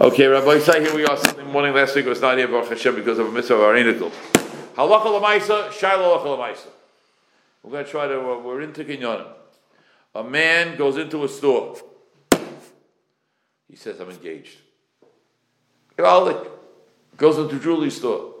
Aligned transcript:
Okay, 0.00 0.26
Rabbi 0.26 0.58
Say, 0.58 0.80
here 0.80 0.94
we 0.94 1.04
are 1.04 1.18
Sunday 1.18 1.44
morning. 1.44 1.74
Last 1.74 1.94
week 1.94 2.06
was 2.06 2.18
not 2.18 2.38
here, 2.38 2.48
Baruch 2.48 2.70
Hashem, 2.70 2.94
because 2.94 3.18
of 3.18 3.26
a 3.26 3.30
mitzvah 3.30 3.56
of 3.56 3.60
our 3.60 3.74
inical. 3.74 4.10
Halacha 4.74 5.04
l'maisa, 5.04 5.68
shaila 5.68 6.18
halacha 6.18 6.38
l'maisa. 6.38 6.66
We're 7.62 7.72
going 7.72 7.84
to 7.84 7.90
try 7.90 8.06
to, 8.08 8.18
uh, 8.18 8.38
we're 8.38 8.62
into 8.62 8.84
Kinyonim. 8.84 9.26
A 10.14 10.24
man 10.24 10.78
goes 10.78 10.96
into 10.96 11.22
a 11.24 11.28
store. 11.28 11.76
He 13.68 13.76
says, 13.76 14.00
I'm 14.00 14.08
engaged. 14.08 14.56
Goes 15.98 17.36
into 17.36 17.56
a 17.56 17.60
jewelry 17.60 17.90
store. 17.90 18.32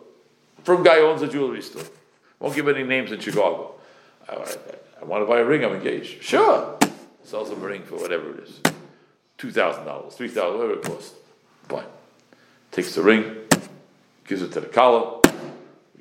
From 0.64 0.82
guy 0.82 1.00
owns 1.00 1.20
a 1.20 1.28
jewelry 1.28 1.60
store. 1.60 1.84
Won't 2.40 2.54
give 2.54 2.66
any 2.66 2.82
names 2.82 3.12
in 3.12 3.20
Chicago. 3.20 3.74
I, 4.26 4.36
I, 4.36 4.56
I 5.02 5.04
want 5.04 5.20
to 5.20 5.26
buy 5.26 5.40
a 5.40 5.44
ring, 5.44 5.62
I'm 5.66 5.74
engaged. 5.74 6.22
Sure. 6.22 6.78
Sells 7.24 7.50
him 7.50 7.62
a 7.62 7.66
ring 7.66 7.82
for 7.82 7.96
whatever 7.96 8.32
it 8.38 8.48
is. 8.48 8.60
$2,000, 9.36 10.12
3,000, 10.12 10.58
whatever 10.58 10.72
it 10.72 10.82
costs. 10.82 11.16
Takes 12.70 12.94
the 12.94 13.02
ring, 13.02 13.36
gives 14.26 14.42
it 14.42 14.52
to 14.52 14.60
the 14.60 14.66
kala. 14.66 15.20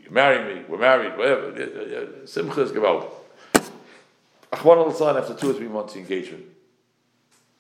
You 0.02 0.10
marry 0.10 0.56
me, 0.56 0.64
we're 0.68 0.78
married, 0.78 1.18
whatever. 1.18 2.26
Simcha 2.26 2.62
is 2.62 2.72
gewalt. 2.72 3.10
Achwan 4.52 4.78
al 4.78 5.18
after 5.18 5.34
two 5.34 5.52
or 5.52 5.54
three 5.54 5.68
months, 5.68 5.94
the 5.94 6.00
engagement 6.00 6.46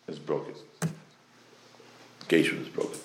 is 0.08 0.20
broken. 0.20 0.54
Engagement 2.21 2.68
is 2.68 2.70
broken. 2.70 2.99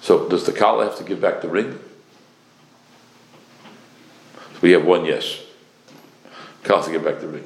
So 0.00 0.28
does 0.28 0.46
the 0.46 0.52
kala 0.52 0.84
have 0.84 0.96
to 0.98 1.04
give 1.04 1.20
back 1.20 1.40
the 1.40 1.48
ring? 1.48 1.78
We 4.62 4.72
have 4.72 4.84
one 4.84 5.04
yes. 5.04 5.42
Kala 6.62 6.84
to 6.84 6.90
give 6.90 7.04
back 7.04 7.20
the 7.20 7.28
ring. 7.28 7.44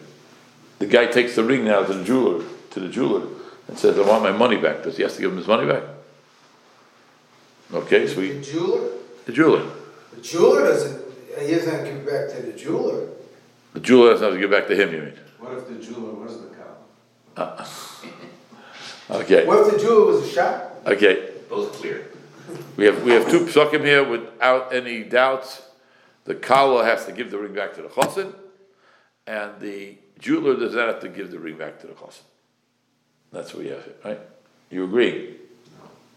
The 0.79 0.87
guy 0.87 1.07
takes 1.07 1.37
the 1.37 1.45
ring 1.45 1.65
now 1.65 1.85
to 1.85 1.95
the 1.95 2.05
jeweler, 2.05 2.45
to 2.71 2.81
the 2.81 2.89
jeweler, 2.89 3.27
and 3.69 3.79
says, 3.79 3.99
"I 3.99 4.03
want 4.03 4.23
my 4.23 4.33
money 4.33 4.57
back." 4.57 4.83
Does 4.83 4.97
he 4.97 5.03
have 5.05 5.15
to 5.15 5.21
give 5.21 5.31
him 5.31 5.39
his 5.39 5.47
money 5.47 5.67
back? 5.67 5.83
Okay, 7.73 8.07
so 8.07 8.21
The 8.21 8.41
jeweler, 8.41 8.89
the 9.27 9.33
jeweler. 9.33 9.71
the 10.15 10.21
jeweler 10.21 10.63
doesn't, 10.63 11.03
he 11.41 11.51
doesn't 11.55 11.71
have 11.75 11.85
to 11.87 11.93
give 11.93 12.07
back 12.07 12.29
to 12.37 12.43
the 12.43 12.53
jeweler. 12.53 13.09
The 13.73 13.81
jeweler 13.81 14.11
doesn't 14.13 14.25
have 14.27 14.35
to 14.35 14.41
give 14.41 14.51
back 14.51 14.69
to 14.69 14.77
him, 14.77 14.93
you 14.95 15.01
mean? 15.03 15.13
What 15.39 15.53
if 15.55 15.69
the 15.69 15.75
jeweler 15.85 16.13
was 16.15 16.41
the 16.41 16.49
cow? 16.55 16.77
Uh, 17.37 17.67
okay, 19.23 19.47
What 19.47 19.67
if 19.67 19.73
the 19.75 19.79
jeweler 19.81 20.07
was 20.07 20.23
a 20.25 20.29
shop? 20.33 20.83
okay. 20.87 21.31
Both 21.49 21.75
are 21.75 21.79
clear. 21.79 22.07
We 22.77 22.85
have, 22.87 23.03
we 23.03 23.13
have 23.13 23.31
two 23.31 23.41
psukim 23.47 23.85
here 23.85 24.05
without 24.05 24.73
any 24.75 25.03
doubts. 25.03 25.63
The 26.25 26.35
kala 26.35 26.85
has 26.85 27.05
to 27.07 27.13
give 27.13 27.31
the 27.31 27.39
ring 27.39 27.55
back 27.55 27.75
to 27.75 27.83
the 27.83 27.89
chosin, 27.89 28.35
and 29.27 29.59
the 29.61 29.97
jeweler 30.19 30.57
does 30.59 30.75
not 30.75 30.89
have 30.89 31.01
to 31.01 31.09
give 31.09 31.31
the 31.31 31.39
ring 31.39 31.57
back 31.59 31.81
to 31.81 31.87
the 31.87 31.93
chosin. 31.95 32.23
That's 33.33 33.53
what 33.55 33.65
we 33.65 33.71
have 33.71 33.85
here, 33.85 33.95
right? 34.05 34.21
You 34.71 34.85
agree? 34.85 35.37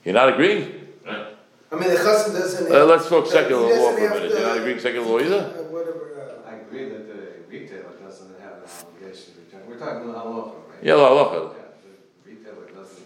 You're 0.05 0.13
not 0.13 0.29
agreeing? 0.33 0.87
Right? 1.05 1.27
I 1.71 1.75
mean, 1.75 1.89
the 1.89 1.95
chassan 1.97 2.33
doesn't. 2.33 2.71
Uh, 2.71 2.85
let's 2.85 3.09
talk 3.09 3.25
he 3.25 3.31
secular 3.31 3.61
law 3.61 3.91
for 3.91 3.97
a 3.97 4.09
minute. 4.09 4.29
to- 4.31 4.37
You're 4.39 4.47
not 4.47 4.57
agreeing 4.57 4.79
secular 4.79 5.05
law 5.07 5.19
either? 5.19 5.35
uh, 5.35 5.63
Whatever, 5.67 6.39
uh, 6.47 6.49
I 6.49 6.55
agree 6.55 6.89
that 6.89 7.07
the 7.07 7.19
retailer 7.49 7.91
doesn't 8.03 8.39
have 8.39 8.53
an 8.63 8.69
obligation 8.81 9.33
to 9.35 9.39
return. 9.45 9.67
We're 9.69 9.77
talking 9.77 10.09
about 10.09 10.25
halacha, 10.25 10.53
right? 10.69 10.79
Yeah, 10.81 10.93
halacha. 10.93 11.53
Yeah, 11.53 11.63
the 11.83 12.31
retailer 12.31 12.67
doesn't 12.73 13.05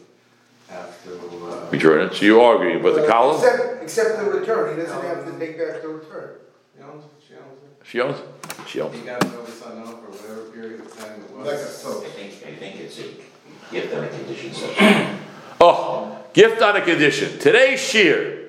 have 0.69 1.03
to, 1.05 1.11
uh. 1.47 1.69
Return 1.71 2.05
it, 2.05 2.13
so 2.13 2.25
you 2.25 2.39
are 2.41 2.55
agreeing, 2.55 2.83
but 2.83 2.95
the 2.95 3.07
kala, 3.07 3.35
Except, 3.35 3.83
except 3.83 4.19
the 4.19 4.25
return, 4.25 4.77
he 4.77 4.83
doesn't 4.83 5.01
have 5.05 5.25
to 5.25 5.39
take 5.39 5.57
back 5.57 5.81
the 5.81 5.87
return. 5.87 6.35
He 6.77 6.83
owns 6.83 7.03
it, 7.05 7.11
she 7.27 7.33
owns 7.35 7.57
it. 7.63 7.87
she 7.87 8.01
owns, 8.01 8.19
it. 8.19 8.67
she 8.67 8.81
owns. 8.81 8.93
He 8.93 9.01
it. 9.01 9.05
got 9.07 9.23
it 9.25 9.33
over 9.33 9.51
sign 9.51 9.77
off 9.79 9.99
for 10.05 10.11
whatever 10.11 10.49
period 10.51 10.81
of 10.81 10.97
time 10.99 11.19
it 11.19 11.31
was. 11.35 11.47
Like 11.47 11.55
a 11.55 11.65
soap. 11.67 12.05
I 12.05 12.09
think, 12.09 12.33
I 12.45 12.55
think 12.59 12.75
it's 12.79 12.99
a 12.99 13.03
gift 13.71 13.93
on 13.95 14.03
a 14.03 14.07
condition. 14.09 14.51
Oh, 15.59 16.17
gift 16.33 16.61
on 16.61 16.75
a 16.75 16.81
condition. 16.81 17.39
Today's 17.39 17.79
shear. 17.79 18.40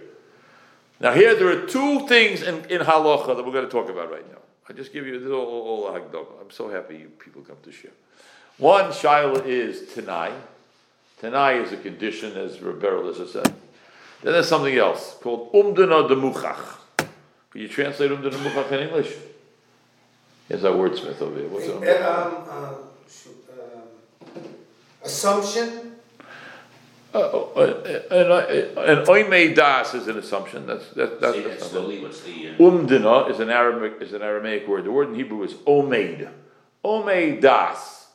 Now 1.02 1.12
here 1.12 1.34
there 1.34 1.48
are 1.48 1.66
two 1.66 2.06
things 2.06 2.42
in, 2.42 2.64
in 2.66 2.80
halacha 2.80 3.34
that 3.36 3.44
we're 3.44 3.52
going 3.52 3.64
to 3.64 3.70
talk 3.70 3.90
about 3.90 4.08
right 4.12 4.26
now. 4.30 4.38
I 4.68 4.72
just 4.72 4.92
give 4.92 5.04
you 5.04 5.18
this 5.18 5.32
all, 5.32 5.44
all, 5.44 5.84
all. 5.88 6.38
I'm 6.40 6.50
so 6.52 6.70
happy 6.70 6.96
you 6.96 7.08
people 7.08 7.42
come 7.42 7.56
to 7.64 7.72
share. 7.72 7.90
One 8.58 8.84
shaila 8.92 9.44
is 9.44 9.92
tanai. 9.92 10.30
Tanai 11.20 11.54
is 11.54 11.72
a 11.72 11.76
condition, 11.76 12.36
as 12.36 12.60
Rebbe 12.62 12.86
has 12.86 13.32
said. 13.32 13.46
Then 14.22 14.32
there's 14.34 14.48
something 14.48 14.76
else 14.78 15.16
called 15.20 15.52
umdana 15.52 16.08
demuchach. 16.08 16.76
Can 17.50 17.60
you 17.60 17.68
translate 17.68 18.12
umdana 18.12 18.30
demuchach 18.30 18.70
in 18.70 18.80
English? 18.86 19.12
Here's 20.48 20.64
our 20.64 20.72
wordsmith 20.72 21.20
over 21.20 21.36
here. 21.36 21.48
What's 21.48 21.66
it? 21.66 22.02
um, 22.02 22.44
uh, 22.48 22.64
um, 22.64 24.44
Assumption, 25.02 25.91
an 27.14 29.04
oimei 29.06 29.54
das 29.54 29.94
is 29.94 30.08
an 30.08 30.18
assumption. 30.18 30.66
That's 30.66 30.88
that, 30.90 31.20
that's 31.20 31.36
Say 31.36 31.58
slowly, 31.58 32.00
what's 32.00 32.22
the, 32.22 32.50
uh, 32.50 32.54
Umdina 32.54 33.30
is 33.30 33.40
an 33.40 33.50
Aramaic 33.50 34.00
is 34.00 34.12
an 34.12 34.22
Aramaic 34.22 34.66
word. 34.66 34.84
The 34.84 34.92
word 34.92 35.08
in 35.08 35.14
Hebrew 35.14 35.42
is 35.42 35.54
omeid. 35.54 36.30
Omeid 36.84 37.40
das. 37.40 38.06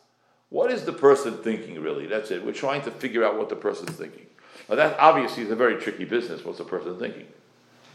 What 0.50 0.72
is 0.72 0.86
the 0.86 0.94
person 0.94 1.38
thinking 1.38 1.82
really? 1.82 2.08
That's 2.08 2.32
it. 2.32 2.44
We're 2.44 2.54
trying 2.54 2.82
to 2.84 2.92
figure 2.92 3.24
out 3.24 3.38
what 3.38 3.50
the 3.50 3.56
person's 3.56 3.92
thinking. 3.98 4.26
Now 4.70 4.76
that 4.76 4.98
obviously 5.00 5.44
is 5.44 5.52
a 5.52 5.56
very 5.56 5.80
tricky 5.80 6.06
business. 6.06 6.44
What's 6.44 6.58
the 6.58 6.64
person 6.64 6.98
thinking? 6.98 7.28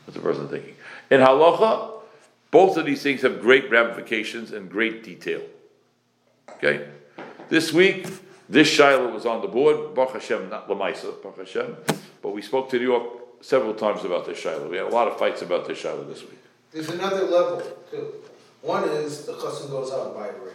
What's 0.04 0.16
the 0.16 0.22
person 0.22 0.48
thinking? 0.48 0.76
In 1.10 1.20
halacha, 1.20 1.94
both 2.50 2.76
of 2.76 2.86
these 2.86 3.02
things 3.02 3.22
have 3.22 3.40
great 3.40 3.70
ramifications 3.70 4.52
and 4.52 4.70
great 4.70 5.02
detail. 5.02 5.42
Okay? 6.50 6.86
This 7.48 7.72
week, 7.72 8.06
this 8.52 8.68
shaila 8.68 9.12
was 9.12 9.24
on 9.24 9.40
the 9.40 9.48
board, 9.48 9.94
Baruch 9.94 10.12
Hashem, 10.12 10.50
not 10.50 10.68
Lamaisa, 10.68 11.22
Baruch 11.22 11.38
Hashem, 11.38 11.74
but 12.20 12.34
we 12.34 12.42
spoke 12.42 12.68
to 12.70 12.78
New 12.78 12.84
York 12.84 13.04
several 13.40 13.72
times 13.72 14.04
about 14.04 14.26
this 14.26 14.38
shaila. 14.42 14.68
We 14.68 14.76
had 14.76 14.86
a 14.86 14.90
lot 14.90 15.08
of 15.08 15.18
fights 15.18 15.40
about 15.40 15.66
this 15.66 15.82
shaila 15.82 16.06
this 16.06 16.20
week. 16.20 16.38
there's 16.70 16.90
another 16.90 17.24
level 17.24 17.62
too. 17.90 18.12
One 18.60 18.84
is 18.84 19.24
the 19.24 19.32
chassan 19.32 19.70
goes 19.70 19.90
out 19.90 20.14
by 20.14 20.28
ring. 20.28 20.54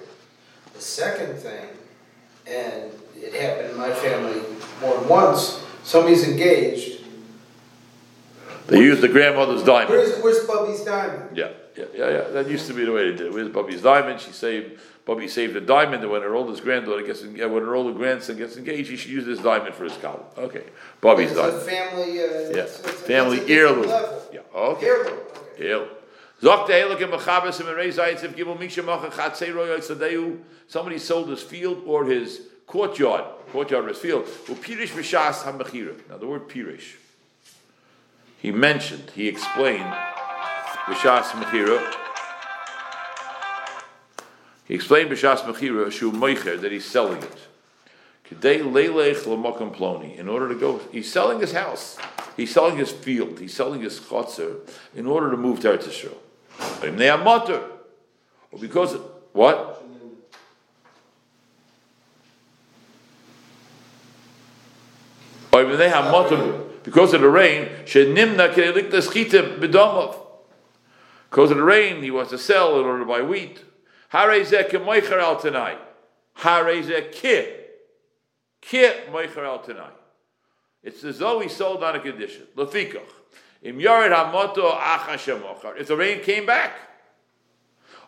The 0.76 0.82
second 0.82 1.38
thing, 1.38 1.70
and 2.46 2.92
it 3.16 3.34
happened 3.34 3.72
in 3.72 3.78
my 3.78 3.92
family 3.92 4.42
more 4.80 5.00
than 5.00 5.10
once, 5.10 5.64
somebody's 5.84 6.28
engaged. 6.28 7.02
They 8.68 8.80
use 8.80 9.02
the 9.02 9.08
grandmother's 9.08 9.64
diamond. 9.64 9.90
Where's, 9.90 10.22
where's 10.22 10.46
Bubby's 10.46 10.84
diamond? 10.84 11.36
Yeah, 11.36 11.50
yeah, 11.78 11.86
yeah, 11.96 12.10
yeah. 12.10 12.22
That 12.30 12.50
used 12.50 12.68
to 12.68 12.74
be 12.74 12.86
the 12.86 12.92
way 12.92 13.10
they 13.12 13.18
did 13.18 13.28
it. 13.28 13.34
Where's 13.34 13.50
Bubby's 13.50 13.82
diamond? 13.82 14.20
She 14.20 14.32
saved, 14.32 14.80
Bubby 15.06 15.28
saved 15.28 15.56
a 15.56 15.62
diamond, 15.62 16.04
and 16.04 16.12
when 16.12 16.22
her 16.22 16.36
oldest 16.36 16.64
granddaughter 16.64 17.04
gets, 17.06 17.24
en- 17.24 17.34
when 17.52 17.64
her 17.64 17.76
older 17.76 17.94
grandson 17.98 18.38
gets 18.38 18.58
engaged, 18.58 18.90
he 18.90 18.96
should 18.98 19.12
use 19.12 19.26
this 19.26 19.40
diamond 19.40 19.76
for 19.76 19.84
his 19.86 19.94
kala. 19.98 20.24
Okay, 20.38 20.64
Bubby's 21.02 21.32
It's 21.32 21.40
diamond. 21.40 21.62
family, 21.64 22.20
uh. 22.20 22.24
Yeah, 22.24 22.48
it's- 22.50 22.80
it's- 22.80 23.02
family 23.02 23.42
heirloom. 23.52 23.88
Yeah, 24.34 24.40
okay. 24.56 24.86
Heirloom, 24.88 25.20
okay. 25.56 25.70
Ew. 25.70 25.88
Zok 26.42 26.68
the 26.68 26.74
Elik 26.74 27.02
and 27.04 27.12
Machabas 27.14 27.60
and 27.60 27.70
Merei 27.70 27.88
Zayitz 27.92 28.24
if 28.24 28.36
Gimel 28.36 28.60
Misha 28.60 28.84
Macha 28.84 29.10
Chatzei 29.10 29.54
Roy 29.56 29.70
Tzadeu. 29.80 30.38
Somebody 30.68 31.00
sold 31.00 31.30
his 31.30 31.42
field 31.42 31.82
or 31.88 32.06
his 32.06 32.42
courtyard, 32.68 33.24
courtyard 33.52 33.86
or 33.86 33.88
his 33.88 33.98
field. 33.98 34.26
Upirish 34.46 34.90
B'Shas 34.90 35.42
HaMechira. 35.44 35.96
Now 36.10 36.18
the 36.18 36.28
word 36.28 36.48
Pirish. 36.48 36.98
He 38.40 38.52
mentioned, 38.52 39.10
he 39.16 39.28
explained 39.28 39.92
B'Shas 40.88 41.32
Mechira. 41.32 41.94
He 44.66 44.74
explained 44.74 45.12
B'Shas 45.12 45.42
Mechira 45.42 45.92
Shu 45.92 46.12
Meicher 46.14 46.60
that 46.62 46.72
he's 46.72 46.86
selling 46.86 47.22
it. 47.22 47.38
Kedei 48.30 48.62
leilech 48.62 49.26
l'makam 49.26 49.76
ploni. 49.76 50.18
In 50.18 50.30
order 50.30 50.48
to 50.48 50.56
go, 50.56 50.80
he's 50.92 51.12
selling 51.12 51.40
his 51.40 51.52
house. 51.52 51.98
He's 52.38 52.54
selling 52.54 52.78
his 52.78 52.92
field. 52.92 53.40
He's 53.40 53.54
selling 53.54 53.82
his 53.82 54.00
chotzer 54.00 54.60
in 54.96 55.08
order 55.08 55.30
to 55.32 55.38
move 55.38 55.60
to 55.62 55.70
Eretz 55.70 55.84
Yisrael. 55.84 56.16
Or 58.52 58.60
because 58.60 58.98
what? 59.34 59.84
Because 66.84 67.14
of 67.14 67.22
the 67.22 67.30
rain. 67.30 67.70
Because 71.30 71.52
of 71.52 71.58
the 71.58 71.64
rain, 71.64 72.02
he 72.02 72.12
wants 72.12 72.32
to 72.32 72.38
sell 72.38 72.80
in 72.80 72.86
order 72.86 73.00
to 73.00 73.06
buy 73.06 73.22
wheat. 73.22 73.64
Harezeh 74.14 74.70
kemoicher 74.70 75.20
al 75.20 75.38
tanai. 75.38 75.78
Harezeh 76.38 77.12
kit. 77.12 77.80
Kit 78.62 79.12
moicher 79.12 79.44
al 79.44 79.60
tanai. 79.60 79.92
It's 80.84 81.04
as 81.04 81.20
though 81.20 81.40
he 81.40 81.50
sold 81.50 81.84
on 81.84 81.96
a 81.96 82.00
condition. 82.00 82.44
Lefikach. 82.56 83.02
Im 83.62 83.80
yared 83.80 84.14
hamoto 84.14 84.72
achashemochar. 84.80 85.80
If 85.80 85.88
the 85.88 85.98
rain 85.98 86.22
came 86.22 86.46
back, 86.46 86.74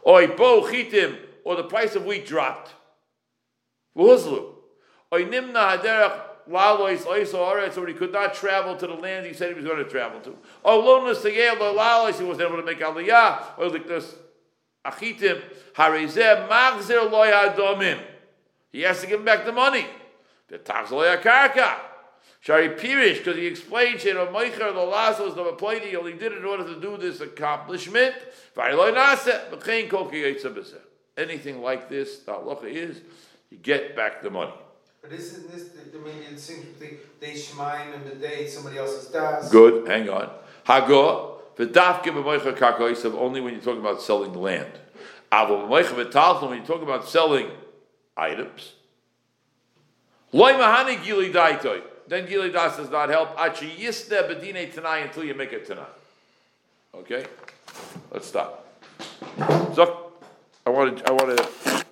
or 0.01 0.25
bo 0.27 0.61
chitim, 0.61 1.17
or 1.43 1.55
the 1.57 1.63
price 1.63 1.95
of 1.95 2.05
wheat 2.05 2.25
dropped. 2.25 2.73
V'huzlu. 3.97 4.53
Or 5.11 5.19
nimna 5.19 5.77
haderach 5.77 6.21
oiso 6.49 7.87
he 7.87 7.93
could 7.93 8.11
not 8.11 8.33
travel 8.33 8.75
to 8.75 8.87
the 8.87 8.93
land 8.93 9.25
he 9.25 9.33
said 9.33 9.49
he 9.49 9.55
was 9.55 9.65
going 9.65 9.83
to 9.83 9.89
travel 9.89 10.19
to. 10.21 10.35
Oh, 10.65 10.81
Lalois, 10.81 12.17
he 12.17 12.23
wasn't 12.23 12.47
able 12.47 12.57
to 12.57 12.65
make 12.65 12.79
aliyah. 12.79 13.57
Or 13.57 13.69
like 13.69 13.87
this 13.87 14.15
achitim 14.85 15.41
harizeh 15.73 16.47
magzir 16.49 17.09
loy 17.09 17.27
adomim. 17.27 17.99
He 18.71 18.81
has 18.81 19.01
to 19.01 19.07
give 19.07 19.19
him 19.19 19.25
back 19.25 19.45
the 19.45 19.51
money. 19.51 19.85
The 20.47 20.57
tax 20.57 20.91
loy 20.91 21.15
karka. 21.17 21.75
Shari 22.41 22.69
Pirish, 22.69 23.17
because 23.17 23.35
he 23.35 23.47
explained 23.47 23.99
on 24.17 24.27
Meicher, 24.27 24.73
the 24.73 24.79
Lazos, 24.79 25.35
the 25.35 25.43
Maplady, 25.43 25.89
he 25.89 25.97
only 25.97 26.13
did 26.13 26.31
it 26.31 26.37
in 26.37 26.45
order 26.45 26.63
to 26.63 26.79
do 26.79 26.95
this 26.95 27.19
accomplishment. 27.19 28.15
Anything 31.17 31.61
like 31.61 31.89
this, 31.89 32.19
the 32.19 32.31
halacha 32.31 32.63
is, 32.63 33.01
you 33.49 33.57
get 33.57 33.93
back 33.93 34.21
the 34.21 34.29
money. 34.29 34.53
But 35.01 35.13
isn't 35.13 35.51
this, 35.51 35.69
it 35.75 36.39
seems 36.39 36.65
they, 36.79 36.97
they 37.19 37.33
shemaim 37.33 37.95
in 37.95 38.03
the 38.07 38.15
day, 38.15 38.47
somebody 38.47 38.77
else's 38.77 39.09
das. 39.09 39.49
Good, 39.49 39.87
hang 39.87 40.09
on. 40.09 40.29
Hago, 40.65 41.39
v'daf 41.57 42.03
give 42.03 42.15
a 42.15 42.23
moicha 42.23 42.55
karkoisav 42.55 43.15
only 43.15 43.41
when 43.41 43.53
you're 43.53 43.63
talking 43.63 43.79
about 43.79 44.01
selling 44.01 44.33
land. 44.33 44.71
Avo 45.31 45.67
moicha 45.67 45.93
v'talton 45.93 46.49
when 46.49 46.57
you're 46.57 46.67
talking 46.67 46.83
about 46.83 47.07
selling 47.07 47.49
items. 48.15 48.73
Loy 50.31 50.53
mahani 50.53 51.03
gili 51.03 51.31
daitoi. 51.31 51.81
Then 52.07 52.27
gili 52.27 52.51
das 52.51 52.77
does 52.77 52.89
not 52.89 53.09
help. 53.09 53.39
Achi 53.39 53.69
yisne 53.69 54.27
bedine 54.29 54.73
tanai 54.73 55.01
until 55.01 55.23
you 55.23 55.33
make 55.33 55.53
it 55.53 55.65
tanai. 55.65 55.85
Okay, 56.93 57.25
let's 58.11 58.27
stop. 58.27 58.65
So, 59.75 60.11
I 60.65 60.69
want 60.71 60.97
to 60.97 61.07
I 61.07 61.11
want 61.11 61.37
to 61.37 61.85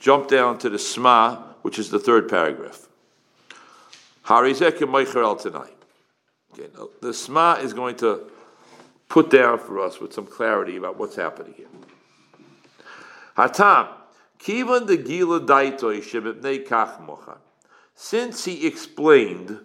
jump 0.00 0.28
down 0.28 0.58
to 0.58 0.68
the 0.68 0.78
sma, 0.78 1.45
which 1.66 1.80
is 1.80 1.90
the 1.90 1.98
third 1.98 2.28
paragraph. 2.28 2.86
Harizek 4.26 4.78
moicher 4.82 5.24
el 5.24 5.34
tanai. 5.34 5.68
Okay, 6.52 6.68
now 6.72 6.88
the 7.02 7.12
Sma 7.12 7.54
is 7.54 7.72
going 7.72 7.96
to 7.96 8.30
put 9.08 9.30
down 9.30 9.58
for 9.58 9.80
us 9.80 9.98
with 9.98 10.12
some 10.12 10.26
clarity 10.26 10.76
about 10.76 10.96
what's 10.96 11.16
happening 11.16 11.54
here. 11.56 11.66
Hatam, 13.36 13.88
kivan 14.38 14.86
de 14.86 14.96
gila 14.96 15.40
daitoi 15.40 15.98
shebipnei 15.98 16.64
kach 16.64 17.04
mocha. 17.04 17.38
Since 17.96 18.44
he 18.44 18.64
explained 18.64 19.58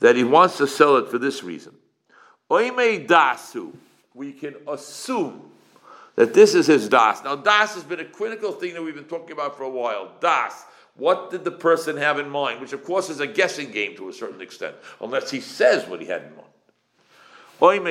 that 0.00 0.16
he 0.16 0.24
wants 0.24 0.56
to 0.56 0.66
sell 0.66 0.96
it 0.96 1.10
for 1.10 1.18
this 1.18 1.44
reason, 1.44 1.74
oime 2.50 3.06
dasu, 3.06 3.74
we 4.14 4.32
can 4.32 4.54
assume 4.66 5.50
that 6.14 6.32
this 6.32 6.54
is 6.54 6.66
his 6.66 6.88
das. 6.88 7.22
Now, 7.22 7.36
das 7.36 7.74
has 7.74 7.84
been 7.84 8.00
a 8.00 8.04
critical 8.06 8.52
thing 8.52 8.72
that 8.72 8.82
we've 8.82 8.94
been 8.94 9.04
talking 9.04 9.32
about 9.32 9.58
for 9.58 9.64
a 9.64 9.68
while. 9.68 10.12
Das. 10.20 10.64
What 10.96 11.30
did 11.30 11.44
the 11.44 11.50
person 11.50 11.98
have 11.98 12.18
in 12.18 12.30
mind? 12.30 12.60
Which, 12.60 12.72
of 12.72 12.84
course, 12.84 13.10
is 13.10 13.20
a 13.20 13.26
guessing 13.26 13.70
game 13.70 13.94
to 13.96 14.08
a 14.08 14.12
certain 14.12 14.40
extent, 14.40 14.76
unless 15.00 15.30
he 15.30 15.40
says 15.40 15.86
what 15.86 16.00
he 16.00 16.06
had 16.06 16.22
in 16.22 16.36
mind. 16.36 16.42
If 17.58 17.82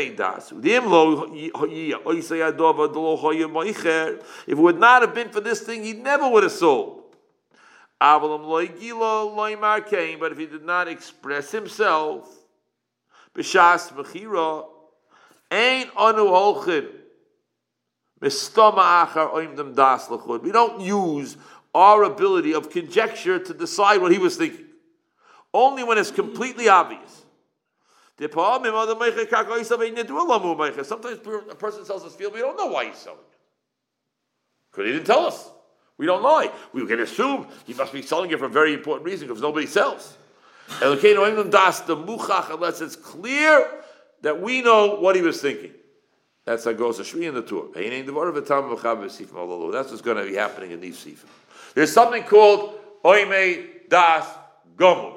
it 4.48 4.58
would 4.58 4.80
not 4.80 5.02
have 5.02 5.16
been 5.16 5.30
for 5.30 5.42
this 5.42 5.62
thing, 5.62 5.84
he 5.84 5.94
never 5.94 6.30
would 6.30 6.44
have 6.44 6.52
sold. 6.52 7.02
But 8.00 8.24
if 10.32 10.38
he 10.38 10.46
did 10.46 10.64
not 10.64 10.88
express 10.88 11.52
himself, 11.52 12.30
ain't 15.52 15.90
anu. 15.96 16.28
We 18.22 18.30
don't 20.52 20.82
use 20.82 21.38
our 21.76 22.04
ability 22.04 22.54
of 22.54 22.70
conjecture 22.70 23.38
to 23.38 23.54
decide 23.54 24.02
what 24.02 24.14
he 24.14 24.18
was 24.18 24.38
thinking. 24.38 24.66
Only 25.54 25.84
when 25.84 25.98
it's 25.98 26.10
completely 26.10 26.70
obvious. 26.70 27.26
Sometimes 28.18 28.48
a 31.20 31.56
person 31.56 31.84
sells 31.84 32.06
us 32.06 32.16
field, 32.16 32.34
we 32.34 32.40
don't 32.40 32.56
know 32.58 32.68
why 32.68 32.86
he's 32.86 32.96
selling 32.96 33.20
it. 33.20 33.38
Because 34.72 34.86
he 34.88 34.94
didn't 34.94 35.06
tell 35.06 35.26
us. 35.26 35.50
We 35.98 36.06
don't 36.06 36.24
know. 36.24 36.50
We 36.72 36.88
can 36.88 37.02
assume 37.02 37.48
he 37.66 37.74
must 37.74 37.92
be 37.92 38.02
selling 38.02 38.32
it 38.32 38.40
for 38.40 38.46
a 38.46 38.50
very 38.50 38.74
important 38.74 39.06
reason 39.06 39.28
because 39.28 39.42
nobody 39.42 39.68
sells. 39.68 40.18
Unless 40.82 41.04
it's 42.82 42.96
clear 42.96 43.70
that 44.22 44.42
we 44.42 44.62
know 44.62 44.96
what 44.96 45.16
he 45.18 45.22
was 45.22 45.42
thinking. 45.42 45.72
That's 46.46 46.64
how 46.64 46.72
goes 46.74 46.98
the 46.98 47.04
Shvi 47.04 47.28
in 47.28 47.34
the 47.34 47.42
tour. 47.42 47.70
That's 49.72 49.92
what's 49.92 50.02
going 50.02 50.18
to 50.18 50.26
be 50.26 50.36
happening 50.36 50.72
in 50.72 50.80
these 50.80 50.98
sifim. 50.98 51.28
There's 51.76 51.92
something 51.92 52.24
called 52.24 52.80
Oime 53.04 53.68
Das 53.90 54.26
Gomur. 54.78 55.12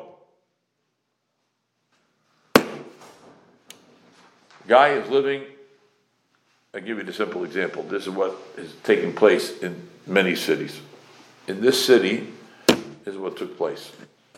Guy 4.66 4.88
is 4.88 5.08
living, 5.08 5.44
I'll 6.74 6.82
give 6.82 6.98
you 6.98 7.04
the 7.04 7.12
simple 7.12 7.44
example. 7.44 7.84
This 7.84 8.02
is 8.02 8.10
what 8.10 8.36
is 8.58 8.74
taking 8.82 9.14
place 9.14 9.58
in 9.60 9.88
many 10.06 10.34
cities. 10.34 10.78
In 11.46 11.62
this 11.62 11.82
city 11.82 12.28
is 13.06 13.16
what 13.16 13.38
took 13.38 13.56
place. 13.56 13.92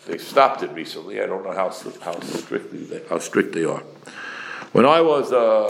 They 0.06 0.18
stopped 0.18 0.62
it 0.62 0.70
recently. 0.70 1.20
I 1.20 1.26
don't 1.26 1.42
know 1.42 1.52
how, 1.52 1.70
how 2.02 2.20
strictly 2.20 2.84
they, 2.84 3.02
how 3.08 3.18
strict 3.18 3.52
they 3.54 3.64
are. 3.64 3.82
When 4.72 4.86
I 4.86 5.00
was 5.00 5.32
uh, 5.32 5.68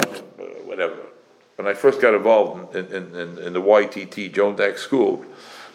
whatever, 0.65 0.97
when 1.57 1.67
I 1.67 1.75
first 1.75 2.03
got 2.03 2.13
involved 2.13 2.77
in, 2.77 2.87
in, 2.87 3.15
in, 3.15 3.39
in 3.39 3.53
the 3.55 3.63
YTT 3.63 4.35
Joan 4.35 4.57
Dax 4.57 4.83
School, 4.83 5.25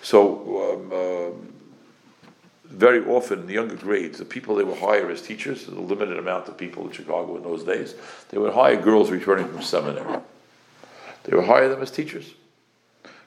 so 0.06 0.22
um, 0.62 0.92
uh, 0.94 2.70
very 2.70 3.04
often 3.08 3.40
in 3.40 3.48
the 3.48 3.54
younger 3.54 3.76
grades, 3.76 4.20
the 4.20 4.26
people 4.26 4.56
they 4.56 4.64
would 4.64 4.78
hire 4.78 5.10
as 5.10 5.20
teachers, 5.20 5.68
a 5.68 5.72
limited 5.72 6.20
amount 6.20 6.48
of 6.48 6.56
people 6.56 6.86
in 6.86 6.92
Chicago 6.92 7.36
in 7.38 7.42
those 7.42 7.64
days, 7.64 7.96
they 8.30 8.38
would 8.38 8.54
hire 8.54 8.80
girls 8.80 9.10
returning 9.10 9.48
from 9.48 9.64
seminary. 9.64 10.20
They 11.24 11.36
would 11.36 11.48
hire 11.48 11.70
them 11.70 11.82
as 11.82 11.90
teachers. 11.90 12.36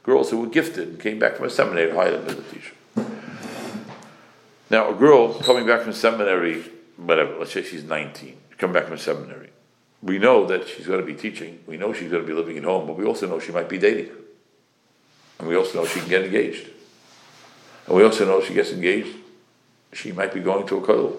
Girls 0.04 0.30
who 0.30 0.38
were 0.38 0.46
gifted 0.46 0.86
and 0.86 1.00
came 1.00 1.18
back 1.18 1.34
from 1.34 1.46
a 1.46 1.50
seminary, 1.50 1.90
hire 1.90 2.16
them 2.16 2.28
as 2.28 2.38
a 2.38 2.42
teacher. 2.44 2.74
Now, 4.70 4.88
a 4.88 4.94
girl 4.94 5.34
coming 5.34 5.66
back 5.66 5.80
from 5.80 5.94
seminary, 5.94 6.62
whatever, 6.96 7.40
let's 7.40 7.54
say 7.54 7.64
she's 7.64 7.82
19, 7.82 8.36
come 8.56 8.72
back 8.72 8.84
from 8.84 8.98
seminary. 8.98 9.50
We 10.00 10.20
know 10.20 10.46
that 10.46 10.68
she's 10.68 10.86
going 10.86 11.00
to 11.00 11.06
be 11.06 11.14
teaching. 11.14 11.58
We 11.66 11.76
know 11.76 11.92
she's 11.92 12.08
going 12.08 12.22
to 12.22 12.28
be 12.28 12.34
living 12.34 12.56
at 12.56 12.62
home, 12.62 12.86
but 12.86 12.96
we 12.96 13.04
also 13.04 13.26
know 13.26 13.40
she 13.40 13.50
might 13.50 13.68
be 13.68 13.78
dating. 13.78 14.10
And 15.38 15.48
we 15.48 15.56
also 15.56 15.78
know 15.80 15.86
she 15.86 16.00
can 16.00 16.08
get 16.08 16.24
engaged. 16.24 16.68
And 17.86 17.96
we 17.96 18.02
also 18.04 18.24
know 18.24 18.38
if 18.38 18.48
she 18.48 18.54
gets 18.54 18.70
engaged, 18.70 19.16
she 19.92 20.12
might 20.12 20.34
be 20.34 20.40
going 20.40 20.66
to 20.66 20.76
a 20.76 20.80
kollel. 20.80 21.16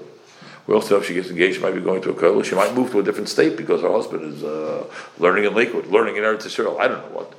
We 0.68 0.76
also 0.76 0.96
know 0.96 1.02
if 1.02 1.08
she 1.08 1.16
gets 1.16 1.30
engaged, 1.30 1.56
she 1.56 1.62
might 1.62 1.74
be 1.74 1.82
going 1.82 2.02
to 2.04 2.12
a 2.12 2.14
kollel. 2.14 2.44
She 2.46 2.56
might 2.56 2.74
move 2.76 2.92
to 2.92 3.00
a 3.00 3.04
different 3.04 3.30
state 3.30 3.58
because 3.58 3.82
her 3.82 3.92
husband 3.92 4.34
is 4.34 4.44
uh, 4.44 4.86
learning 5.18 5.46
in 5.46 5.56
Lakewood, 5.56 5.88
learning 5.88 6.18
in 6.18 6.24
Eretz 6.24 6.44
Yisrael. 6.44 6.80
I 6.80 6.88
don't 6.88 7.02
know 7.10 7.18
what. 7.18 7.34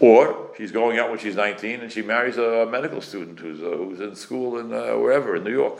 Or 0.00 0.50
she's 0.56 0.72
going 0.72 0.98
out 0.98 1.10
when 1.10 1.18
she's 1.18 1.36
19 1.36 1.80
and 1.80 1.92
she 1.92 2.02
marries 2.02 2.36
a 2.36 2.66
medical 2.66 3.00
student 3.00 3.38
who's, 3.38 3.62
uh, 3.62 3.76
who's 3.76 4.00
in 4.00 4.16
school 4.16 4.58
in 4.58 4.72
uh, 4.72 4.94
wherever, 4.94 5.36
in 5.36 5.44
New 5.44 5.52
York. 5.52 5.78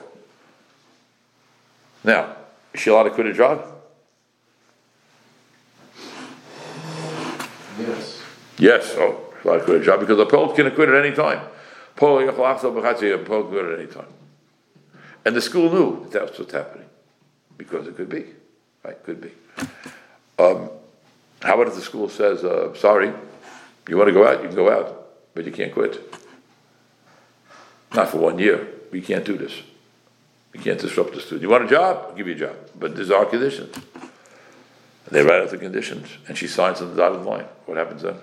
Now, 2.04 2.36
is 2.72 2.80
she 2.80 2.90
allowed 2.90 3.04
to 3.04 3.10
quit 3.10 3.26
a 3.26 3.32
job? 3.32 3.66
Yes. 7.78 8.22
Yes, 8.56 8.94
oh, 8.96 9.33
because 9.44 10.18
a 10.18 10.26
poel 10.26 10.54
can 10.54 10.70
quit 10.72 10.88
at 10.88 11.04
any 11.04 11.14
time. 11.14 11.40
Poel 11.96 12.26
can 12.26 12.34
quit 12.34 13.64
at 13.64 13.78
any 13.78 13.86
time. 13.86 14.06
And 15.24 15.36
the 15.36 15.40
school 15.40 15.72
knew 15.72 16.08
that 16.10 16.26
that's 16.26 16.38
what's 16.38 16.52
happening 16.52 16.88
because 17.56 17.86
it 17.86 17.96
could 17.96 18.08
be, 18.08 18.26
right? 18.84 19.02
Could 19.04 19.20
be. 19.20 19.30
Um, 20.38 20.70
how 21.42 21.54
about 21.54 21.68
if 21.68 21.74
the 21.74 21.80
school 21.80 22.08
says, 22.08 22.44
uh, 22.44 22.74
sorry, 22.74 23.12
you 23.88 23.96
want 23.96 24.08
to 24.08 24.14
go 24.14 24.26
out, 24.26 24.42
you 24.42 24.48
can 24.48 24.56
go 24.56 24.70
out, 24.70 25.08
but 25.34 25.44
you 25.44 25.52
can't 25.52 25.72
quit. 25.72 26.00
Not 27.94 28.08
for 28.08 28.18
one 28.18 28.38
year. 28.38 28.68
We 28.90 29.00
can't 29.00 29.24
do 29.24 29.36
this. 29.36 29.52
We 30.52 30.60
can't 30.60 30.80
disrupt 30.80 31.14
the 31.14 31.20
student. 31.20 31.42
You 31.42 31.48
want 31.48 31.64
a 31.64 31.68
job? 31.68 32.06
I'll 32.08 32.14
give 32.14 32.28
you 32.28 32.34
a 32.34 32.38
job. 32.38 32.56
But 32.78 32.96
these 32.96 33.10
are 33.10 33.24
conditions. 33.26 33.74
They 35.10 35.22
write 35.22 35.42
out 35.42 35.50
the 35.50 35.58
conditions, 35.58 36.08
and 36.28 36.38
she 36.38 36.46
signs 36.46 36.80
on 36.80 36.90
the 36.90 36.96
dotted 36.96 37.24
line. 37.24 37.44
What 37.66 37.76
happens 37.76 38.02
then? 38.02 38.16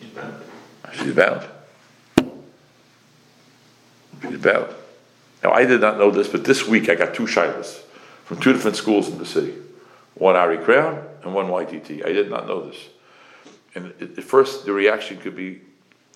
She's 0.00 0.10
bound. 0.10 1.44
She's 4.20 4.38
bound. 4.38 4.74
Now, 5.42 5.52
I 5.52 5.64
did 5.64 5.80
not 5.80 5.98
know 5.98 6.10
this, 6.10 6.28
but 6.28 6.44
this 6.44 6.66
week 6.66 6.88
I 6.88 6.94
got 6.94 7.14
two 7.14 7.24
shilas 7.24 7.80
from 8.24 8.40
two 8.40 8.52
different 8.52 8.76
schools 8.76 9.08
in 9.08 9.18
the 9.18 9.26
city 9.26 9.54
one 10.14 10.34
Arie 10.34 10.58
Crown 10.58 11.06
and 11.22 11.34
one 11.34 11.46
YTT. 11.46 12.06
I 12.06 12.12
did 12.12 12.30
not 12.30 12.46
know 12.46 12.68
this. 12.68 12.88
And 13.74 13.92
at 14.00 14.24
first, 14.24 14.64
the 14.64 14.72
reaction 14.72 15.18
could 15.18 15.36
be 15.36 15.60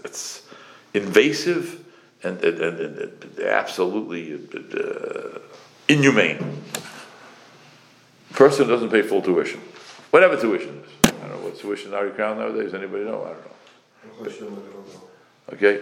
it's 0.03 0.47
invasive 0.95 1.85
and, 2.23 2.43
and, 2.43 2.59
and, 2.59 2.99
and 2.99 3.41
absolutely 3.41 4.35
uh, 4.35 5.39
inhumane. 5.89 6.63
Person 8.31 8.69
doesn't 8.69 8.91
pay 8.91 9.03
full 9.03 9.21
tuition, 9.21 9.61
whatever 10.11 10.41
tuition 10.41 10.83
is. 10.83 10.91
I 11.05 11.11
don't 11.11 11.31
know 11.31 11.45
what 11.45 11.59
tuition 11.59 11.93
Arie 11.93 12.11
Crown 12.11 12.39
nowadays. 12.39 12.73
Anybody 12.73 13.05
know? 13.05 13.23
I 13.23 13.29
don't 13.29 13.45
know. 13.45 13.51
Okay, 15.53 15.81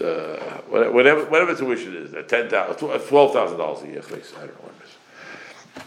uh, 0.00 0.36
whatever 0.68 1.24
whatever 1.26 1.54
tuition 1.54 1.96
is, 1.96 2.14
ten 2.28 2.48
thousand, 2.48 2.76
twelve 3.08 3.32
thousand 3.32 3.58
dollars 3.58 3.82
a 3.82 3.86
year. 3.88 4.02
I 4.04 4.10
don't 4.10 4.20
know 4.20 4.62
what 4.62 4.74
it 4.78 4.84
is. 4.84 5.82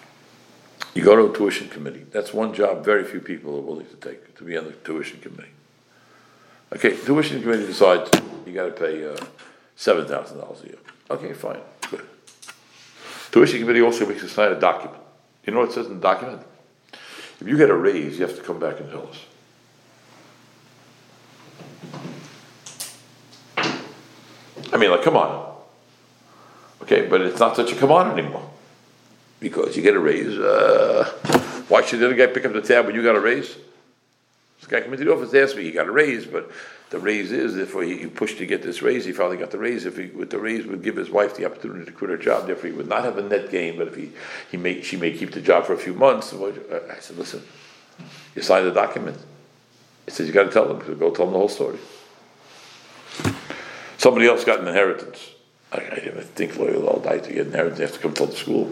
You 0.93 1.03
go 1.03 1.15
to 1.15 1.31
a 1.31 1.35
tuition 1.35 1.69
committee. 1.69 2.05
That's 2.11 2.33
one 2.33 2.53
job 2.53 2.83
very 2.83 3.03
few 3.03 3.19
people 3.19 3.57
are 3.57 3.61
willing 3.61 3.87
to 3.87 3.95
take 3.95 4.35
to 4.35 4.43
be 4.43 4.57
on 4.57 4.65
the 4.65 4.71
tuition 4.71 5.19
committee. 5.19 5.51
Okay, 6.75 6.95
tuition 6.97 7.41
committee 7.41 7.65
decides 7.65 8.09
you 8.45 8.53
got 8.53 8.65
to 8.65 8.71
pay 8.71 9.07
uh, 9.07 9.17
seven 9.75 10.05
thousand 10.07 10.39
dollars 10.39 10.61
a 10.63 10.67
year. 10.67 10.77
Okay, 11.09 11.33
fine, 11.33 11.59
good. 11.89 12.05
Tuition 13.31 13.59
committee 13.59 13.81
also 13.81 14.05
makes 14.05 14.23
us 14.23 14.31
sign 14.31 14.51
a 14.51 14.59
document. 14.59 15.01
You 15.45 15.53
know 15.53 15.59
what 15.59 15.69
it 15.69 15.73
says 15.73 15.87
in 15.87 15.95
the 15.95 16.01
document? 16.01 16.41
If 17.39 17.47
you 17.47 17.57
get 17.57 17.69
a 17.69 17.75
raise, 17.75 18.17
you 18.17 18.25
have 18.25 18.35
to 18.35 18.41
come 18.41 18.59
back 18.59 18.79
and 18.79 18.89
tell 18.89 19.07
us. 19.07 19.19
Mean, 24.87 24.95
like, 24.95 25.03
come 25.03 25.17
on. 25.17 25.55
Okay, 26.83 27.07
but 27.07 27.21
it's 27.21 27.39
not 27.39 27.55
such 27.55 27.71
a 27.71 27.75
come 27.75 27.91
on 27.91 28.17
anymore. 28.17 28.49
Because 29.39 29.75
you 29.75 29.83
get 29.83 29.95
a 29.95 29.99
raise, 29.99 30.37
uh, 30.37 31.11
why 31.67 31.83
should 31.83 31.99
the 31.99 32.05
other 32.05 32.15
guy 32.15 32.27
pick 32.27 32.45
up 32.45 32.53
the 32.53 32.61
tab 32.61 32.85
when 32.85 32.95
you 32.95 33.03
got 33.03 33.15
a 33.15 33.19
raise? 33.19 33.55
This 34.59 34.67
guy 34.67 34.81
came 34.81 34.93
into 34.93 35.05
the 35.05 35.13
office, 35.13 35.33
asked 35.33 35.57
me, 35.57 35.63
he 35.63 35.71
got 35.71 35.87
a 35.87 35.91
raise, 35.91 36.25
but 36.25 36.49
the 36.89 36.99
raise 36.99 37.31
is, 37.31 37.57
if 37.57 37.73
he 37.73 37.97
he 37.97 38.07
pushed 38.07 38.37
to 38.37 38.45
get 38.45 38.63
this 38.63 38.81
raise, 38.81 39.05
he 39.05 39.11
finally 39.11 39.37
got 39.37 39.51
the 39.51 39.57
raise. 39.57 39.85
If 39.85 39.97
he, 39.97 40.07
with 40.07 40.29
the 40.29 40.39
raise, 40.39 40.65
would 40.65 40.83
give 40.83 40.95
his 40.95 41.09
wife 41.09 41.35
the 41.35 41.45
opportunity 41.45 41.85
to 41.85 41.91
quit 41.91 42.09
her 42.09 42.17
job, 42.17 42.47
therefore 42.47 42.69
he 42.69 42.75
would 42.75 42.87
not 42.87 43.03
have 43.03 43.17
a 43.17 43.23
net 43.23 43.51
gain, 43.51 43.77
but 43.77 43.87
if 43.87 43.95
he, 43.95 44.11
he 44.49 44.57
may, 44.57 44.81
she 44.81 44.95
may 44.95 45.11
keep 45.11 45.31
the 45.31 45.41
job 45.41 45.65
for 45.65 45.73
a 45.73 45.77
few 45.77 45.93
months. 45.93 46.33
I 46.33 46.99
said, 46.99 47.17
listen, 47.17 47.43
you 48.35 48.41
sign 48.41 48.63
the 48.63 48.71
document. 48.71 49.17
He 50.05 50.11
says, 50.11 50.27
you 50.27 50.33
gotta 50.33 50.51
tell 50.51 50.67
them, 50.67 50.79
go 50.97 51.11
tell 51.11 51.25
them 51.25 51.33
the 51.33 51.39
whole 51.39 51.49
story. 51.49 51.77
Somebody 54.05 54.27
else 54.27 54.43
got 54.43 54.59
an 54.59 54.67
inheritance. 54.67 55.31
I, 55.71 55.77
I 55.77 55.99
think 56.21 56.57
lawyers 56.57 56.83
all 56.83 56.99
die 56.99 57.17
to 57.17 57.33
get 57.33 57.47
inheritance, 57.47 57.79
they 57.79 57.85
have 57.85 57.93
to 57.93 57.99
come 57.99 58.13
to 58.13 58.27
the 58.27 58.35
school. 58.35 58.71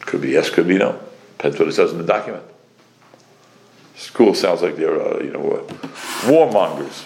Could 0.00 0.22
be 0.22 0.30
yes, 0.30 0.48
could 0.48 0.66
be 0.66 0.78
no, 0.78 0.98
depends 1.36 1.58
what 1.58 1.68
it 1.68 1.74
says 1.74 1.92
in 1.92 1.98
the 1.98 2.04
document. 2.04 2.44
School 3.96 4.32
sounds 4.32 4.62
like 4.62 4.76
they're, 4.76 4.98
uh, 4.98 5.22
you 5.22 5.30
know, 5.30 5.40
what, 5.40 5.68
warmongers. 6.24 7.04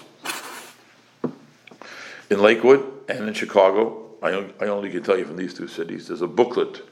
In 2.30 2.40
Lakewood 2.40 2.88
and 3.08 3.26
in 3.26 3.34
Chicago, 3.34 4.12
I, 4.22 4.46
I 4.60 4.68
only 4.68 4.90
can 4.90 5.02
tell 5.02 5.18
you 5.18 5.24
from 5.24 5.38
these 5.38 5.54
two 5.54 5.66
cities, 5.66 6.06
there's 6.06 6.22
a 6.22 6.28
booklet 6.28 6.82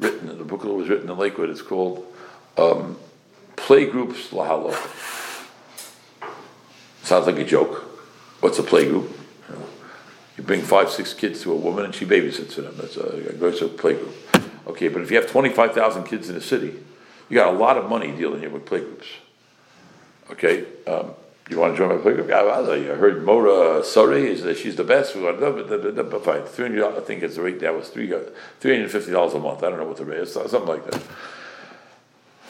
written, 0.00 0.36
the 0.36 0.42
booklet 0.42 0.74
was 0.74 0.88
written 0.88 1.08
in 1.08 1.16
Lakewood, 1.16 1.48
it's 1.48 1.62
called, 1.62 2.04
um, 2.58 2.96
Playgroups 3.54 4.30
Lahalo. 4.30 4.74
Sounds 7.14 7.28
like 7.28 7.38
a 7.38 7.44
joke. 7.44 7.84
What's 8.40 8.58
a 8.58 8.64
playgroup? 8.64 9.08
You 9.48 9.54
know, 9.54 9.66
You 10.36 10.42
bring 10.42 10.62
five, 10.62 10.90
six 10.90 11.14
kids 11.14 11.42
to 11.42 11.52
a 11.52 11.54
woman 11.54 11.84
and 11.84 11.94
she 11.94 12.04
babysits 12.04 12.54
for 12.54 12.62
them, 12.62 12.74
that's 12.76 12.96
a, 12.96 13.32
goes 13.34 13.60
to 13.60 13.66
a 13.66 13.68
playgroup. 13.68 14.12
Okay, 14.66 14.88
but 14.88 15.00
if 15.00 15.12
you 15.12 15.16
have 15.20 15.30
twenty-five 15.30 15.74
thousand 15.74 16.06
kids 16.06 16.28
in 16.28 16.34
a 16.34 16.40
city, 16.40 16.74
you 17.28 17.36
got 17.36 17.54
a 17.54 17.56
lot 17.56 17.78
of 17.78 17.88
money 17.88 18.10
dealing 18.10 18.40
here 18.40 18.50
with 18.50 18.64
playgroups. 18.64 19.04
Okay, 20.32 20.64
um, 20.88 21.12
you 21.48 21.56
wanna 21.56 21.76
join 21.76 21.90
my 21.90 22.02
playgroup? 22.02 22.32
I 22.32 22.96
heard 22.96 23.24
Mora 23.24 23.84
that 23.84 24.56
she's 24.60 24.74
the 24.74 24.82
best, 24.82 25.14
we 25.14 25.22
want, 25.22 25.38
but, 25.38 26.10
but, 26.10 26.24
fine, 26.24 26.42
three 26.42 26.64
hundred, 26.66 26.96
I 26.96 27.00
think 27.00 27.22
it's 27.22 27.36
the 27.36 27.42
rate, 27.42 27.60
that 27.60 27.76
was 27.76 27.90
three, 27.90 28.08
three 28.08 28.72
hundred 28.72 28.82
and 28.82 28.90
fifty 28.90 29.12
dollars 29.12 29.34
a 29.34 29.38
month, 29.38 29.62
I 29.62 29.70
don't 29.70 29.78
know 29.78 29.86
what 29.86 29.98
the 29.98 30.04
rate 30.04 30.18
is, 30.18 30.32
something 30.32 30.66
like 30.66 30.84
that. 30.90 31.02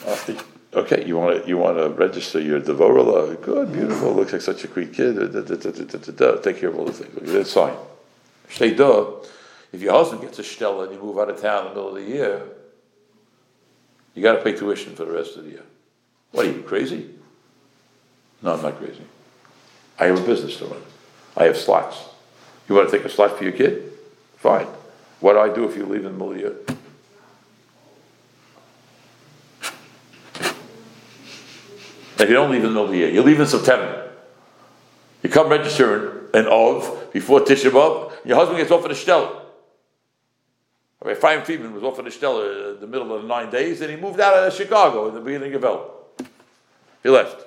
Uh, 0.07 0.43
Okay, 0.75 1.07
you 1.07 1.17
wanna, 1.17 1.41
you 1.47 1.57
wanna 1.57 1.89
register 1.89 2.41
your 2.41 2.61
Devorah, 2.61 3.07
oh, 3.07 3.35
good, 3.37 3.73
beautiful, 3.73 4.13
looks 4.13 4.33
like 4.33 4.43
such 4.43 4.65
a 4.65 4.67
great 4.67 4.93
kid, 4.93 5.15
da, 5.15 5.27
da, 5.27 5.55
da, 5.55 6.41
take 6.41 6.59
care 6.59 6.71
of 6.71 6.77
all 6.77 6.87
the 6.87 6.93
things, 6.93 7.17
okay, 7.17 7.31
that's 7.31 7.53
fine. 7.53 7.77
Stay 8.49 8.75
duh, 8.75 9.07
if 9.73 9.81
your 9.81 9.93
husband 9.93 10.23
gets 10.23 10.41
a 10.41 10.45
Stella 10.45 10.85
and 10.85 10.93
you 10.93 11.01
move 11.01 11.17
out 11.17 11.31
of 11.31 11.41
town 11.41 11.67
in 11.67 11.69
the 11.69 11.75
middle 11.77 11.97
of 11.97 12.05
the 12.05 12.11
year, 12.11 12.43
you 14.15 14.23
gotta 14.23 14.43
pay 14.43 14.53
tuition 14.53 14.97
for 14.97 15.05
the 15.05 15.13
rest 15.13 15.37
of 15.37 15.45
the 15.45 15.51
year. 15.51 15.65
What 16.33 16.47
are 16.47 16.51
you, 16.51 16.63
crazy? 16.63 17.11
No, 18.43 18.55
I'm 18.55 18.63
not 18.63 18.77
crazy. 18.77 19.05
I 20.01 20.07
have 20.07 20.21
a 20.21 20.27
business 20.27 20.57
to 20.57 20.67
run. 20.67 20.83
I 21.37 21.45
have 21.45 21.57
slots. 21.57 21.99
You 22.69 22.75
wanna 22.75 22.91
take 22.91 23.05
a 23.05 23.09
slot 23.09 23.39
for 23.39 23.45
your 23.45 23.53
kid? 23.53 23.93
Fine. 24.39 24.67
What 25.21 25.35
do 25.35 25.39
I 25.39 25.55
do 25.55 25.69
if 25.69 25.77
you 25.77 25.87
leave 25.87 26.05
in 26.05 26.19
the 26.19 26.19
middle 26.19 26.33
of 26.33 26.37
the 26.37 26.41
year? 26.41 26.57
If 32.25 32.31
you 32.31 32.37
don't 32.37 32.51
leave 32.51 32.65
in 32.65 32.69
the 32.69 32.73
middle 32.73 32.87
of 32.87 32.91
the 32.91 32.97
year, 32.97 33.11
you 33.11 33.21
leave 33.21 33.39
in 33.39 33.47
September. 33.47 34.11
You 35.23 35.29
come 35.29 35.51
register 35.51 36.31
in 36.33 36.47
Ov 36.47 37.13
before 37.13 37.41
Tisha 37.41 37.71
B'Av, 37.71 38.13
your 38.25 38.37
husband 38.37 38.57
gets 38.57 38.71
offered 38.71 38.93
a 38.93 38.95
Stella. 38.95 39.43
Okay, 41.05 41.21
Chaim 41.21 41.45
Friedman 41.45 41.75
was 41.75 41.83
offered 41.83 42.07
a 42.07 42.11
Stella 42.11 42.47
uh, 42.47 42.75
in 42.75 42.81
the 42.81 42.87
middle 42.87 43.15
of 43.15 43.21
the 43.21 43.29
nine 43.29 43.51
days, 43.51 43.83
and 43.83 43.91
he 43.91 43.99
moved 43.99 44.21
out 44.21 44.35
of 44.35 44.55
Chicago 44.55 45.07
in 45.09 45.15
the 45.15 45.21
beginning 45.21 45.53
of 45.53 45.65
El. 45.65 45.95
He 47.03 47.11
left. 47.11 47.45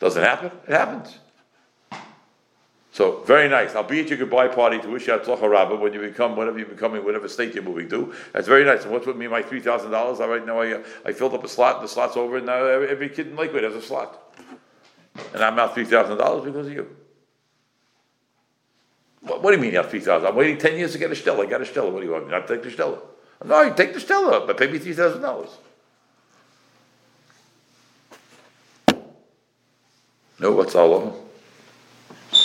Doesn't 0.00 0.22
happen? 0.22 0.50
It 0.66 0.72
happens. 0.72 1.18
So 2.94 3.24
very 3.24 3.48
nice. 3.48 3.74
I'll 3.74 3.82
be 3.82 3.98
at 3.98 4.08
your 4.08 4.18
goodbye 4.18 4.46
party 4.46 4.78
to 4.78 4.88
wish 4.88 5.08
you 5.08 5.14
Atzlacha 5.14 5.50
Rabbah 5.50 5.74
when 5.74 5.92
you 5.92 5.98
become 5.98 6.36
whatever 6.36 6.60
you're 6.60 6.68
becoming, 6.68 7.04
whatever 7.04 7.26
state 7.26 7.52
you're 7.52 7.64
moving 7.64 7.88
to. 7.88 8.14
That's 8.32 8.46
very 8.46 8.64
nice. 8.64 8.84
And 8.84 8.92
what's 8.92 9.04
with 9.04 9.16
me, 9.16 9.26
my 9.26 9.42
three 9.42 9.58
thousand 9.58 9.90
dollars? 9.90 10.20
All 10.20 10.28
right 10.28 10.46
now, 10.46 10.60
I 10.60 10.74
uh, 10.74 10.82
I 11.04 11.12
filled 11.12 11.34
up 11.34 11.42
a 11.42 11.48
slot. 11.48 11.82
The 11.82 11.88
slot's 11.88 12.16
over, 12.16 12.36
and 12.36 12.46
now 12.46 12.64
every 12.64 13.08
kid 13.08 13.26
in 13.26 13.34
Lakewood 13.34 13.64
has 13.64 13.74
a 13.74 13.82
slot. 13.82 14.36
And 15.32 15.42
I'm 15.42 15.58
out 15.58 15.74
three 15.74 15.86
thousand 15.86 16.18
dollars 16.18 16.44
because 16.44 16.68
of 16.68 16.72
you. 16.72 16.88
What, 19.22 19.42
what 19.42 19.50
do 19.50 19.56
you 19.56 19.62
mean 19.62 19.72
you 19.72 19.78
have 19.78 19.90
three 19.90 19.98
thousand? 19.98 20.28
I'm 20.28 20.36
waiting 20.36 20.58
ten 20.58 20.78
years 20.78 20.92
to 20.92 20.98
get 20.98 21.10
a 21.10 21.16
Stella. 21.16 21.42
I 21.42 21.46
got 21.46 21.62
a 21.62 21.66
Stella. 21.66 21.90
What 21.90 21.98
do 21.98 22.06
you 22.06 22.12
want 22.12 22.30
not 22.30 22.46
take 22.46 22.62
the 22.62 22.70
Stella? 22.70 23.00
No, 23.44 23.60
you 23.62 23.74
take 23.74 23.92
the 23.92 23.98
Stella, 23.98 24.46
but 24.46 24.56
pay 24.56 24.70
me 24.70 24.78
three 24.78 24.92
thousand 24.92 25.20
dollars. 25.20 25.50
No, 30.38 30.52
what's 30.52 30.76
all 30.76 30.94
of 30.94 31.02
them? 31.02 31.23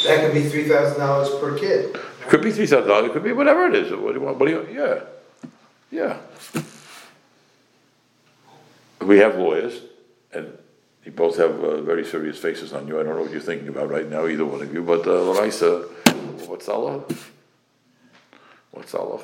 That 0.05 0.21
could 0.21 0.33
be 0.33 0.47
three 0.49 0.67
thousand 0.67 0.99
dollars 0.99 1.29
per 1.39 1.57
kid. 1.57 1.95
It 1.95 2.29
could 2.29 2.41
be 2.41 2.51
three 2.51 2.67
thousand 2.67 2.87
dollars. 2.87 3.09
It 3.09 3.13
could 3.13 3.23
be 3.23 3.31
whatever 3.33 3.67
it 3.67 3.75
is. 3.75 3.91
What 3.91 4.13
do 4.13 4.19
you 4.19 4.25
want? 4.25 4.37
What 4.37 4.47
do 4.47 4.51
you? 4.51 4.67
Yeah, 4.71 5.01
yeah. 5.91 6.17
We 9.01 9.17
have 9.19 9.37
lawyers, 9.37 9.81
and 10.33 10.57
you 11.05 11.11
both 11.11 11.37
have 11.37 11.63
uh, 11.63 11.81
very 11.81 12.05
serious 12.05 12.37
faces 12.37 12.73
on 12.73 12.87
you. 12.87 12.99
I 12.99 13.03
don't 13.03 13.15
know 13.15 13.21
what 13.23 13.31
you're 13.31 13.39
thinking 13.41 13.67
about 13.69 13.89
right 13.89 14.07
now, 14.07 14.27
either 14.27 14.45
one 14.45 14.61
of 14.61 14.73
you. 14.73 14.83
But 14.83 15.01
uh, 15.01 15.11
Lamaisa, 15.11 15.89
what's 16.47 16.67
Allah? 16.69 17.03
What's 18.71 18.93
Allah? 18.93 19.19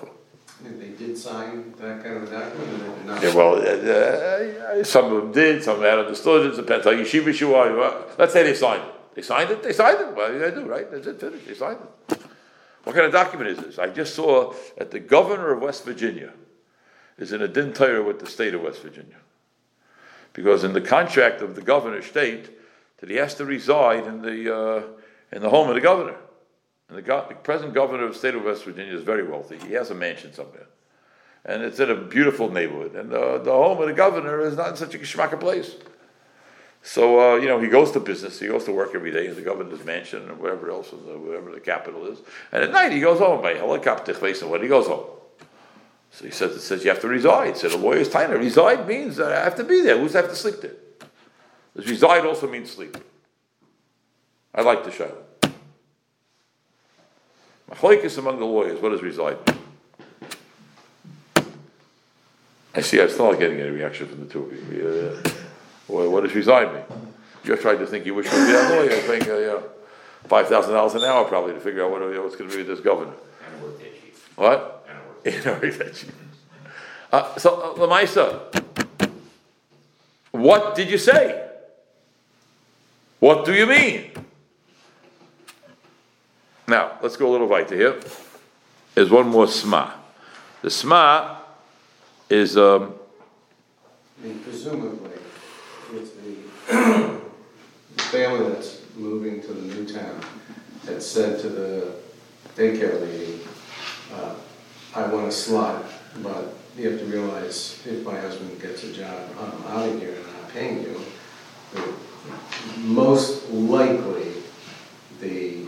And 0.66 0.82
they 0.82 0.90
did 0.90 1.18
sign 1.18 1.74
that 1.80 2.04
kind 2.04 2.18
of 2.18 2.32
document, 2.32 2.70
and 2.70 2.82
they 2.82 2.96
did 2.96 3.06
not. 3.06 3.24
Yeah, 3.24 3.36
well, 3.36 3.56
uh, 3.56 4.80
uh, 4.80 4.84
some 4.84 5.14
of 5.14 5.22
them 5.22 5.32
did, 5.32 5.64
some 5.64 5.82
had 5.82 6.00
understood. 6.00 6.52
It 6.52 6.56
depends 6.56 6.86
how 6.86 6.92
yeshivish 6.92 7.40
you 7.42 7.54
are. 7.54 7.76
Well, 7.76 8.06
Let's 8.18 8.34
say 8.34 8.44
they 8.44 8.56
signed 8.56 8.82
it. 8.82 8.95
They 9.16 9.22
signed 9.22 9.50
it. 9.50 9.64
They 9.64 9.74
signed 9.74 10.00
it. 10.02 10.16
Well, 10.16 10.38
they 10.38 10.52
do, 10.52 10.66
right? 10.66 10.90
That's 10.92 11.08
it. 11.08 11.20
Finished. 11.20 11.48
They 11.48 11.54
signed 11.54 11.80
it. 12.10 12.20
What 12.84 12.96
kind 12.96 13.06
of 13.06 13.12
document 13.12 13.50
is 13.50 13.58
this? 13.58 13.80
I 13.80 13.88
just 13.88 14.14
saw 14.14 14.54
that 14.78 14.92
the 14.92 15.00
governor 15.00 15.52
of 15.52 15.62
West 15.62 15.86
Virginia 15.86 16.34
is 17.18 17.32
in 17.34 17.42
a 17.42 17.48
din 17.48 17.74
with 18.06 18.20
the 18.20 18.28
state 18.28 18.54
of 18.54 18.62
West 18.62 18.82
Virginia, 18.82 19.16
because 20.34 20.64
in 20.64 20.74
the 20.74 20.82
contract 20.82 21.42
of 21.42 21.56
the 21.56 21.62
governor 21.62 22.02
state 22.02 22.50
that 22.98 23.10
he 23.10 23.16
has 23.16 23.34
to 23.36 23.46
reside 23.46 24.06
in 24.06 24.22
the 24.22 24.56
uh, 24.56 24.84
in 25.32 25.42
the 25.42 25.50
home 25.50 25.70
of 25.70 25.76
the 25.76 25.82
governor. 25.82 26.18
And 26.90 26.98
the, 27.00 27.02
go- 27.02 27.26
the 27.28 27.34
present 27.34 27.74
governor 27.74 28.04
of 28.04 28.14
the 28.14 28.20
state 28.20 28.36
of 28.36 28.44
West 28.44 28.64
Virginia 28.64 28.94
is 28.94 29.02
very 29.02 29.24
wealthy. 29.24 29.58
He 29.58 29.74
has 29.74 29.90
a 29.90 29.96
mansion 29.96 30.34
somewhere 30.34 30.68
and 31.46 31.62
it's 31.62 31.80
in 31.80 31.90
a 31.92 31.96
beautiful 31.96 32.52
neighborhood. 32.52 32.96
And 32.96 33.14
uh, 33.14 33.38
the 33.38 33.52
home 33.52 33.80
of 33.80 33.88
the 33.88 33.94
governor 33.94 34.42
is 34.42 34.58
not 34.58 34.70
in 34.70 34.76
such 34.76 34.96
a 34.96 34.98
geschmack 34.98 35.40
place. 35.40 35.76
So 36.86 37.20
uh, 37.20 37.36
you 37.38 37.48
know, 37.48 37.60
he 37.60 37.68
goes 37.68 37.92
to 37.94 38.00
business. 38.00 38.40
He 38.40 38.46
goes 38.48 38.64
to 38.66 38.72
work 38.72 38.92
every 38.94 39.12
day 39.12 39.26
in 39.26 39.34
the 39.34 39.42
governor's 39.42 39.84
mansion 39.84 40.30
or 40.30 40.36
wherever 40.36 40.70
else, 40.70 40.92
the, 40.92 41.18
wherever 41.18 41.52
the 41.52 41.60
capital 41.60 42.06
is. 42.06 42.20
And 42.52 42.64
at 42.64 42.72
night 42.72 42.92
he 42.92 43.00
goes 43.00 43.18
home 43.18 43.42
by 43.42 43.56
helicopter 43.56 44.14
and 44.14 44.52
what 44.52 44.62
he 44.62 44.68
goes 44.68 44.86
home. 44.86 45.08
So 46.12 46.26
he 46.26 46.32
says, 46.32 46.56
it 46.56 46.62
says 46.62 46.84
you 46.84 46.92
have 46.92 47.02
to 47.02 47.08
reside. 47.08 47.58
So 47.58 47.70
the 47.70 47.78
lawyer's 47.78 48.08
time 48.08 48.30
to 48.30 48.38
reside 48.38 48.88
means 48.88 49.16
that 49.16 49.32
I 49.32 49.44
have 49.44 49.56
to 49.56 49.64
be 49.64 49.82
there. 49.82 49.98
Who's 49.98 50.14
have 50.14 50.30
to 50.30 50.36
sleep 50.36 50.62
there? 50.62 50.76
Reside 51.76 52.24
also 52.24 52.48
means 52.48 52.70
sleep? 52.70 52.96
I 54.54 54.62
like 54.62 54.84
the 54.84 54.92
show. 54.92 55.12
Machlokes 57.72 58.20
among 58.20 58.38
the 58.38 58.46
lawyers. 58.46 58.80
What 58.80 58.90
does 58.90 59.02
reside 59.02 59.38
mean? 59.48 59.60
I 62.76 62.82
see. 62.82 63.02
I'm 63.02 63.10
still 63.10 63.32
not 63.32 63.40
getting 63.40 63.60
any 63.60 63.72
reaction 63.72 64.08
from 64.08 64.20
the 64.20 64.32
two 64.32 64.44
of 64.44 64.72
you. 64.72 65.22
Uh, 65.26 65.45
well, 65.88 66.10
what 66.10 66.24
does 66.24 66.34
reside 66.34 66.74
mean? 66.74 66.84
You're 67.44 67.58
trying 67.58 67.80
to 67.80 67.86
think 67.86 68.06
you 68.06 68.16
wish 68.16 68.32
you 68.32 68.38
would 68.38 68.48
be 68.48 68.54
a 68.54 68.70
lawyer, 68.70 69.02
paying 69.02 69.30
uh, 69.30 69.36
you 69.38 69.46
know, 69.48 69.64
five 70.28 70.48
thousand 70.48 70.74
dollars 70.74 70.96
an 70.96 71.04
hour 71.04 71.26
probably 71.26 71.54
to 71.54 71.60
figure 71.60 71.84
out 71.86 71.92
what, 71.92 72.02
what's 72.24 72.36
going 72.36 72.50
to 72.50 72.56
be 72.56 72.64
with 72.64 72.68
this 72.68 72.80
governor. 72.80 73.14
And 73.46 73.62
a 73.62 73.66
work. 73.66 73.82
What? 74.36 74.88
And 74.90 74.98
a 74.98 75.02
work. 75.02 75.16
You 75.26 75.52
know, 75.52 75.68
exactly. 75.68 76.14
Uh, 77.12 77.38
so, 77.38 77.62
uh, 77.62 77.76
Lamaisa, 77.76 79.10
what 80.32 80.76
did 80.76 80.90
you 80.90 80.98
say? 80.98 81.50
What 83.20 83.46
do 83.46 83.54
you 83.54 83.66
mean? 83.66 84.12
Now, 86.68 86.98
let's 87.02 87.16
go 87.16 87.30
a 87.30 87.32
little 87.32 87.48
weiter 87.48 87.76
here. 87.76 88.00
There's 88.96 89.12
one 89.12 89.28
more 89.30 89.48
sma. 89.48 89.94
The 90.62 90.70
sma 90.72 91.38
is, 92.30 92.58
um, 92.58 92.96
I 94.22 94.28
mean, 94.28 94.40
presumably, 94.40 95.12
if 95.94 96.68
the 97.96 98.04
family 98.04 98.50
that's 98.50 98.82
moving 98.96 99.42
to 99.42 99.54
the 99.54 99.74
new 99.76 99.86
town 99.86 100.20
had 100.86 101.02
said 101.02 101.40
to 101.42 101.50
the 101.50 101.96
daycare 102.56 103.02
lady, 103.02 103.42
uh, 104.14 104.36
I 104.96 105.08
want 105.08 105.28
a 105.28 105.32
slot, 105.32 105.84
but 106.22 106.54
you 106.78 106.90
have 106.90 107.00
to 107.00 107.06
realize 107.06 107.82
if 107.86 108.06
my 108.06 108.20
husband 108.20 108.62
gets 108.62 108.84
a 108.84 108.94
job, 108.94 109.30
I'm 109.40 109.64
out 109.74 109.90
of 109.90 110.00
here 110.00 110.16
and 110.16 110.26
I'm 110.28 110.52
paying 110.52 110.82
you. 110.82 111.02
that 111.74 111.88
Most 112.80 113.50
likely, 113.50 114.34
the 115.20 115.66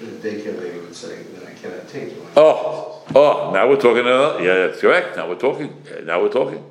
the 0.00 0.06
daycare 0.28 0.58
lady 0.58 0.80
would 0.80 0.96
say 0.96 1.22
that 1.24 1.46
I 1.46 1.52
cannot 1.52 1.86
take 1.88 2.12
you. 2.14 2.26
Oh, 2.36 3.02
oh, 3.14 3.50
now 3.52 3.68
we're 3.68 3.76
talking, 3.76 4.06
uh, 4.06 4.38
yeah, 4.38 4.66
that's 4.66 4.80
correct, 4.80 5.16
now 5.16 5.28
we're 5.28 5.34
talking, 5.38 5.82
now 6.04 6.22
we're 6.22 6.30
talking. 6.30 6.64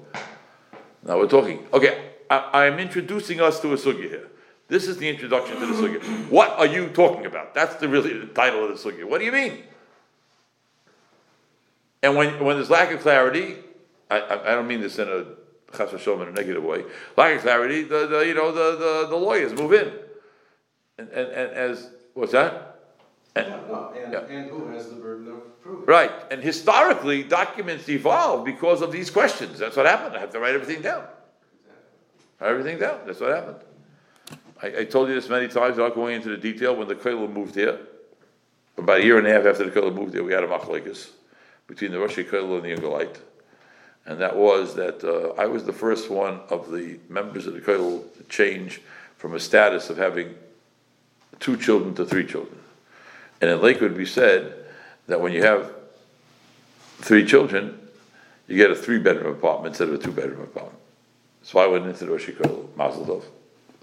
Now 1.05 1.17
we're 1.17 1.27
talking. 1.27 1.65
Okay, 1.71 2.08
I, 2.29 2.65
I'm 2.65 2.79
introducing 2.79 3.41
us 3.41 3.59
to 3.61 3.73
a 3.73 3.77
sugya 3.77 4.09
here. 4.09 4.27
This 4.67 4.87
is 4.87 4.97
the 4.97 5.09
introduction 5.09 5.59
to 5.59 5.65
the 5.65 5.73
sugya. 5.73 6.29
What 6.29 6.51
are 6.51 6.67
you 6.67 6.89
talking 6.89 7.25
about? 7.25 7.53
That's 7.55 7.75
the 7.75 7.87
really 7.87 8.17
the 8.17 8.27
title 8.27 8.63
of 8.63 8.69
the 8.69 8.91
sugya. 8.91 9.03
What 9.09 9.19
do 9.19 9.25
you 9.25 9.31
mean? 9.31 9.63
And 12.01 12.15
when, 12.15 12.43
when 12.43 12.55
there's 12.57 12.69
lack 12.69 12.91
of 12.91 13.01
clarity, 13.01 13.57
I, 14.09 14.19
I, 14.19 14.51
I 14.51 14.55
don't 14.55 14.67
mean 14.67 14.81
this 14.81 14.99
in 14.99 15.07
a 15.09 15.25
chas 15.75 15.89
v'shalom 15.91 16.21
in 16.23 16.27
a 16.29 16.31
negative 16.31 16.63
way. 16.63 16.83
Lack 17.17 17.35
of 17.37 17.41
clarity, 17.41 17.83
the, 17.83 18.07
the 18.07 18.19
you 18.25 18.33
know 18.33 18.51
the, 18.51 18.77
the, 18.77 19.07
the 19.09 19.15
lawyers 19.15 19.53
move 19.53 19.73
in, 19.73 19.91
and, 20.97 21.09
and, 21.09 21.27
and 21.31 21.51
as 21.51 21.89
what's 22.13 22.31
that? 22.31 22.79
And- 23.35 23.47
Yeah, 23.47 23.59
no, 23.67 23.93
and, 23.95 24.13
Yeah. 24.13 24.19
and 24.21 24.49
who 24.49 24.67
has 24.69 24.89
the 24.89 24.95
burden 24.95 25.27
of 25.31 25.61
proving? 25.61 25.85
Right, 25.85 26.11
and 26.31 26.41
historically, 26.41 27.23
documents 27.23 27.87
evolve 27.89 28.45
because 28.45 28.81
of 28.81 28.91
these 28.91 29.09
questions. 29.11 29.59
That's 29.59 29.75
what 29.75 29.85
happened. 29.85 30.15
I 30.15 30.19
have 30.19 30.31
to 30.31 30.39
write 30.39 30.55
everything 30.55 30.81
down. 30.81 31.03
Everything 32.41 32.79
down. 32.79 32.99
That's 33.05 33.19
what 33.19 33.35
happened. 33.35 33.57
I, 34.61 34.79
I 34.79 34.85
told 34.85 35.09
you 35.09 35.15
this 35.15 35.29
many 35.29 35.47
times, 35.47 35.77
without 35.77 35.95
going 35.95 36.15
into 36.15 36.29
the 36.29 36.37
detail. 36.37 36.75
When 36.75 36.87
the 36.87 36.95
Kollel 36.95 37.31
moved 37.31 37.55
here, 37.55 37.79
about 38.77 38.99
a 38.99 39.03
year 39.03 39.17
and 39.17 39.27
a 39.27 39.31
half 39.31 39.45
after 39.45 39.65
the 39.65 39.71
Kollel 39.71 39.93
moved 39.93 40.13
here, 40.13 40.23
we 40.23 40.31
had 40.31 40.43
a 40.43 40.47
machlekes 40.47 41.09
between 41.67 41.91
the 41.91 41.99
Rosh 41.99 42.17
Kollel 42.17 42.55
and 42.55 42.63
the 42.63 42.75
Yungalite, 42.75 43.17
and 44.05 44.19
that 44.19 44.35
was 44.35 44.75
that 44.75 45.03
uh, 45.03 45.39
I 45.39 45.45
was 45.45 45.65
the 45.65 45.73
first 45.73 46.09
one 46.09 46.39
of 46.49 46.71
the 46.71 46.99
members 47.09 47.45
of 47.45 47.53
the 47.53 47.61
Kollel 47.61 48.03
to 48.17 48.23
change 48.23 48.81
from 49.17 49.35
a 49.35 49.39
status 49.39 49.89
of 49.89 49.97
having 49.97 50.33
two 51.39 51.57
children 51.57 51.93
to 51.95 52.05
three 52.05 52.25
children. 52.25 52.57
And 53.41 53.51
in 53.51 53.61
Lakewood, 53.61 53.95
we 53.95 54.05
said 54.05 54.65
that 55.07 55.21
when 55.21 55.31
you 55.31 55.43
have 55.43 55.73
three 56.99 57.25
children, 57.25 57.79
you 58.47 58.57
get 58.57 58.71
a 58.71 58.75
three-bedroom 58.75 59.35
apartment 59.35 59.73
instead 59.73 59.89
of 59.89 59.93
a 59.95 59.97
two-bedroom 59.97 60.41
apartment. 60.41 60.79
So 61.49 61.57
I 61.57 61.65
went 61.65 61.87
into 61.87 62.05
the 62.05 62.11
Rosh 62.11 62.29
Kollel, 62.29 62.67
Mazel 62.75 63.07
Tov, 63.07 63.23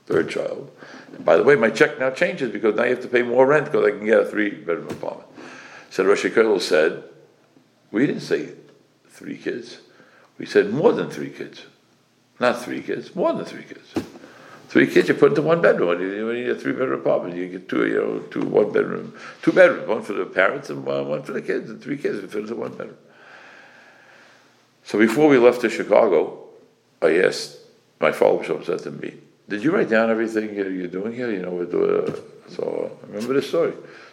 third 0.06 0.30
child. 0.30 0.70
And 1.12 1.24
by 1.24 1.36
the 1.36 1.42
way, 1.42 1.56
my 1.56 1.68
check 1.68 1.98
now 1.98 2.10
changes 2.10 2.52
because 2.52 2.76
now 2.76 2.84
you 2.84 2.90
have 2.90 3.02
to 3.02 3.08
pay 3.08 3.22
more 3.22 3.44
rent 3.44 3.64
because 3.64 3.84
I 3.84 3.90
can 3.90 4.06
get 4.06 4.20
a 4.20 4.24
three-bedroom 4.24 4.86
apartment. 4.86 5.28
So 5.90 6.04
Rosh 6.04 6.26
Kollel 6.26 6.60
said, 6.60 7.02
we 7.90 8.06
didn't 8.06 8.22
say 8.22 8.52
three 9.08 9.36
kids. 9.36 9.80
We 10.38 10.46
said 10.46 10.72
more 10.72 10.92
than 10.92 11.10
three 11.10 11.28
kids. 11.28 11.66
Not 12.38 12.62
three 12.62 12.82
kids, 12.82 13.16
more 13.16 13.32
than 13.32 13.44
three 13.44 13.64
kids. 13.64 13.94
Three 14.68 14.86
kids 14.86 15.08
you 15.08 15.14
put 15.14 15.30
into 15.30 15.42
one 15.42 15.60
bedroom. 15.60 16.00
You, 16.00 16.32
need 16.32 16.48
a 16.48 16.54
three-bedroom 16.54 17.00
apartment, 17.00 17.34
you 17.34 17.48
get 17.48 17.68
two, 17.68 17.84
you 17.88 17.96
know, 17.96 18.18
two 18.30 18.42
one-bedroom, 18.42 19.12
two 19.42 19.50
bedrooms, 19.50 19.88
one 19.88 20.02
for 20.02 20.12
the 20.12 20.24
parents 20.24 20.70
and 20.70 20.84
one, 20.86 21.08
one 21.08 21.24
for 21.24 21.32
the 21.32 21.42
kids, 21.42 21.68
and 21.68 21.82
three 21.82 21.98
kids, 21.98 22.22
you 22.22 22.28
fit 22.28 22.42
into 22.42 22.54
one 22.54 22.70
bedroom. 22.70 22.98
So 24.84 25.00
before 25.00 25.28
we 25.28 25.38
left 25.38 25.62
to 25.62 25.68
Chicago, 25.68 26.45
I 27.02 27.18
asked 27.18 27.58
my 28.00 28.12
follow-up 28.12 28.64
said 28.64 28.80
to 28.80 28.90
me, 28.90 29.14
"Did 29.48 29.62
you 29.62 29.74
write 29.74 29.88
down 29.88 30.10
everything 30.10 30.54
you're, 30.54 30.86
doing 30.86 31.12
here? 31.14 31.30
You 31.30 31.42
know, 31.42 31.50
we're 31.50 31.64
doing." 31.64 32.08
Uh, 32.08 32.16
so 32.48 32.98
I 33.02 33.06
remember 33.06 33.34
this 33.34 33.48
story. 33.48 33.72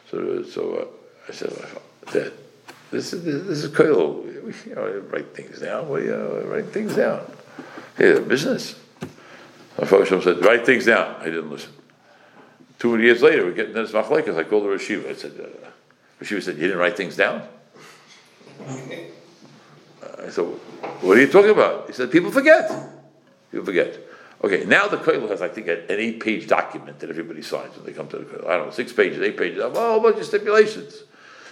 So, 0.09 0.43
so 0.43 0.75
uh, 0.75 0.85
I 1.29 1.33
said, 1.33 1.53
"Dad, 2.11 2.33
this 2.91 3.13
is 3.13 3.23
this 3.23 3.63
is 3.63 3.71
Koilo. 3.71 4.25
You 4.67 4.75
know, 4.75 5.03
write 5.11 5.35
things 5.35 5.59
down. 5.59 5.89
We 5.89 6.11
uh, 6.11 6.45
write 6.45 6.67
things 6.67 6.95
down. 6.95 7.21
Hey, 7.97 8.19
business." 8.19 8.75
My 9.77 9.85
follow 9.85 10.05
said, 10.05 10.43
"Write 10.43 10.65
things 10.65 10.85
down." 10.85 11.15
I 11.19 11.25
didn't 11.25 11.49
listen. 11.49 11.71
Two 12.79 12.99
years 12.99 13.21
later, 13.21 13.45
we're 13.45 13.53
getting 13.53 13.73
this 13.73 13.91
machlekes. 13.91 14.37
I 14.37 14.43
called 14.43 14.65
the 14.65 14.69
Rashiva. 14.69 15.09
I 15.09 15.13
said, 15.13 15.31
uh, 15.39 15.69
Rashiva 16.21 16.43
said, 16.43 16.55
"You 16.55 16.67
didn't 16.67 16.79
write 16.79 16.97
things 16.97 17.15
down." 17.15 17.47
I 20.19 20.29
said, 20.29 20.45
"What 21.01 21.17
are 21.17 21.21
you 21.21 21.27
talking 21.27 21.51
about?" 21.51 21.87
He 21.87 21.93
said, 21.93 22.11
"People 22.11 22.31
forget. 22.31 22.69
People 23.51 23.65
forget." 23.65 23.99
Okay, 24.43 24.65
now 24.65 24.87
the 24.87 24.97
Koil 24.97 25.29
has, 25.29 25.41
I 25.41 25.47
think, 25.47 25.67
an 25.69 25.85
eight-page 25.87 26.47
document 26.47 26.99
that 26.99 27.09
everybody 27.09 27.41
signs 27.41 27.75
when 27.77 27.85
they 27.85 27.93
come 27.93 28.09
to 28.09 28.17
the 28.17 28.25
Koil. 28.25 28.45
I 28.45 28.57
don't 28.57 28.65
know, 28.67 28.71
six 28.71 28.91
pages, 28.91 29.21
eight 29.21 29.37
pages, 29.37 29.59
a 29.63 29.69
whole 29.69 30.01
bunch 30.01 30.17
of 30.17 30.25
stipulations. 30.25 31.03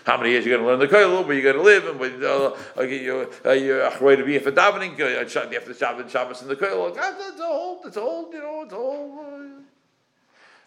How 0.05 0.17
many 0.17 0.31
years 0.31 0.45
you're 0.45 0.57
going 0.57 0.65
to 0.65 0.71
learn 0.71 0.79
the 0.79 0.93
Koil, 0.93 1.25
where 1.25 1.33
you're 1.37 1.53
going 1.53 1.55
to 1.55 1.61
live, 1.61 1.87
and 1.87 1.99
when 1.99 2.23
uh, 2.23 2.57
okay, 2.77 3.01
you're 3.01 3.27
uh, 3.45 3.97
way 4.01 4.15
to 4.15 4.25
be 4.25 4.37
for 4.39 4.51
davening, 4.51 4.93
uh, 4.95 5.23
Shabbat- 5.23 5.55
after 5.55 5.73
Shabbat, 5.73 6.09
Shabbos 6.09 6.41
in 6.41 6.47
the 6.49 6.55
Koil. 6.55 6.89
It's 6.89 7.39
a 7.39 7.45
whole, 7.45 7.81
it's 7.85 7.97
a 7.97 8.01
whole, 8.01 8.33
you 8.33 8.39
know, 8.39 8.63
it's 8.63 8.73
a 8.73 8.75
whole. 8.75 9.19
Uh, 9.19 9.60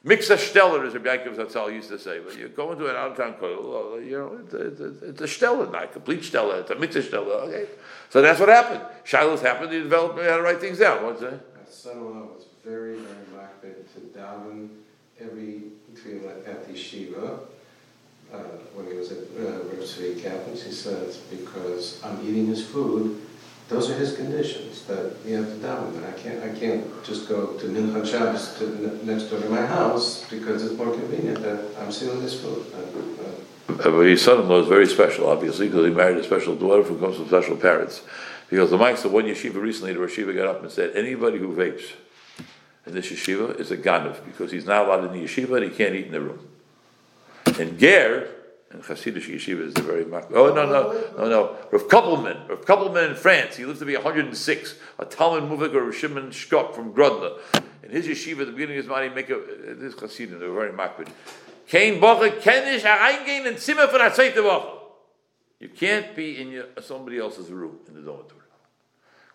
Mixa 0.05 0.37
Steller, 0.37 0.87
as 0.87 0.93
Rabbi 0.93 1.17
Yaakov 1.17 1.37
Zatzal 1.37 1.73
used 1.73 1.89
to 1.89 1.99
say, 1.99 2.21
but 2.21 2.37
you 2.37 2.49
go 2.49 2.73
into 2.73 2.87
an 2.91 2.97
out-of-town 2.97 3.35
koil, 3.41 4.05
you 4.05 4.19
know, 4.19 4.39
it's 4.45 5.21
a, 5.23 5.25
Steller, 5.25 5.83
a 5.83 5.87
complete 5.87 6.21
Steller, 6.21 6.61
it's 6.61 6.71
a 6.71 6.75
Mixa 6.75 7.03
Steller, 7.03 7.49
okay? 7.49 7.67
So 8.11 8.21
that's 8.21 8.39
what 8.39 8.51
happened. 8.51 8.83
Shaila's 9.05 9.41
happened, 9.41 9.73
he 9.73 9.79
developed 9.79 10.19
how 10.21 10.37
to 10.37 10.43
write 10.43 10.61
things 10.61 10.79
down, 10.79 11.05
what's 11.05 11.23
that? 11.23 11.41
Son-in-law 11.71 12.35
was 12.35 12.45
very, 12.63 12.97
very 12.97 13.25
makbid 13.35 13.77
to 13.95 14.19
daven 14.19 14.69
every 15.19 15.63
tefillah 15.91 16.47
at 16.47 16.67
the 16.67 16.75
yeshiva. 16.75 17.41
Uh, 18.33 18.39
when 18.75 18.87
he 18.87 18.95
was 18.95 19.13
at 19.13 19.19
uh, 19.39 19.63
River 19.71 19.87
City 19.87 20.15
he 20.15 20.57
says, 20.57 21.17
because 21.31 22.03
I'm 22.05 22.21
eating 22.27 22.47
his 22.47 22.67
food, 22.67 23.21
those 23.69 23.91
are 23.91 23.95
his 23.95 24.17
conditions, 24.17 24.83
that 24.87 25.17
you 25.25 25.37
have 25.37 25.47
to 25.47 25.67
daven. 25.67 25.97
And 25.97 26.05
I 26.07 26.13
can't, 26.13 26.43
I 26.43 26.59
can't 26.59 27.05
just 27.05 27.29
go 27.29 27.55
to 27.59 27.67
Mincha 27.67 28.07
Shabbos 28.07 28.59
to, 28.59 29.05
next 29.05 29.25
door 29.25 29.41
to 29.41 29.49
my 29.49 29.65
house, 29.65 30.25
because 30.29 30.65
it's 30.65 30.77
more 30.77 30.93
convenient 30.93 31.43
that 31.43 31.65
I'm 31.81 31.91
stealing 31.91 32.21
his 32.21 32.39
food. 32.39 32.67
Uh, 32.75 33.91
But 33.91 34.07
his 34.07 34.23
son-in-law 34.23 34.61
is 34.61 34.69
very 34.69 34.87
special, 34.87 35.29
obviously, 35.29 35.69
because 35.69 35.87
he 35.87 35.93
married 35.93 36.19
a 36.19 36.25
special 36.25 36.55
daughter 36.55 36.83
who 36.83 36.99
comes 36.99 37.17
from 37.17 37.27
special 37.27 37.57
parents. 37.57 38.03
Because 38.51 38.71
the 38.71 38.77
Mike 38.77 38.99
said 38.99 39.11
one 39.11 39.25
yeshiva 39.25 39.61
recently, 39.61 39.95
the 39.95 40.01
yeshiva 40.01 40.35
got 40.35 40.47
up 40.47 40.63
and 40.63 40.71
said, 40.71 40.95
anybody 40.95 41.39
who 41.39 41.49
vapes 41.57 41.95
in 42.87 42.93
this 42.93 43.11
yeshiva 43.11 43.59
is 43.59 43.71
a 43.71 43.77
ganav, 43.79 44.23
because 44.27 44.53
he's 44.53 44.67
not 44.67 44.85
allowed 44.85 45.05
in 45.07 45.13
the 45.19 45.25
yeshiva 45.27 45.57
and 45.57 45.65
he 45.65 45.77
can't 45.77 45.95
eat 45.95 46.07
in 46.07 46.13
the 46.13 46.21
room. 46.21 46.47
And 47.59 47.79
Ger, 47.79 48.29
Hasidic 48.83 49.29
yeshiva 49.29 49.61
is 49.61 49.75
the 49.75 49.83
very 49.83 50.05
Oh 50.05 50.53
no 50.53 50.67
no 50.67 51.11
no 51.17 51.29
no! 51.29 51.57
Rav 51.71 51.83
Koppelman, 51.89 52.49
Rav 52.49 52.65
Koppelman 52.65 53.11
in 53.11 53.17
France. 53.17 53.57
He 53.57 53.65
lived 53.65 53.79
to 53.79 53.87
be 53.87 53.95
106. 53.95 54.75
A 54.99 55.05
Talmud 55.05 55.51
Muvik 55.51 55.75
or 55.75 55.93
Shimon 55.93 56.31
Shkop 56.31 56.75
from 56.75 56.93
Grodno. 56.93 57.39
In 57.83 57.91
his 57.91 58.07
yeshiva, 58.07 58.41
at 58.41 58.47
the 58.47 58.53
beginning 58.53 58.79
of 58.79 58.85
his 58.85 58.87
money, 58.87 59.09
make 59.09 59.31
a 59.31 59.37
uh, 59.37 59.41
this 59.77 59.95
Hasidim. 59.95 60.39
They 60.39 60.47
were 60.47 60.55
very 60.55 60.73
makbid. 60.73 61.09
Kein 61.69 62.01
Woche 62.01 62.41
kenne 62.41 62.75
ich 62.75 62.83
hereingehen 62.83 63.47
in 63.47 63.59
Zimmer 63.59 63.87
Woche. 63.87 64.81
You 65.61 65.69
can't 65.69 66.15
be 66.15 66.41
in 66.41 66.49
your, 66.49 66.65
uh, 66.77 66.81
somebody 66.81 67.19
else's 67.19 67.51
room 67.51 67.79
in 67.89 67.95
the 67.95 68.01
dormitory. 68.01 68.41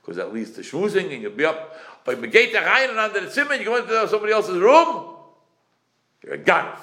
Because 0.02 0.18
that 0.18 0.34
leads 0.34 0.52
to 0.52 0.62
schmoozing 0.62 1.14
and 1.14 1.22
you'll 1.22 1.32
be 1.32 1.46
up. 1.46 1.76
But 2.06 2.20
man 2.20 2.30
geht 2.30 2.54
da 2.54 2.62
rein 2.62 2.90
und 2.90 2.98
under 2.98 3.22
the 3.22 3.32
Zimmer 3.32 3.54
and 3.54 3.62
you 3.62 3.66
go 3.66 3.78
into 3.78 4.08
somebody 4.08 4.34
else's 4.34 4.58
room, 4.58 5.16
you're 6.24 6.36
a 6.36 6.38
ganef. 6.38 6.80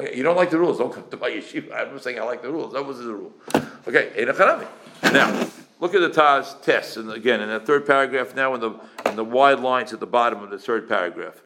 Okay, 0.00 0.16
you 0.16 0.22
don't 0.22 0.36
like 0.36 0.48
the 0.48 0.58
rules, 0.58 0.78
don't 0.78 0.90
come 0.90 1.04
to 1.10 1.16
my 1.18 1.28
yeshiva. 1.28 1.74
I'm 1.74 1.98
saying 1.98 2.18
I 2.18 2.22
like 2.22 2.40
the 2.40 2.50
rules, 2.50 2.72
that 2.72 2.86
was 2.86 2.98
the 3.00 3.12
rule. 3.12 3.32
Okay, 3.86 4.10
Now, 5.12 5.46
look 5.78 5.94
at 5.94 6.00
the 6.00 6.08
Taz 6.08 6.62
test, 6.62 6.96
and 6.96 7.12
again, 7.12 7.42
in 7.42 7.50
the 7.50 7.60
third 7.60 7.86
paragraph 7.86 8.34
now, 8.34 8.54
in 8.54 8.62
the, 8.62 8.80
in 9.04 9.16
the 9.16 9.24
wide 9.24 9.60
lines 9.60 9.92
at 9.92 10.00
the 10.00 10.06
bottom 10.06 10.42
of 10.42 10.48
the 10.48 10.58
third 10.58 10.88
paragraph. 10.88 11.42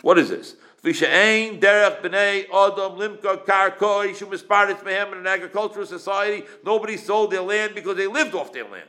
What 0.00 0.18
is 0.18 0.28
this? 0.30 0.56
V'she'ein 0.82 1.60
derech 1.60 2.00
b'nei 2.00 2.44
adam 2.46 2.98
limka 2.98 3.44
karko 3.44 4.08
yishu 4.08 4.26
misparitz 4.26 4.82
mehem 4.82 5.12
in 5.12 5.18
an 5.18 5.26
agricultural 5.26 5.84
society. 5.84 6.46
Nobody 6.64 6.96
sold 6.96 7.30
their 7.30 7.42
land 7.42 7.74
because 7.74 7.96
they 7.98 8.06
lived 8.06 8.34
off 8.34 8.54
their 8.54 8.68
land. 8.68 8.88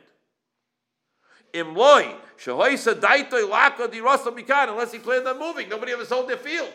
Imloi, 1.53 2.15
unless 4.69 4.91
he 4.91 4.99
planned 4.99 5.25
on 5.27 5.39
moving. 5.39 5.69
Nobody 5.69 5.93
ever 5.93 6.03
sold 6.03 6.27
their 6.29 6.37
fields. 6.37 6.73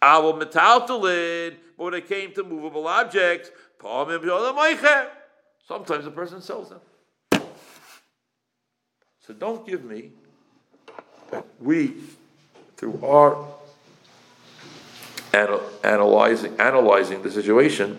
Our 0.00 0.32
metaltalid, 0.32 1.56
but 1.76 1.84
when 1.84 1.94
it 1.94 2.08
came 2.08 2.32
to 2.32 2.42
movable 2.42 2.86
objects. 2.86 3.50
Sometimes 5.68 6.06
a 6.06 6.10
person 6.10 6.40
sells 6.40 6.70
them. 6.70 6.80
So 9.26 9.34
don't 9.34 9.66
give 9.66 9.84
me 9.84 10.12
that 11.30 11.44
we, 11.60 11.94
through 12.76 12.98
our 13.04 13.46
anal- 15.34 15.68
analyzing 15.84 16.58
analyzing 16.58 17.22
the 17.22 17.30
situation, 17.30 17.98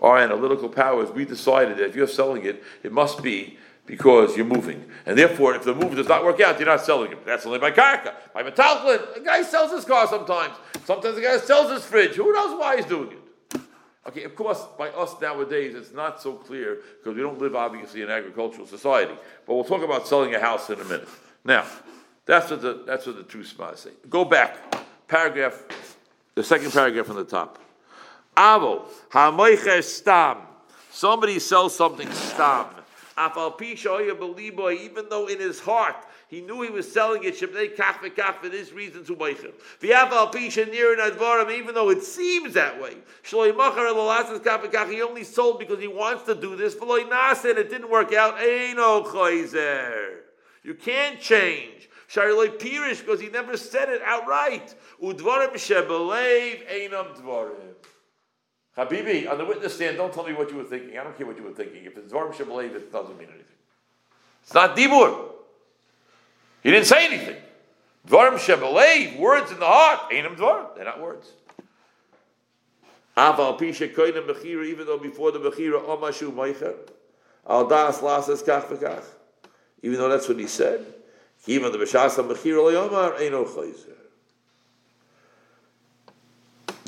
our 0.00 0.18
analytical 0.18 0.68
powers, 0.68 1.10
we 1.10 1.24
decided 1.24 1.78
that 1.78 1.86
if 1.86 1.96
you're 1.96 2.06
selling 2.06 2.44
it, 2.44 2.62
it 2.82 2.92
must 2.92 3.22
be 3.22 3.58
because 3.86 4.36
you're 4.36 4.46
moving. 4.46 4.84
And 5.06 5.18
therefore, 5.18 5.54
if 5.54 5.64
the 5.64 5.74
move 5.74 5.96
does 5.96 6.08
not 6.08 6.24
work 6.24 6.40
out, 6.40 6.58
you're 6.58 6.68
not 6.68 6.84
selling 6.84 7.12
it. 7.12 7.24
That's 7.26 7.44
only 7.46 7.58
by 7.58 7.70
karka. 7.72 8.14
By 8.32 8.42
metalclin, 8.42 9.16
a 9.16 9.20
guy 9.20 9.42
sells 9.42 9.72
his 9.72 9.84
car 9.84 10.06
sometimes. 10.06 10.54
Sometimes 10.84 11.16
the 11.16 11.22
guy 11.22 11.38
sells 11.38 11.70
his 11.72 11.84
fridge. 11.84 12.14
Who 12.14 12.32
knows 12.32 12.58
why 12.58 12.76
he's 12.76 12.86
doing 12.86 13.12
it? 13.12 13.60
Okay, 14.06 14.24
of 14.24 14.34
course, 14.34 14.64
by 14.78 14.88
us 14.90 15.14
nowadays, 15.20 15.74
it's 15.74 15.92
not 15.92 16.22
so 16.22 16.32
clear 16.32 16.78
because 16.98 17.14
we 17.14 17.22
don't 17.22 17.38
live 17.38 17.54
obviously 17.54 18.02
in 18.02 18.10
agricultural 18.10 18.66
society. 18.66 19.14
But 19.46 19.54
we'll 19.54 19.64
talk 19.64 19.82
about 19.82 20.08
selling 20.08 20.34
a 20.34 20.40
house 20.40 20.70
in 20.70 20.80
a 20.80 20.84
minute. 20.84 21.08
Now, 21.44 21.66
that's 22.24 22.50
what 22.50 22.62
the 22.62 22.82
that's 22.86 23.06
what 23.06 23.16
the 23.16 23.24
two 23.24 23.40
smas 23.40 23.78
say. 23.78 23.90
Go 24.08 24.24
back, 24.24 24.56
paragraph, 25.06 25.64
the 26.34 26.42
second 26.42 26.72
paragraph 26.72 27.06
from 27.06 27.16
the 27.16 27.24
top. 27.24 27.58
Avo 28.36 28.84
hamoiches 29.10 29.84
stam. 29.84 30.38
Somebody 30.90 31.38
sells 31.38 31.74
something 31.76 32.10
stam. 32.10 32.66
Even 33.20 35.08
though 35.08 35.26
in 35.26 35.38
his 35.38 35.60
heart 35.60 36.06
he 36.28 36.40
knew 36.40 36.62
he 36.62 36.70
was 36.70 36.90
selling 36.90 37.24
it 37.24 37.34
shebnei 37.34 37.74
kach 37.74 37.98
v'kach 37.98 38.40
for 38.40 38.48
this 38.48 38.72
reason 38.72 39.04
to 39.04 39.16
meichel. 39.16 39.52
V'afal 39.80 40.32
pisha 40.32 40.70
near 40.70 40.92
in 40.92 41.00
advarim, 41.00 41.50
even 41.52 41.74
though 41.74 41.90
it 41.90 42.02
seems 42.04 42.54
that 42.54 42.80
way. 42.80 42.96
Shloi 43.24 43.56
machar 43.56 43.86
elolasas 43.86 44.38
kach 44.38 44.62
v'kach. 44.62 44.90
He 44.90 45.02
only 45.02 45.24
sold 45.24 45.58
because 45.58 45.80
he 45.80 45.88
wants 45.88 46.22
to 46.24 46.34
do 46.34 46.54
this. 46.54 46.74
V'loi 46.76 47.08
nas 47.08 47.44
and 47.44 47.58
it 47.58 47.68
didn't 47.68 47.90
work 47.90 48.12
out. 48.12 48.38
Eino 48.38 49.04
chayzer. 49.04 50.20
You 50.62 50.74
can't 50.74 51.20
change. 51.20 51.88
Shariloi 52.08 52.58
pirish 52.58 53.00
because 53.00 53.20
he 53.20 53.28
never 53.28 53.56
said 53.56 53.88
it 53.88 54.00
outright. 54.04 54.74
Udvarim 55.02 55.52
shebelev 55.54 56.66
einam 56.68 57.16
dvarim. 57.20 57.74
Habibi, 58.76 59.30
on 59.30 59.38
the 59.38 59.44
witness 59.44 59.74
stand, 59.74 59.96
don't 59.96 60.12
tell 60.12 60.24
me 60.24 60.32
what 60.32 60.50
you 60.50 60.56
were 60.56 60.64
thinking. 60.64 60.98
I 60.98 61.04
don't 61.04 61.16
care 61.16 61.26
what 61.26 61.36
you 61.36 61.42
were 61.42 61.52
thinking. 61.52 61.84
If 61.84 61.96
it's 61.96 62.12
Dvarim 62.12 62.32
Shebelev, 62.32 62.74
it 62.74 62.92
doesn't 62.92 63.18
mean 63.18 63.28
anything. 63.28 63.44
It's 64.42 64.54
not 64.54 64.76
Dibur. 64.76 65.32
He 66.62 66.70
didn't 66.70 66.86
say 66.86 67.06
anything. 67.06 67.36
Dvarim 68.08 68.34
Shebelev, 68.34 69.18
words 69.18 69.50
in 69.50 69.58
the 69.58 69.66
heart, 69.66 70.12
ain't 70.12 70.24
them 70.24 70.36
Dvarim. 70.36 70.74
They're 70.76 70.84
not 70.84 71.00
words. 71.00 71.30
Aval 73.16 73.58
Pisha 73.58 73.92
Koinem 73.92 74.26
Bechira, 74.26 74.64
even 74.66 74.86
though 74.86 74.98
before 74.98 75.32
the 75.32 75.40
Bechira, 75.40 75.84
Omashu 75.84 76.32
Meicher, 76.32 76.74
Al 77.46 77.66
Das 77.68 78.00
Lasas 78.00 78.42
Kach 78.42 79.04
even 79.82 79.98
though 79.98 80.08
that's 80.08 80.28
what 80.28 80.38
he 80.38 80.46
said, 80.46 80.84
even 81.46 81.72
the 81.72 81.78
Beshasa 81.78 82.26
Bechira 82.26 82.72
Leomar, 82.72 83.18
Eino 83.18 83.46
Chayzer. 83.46 83.99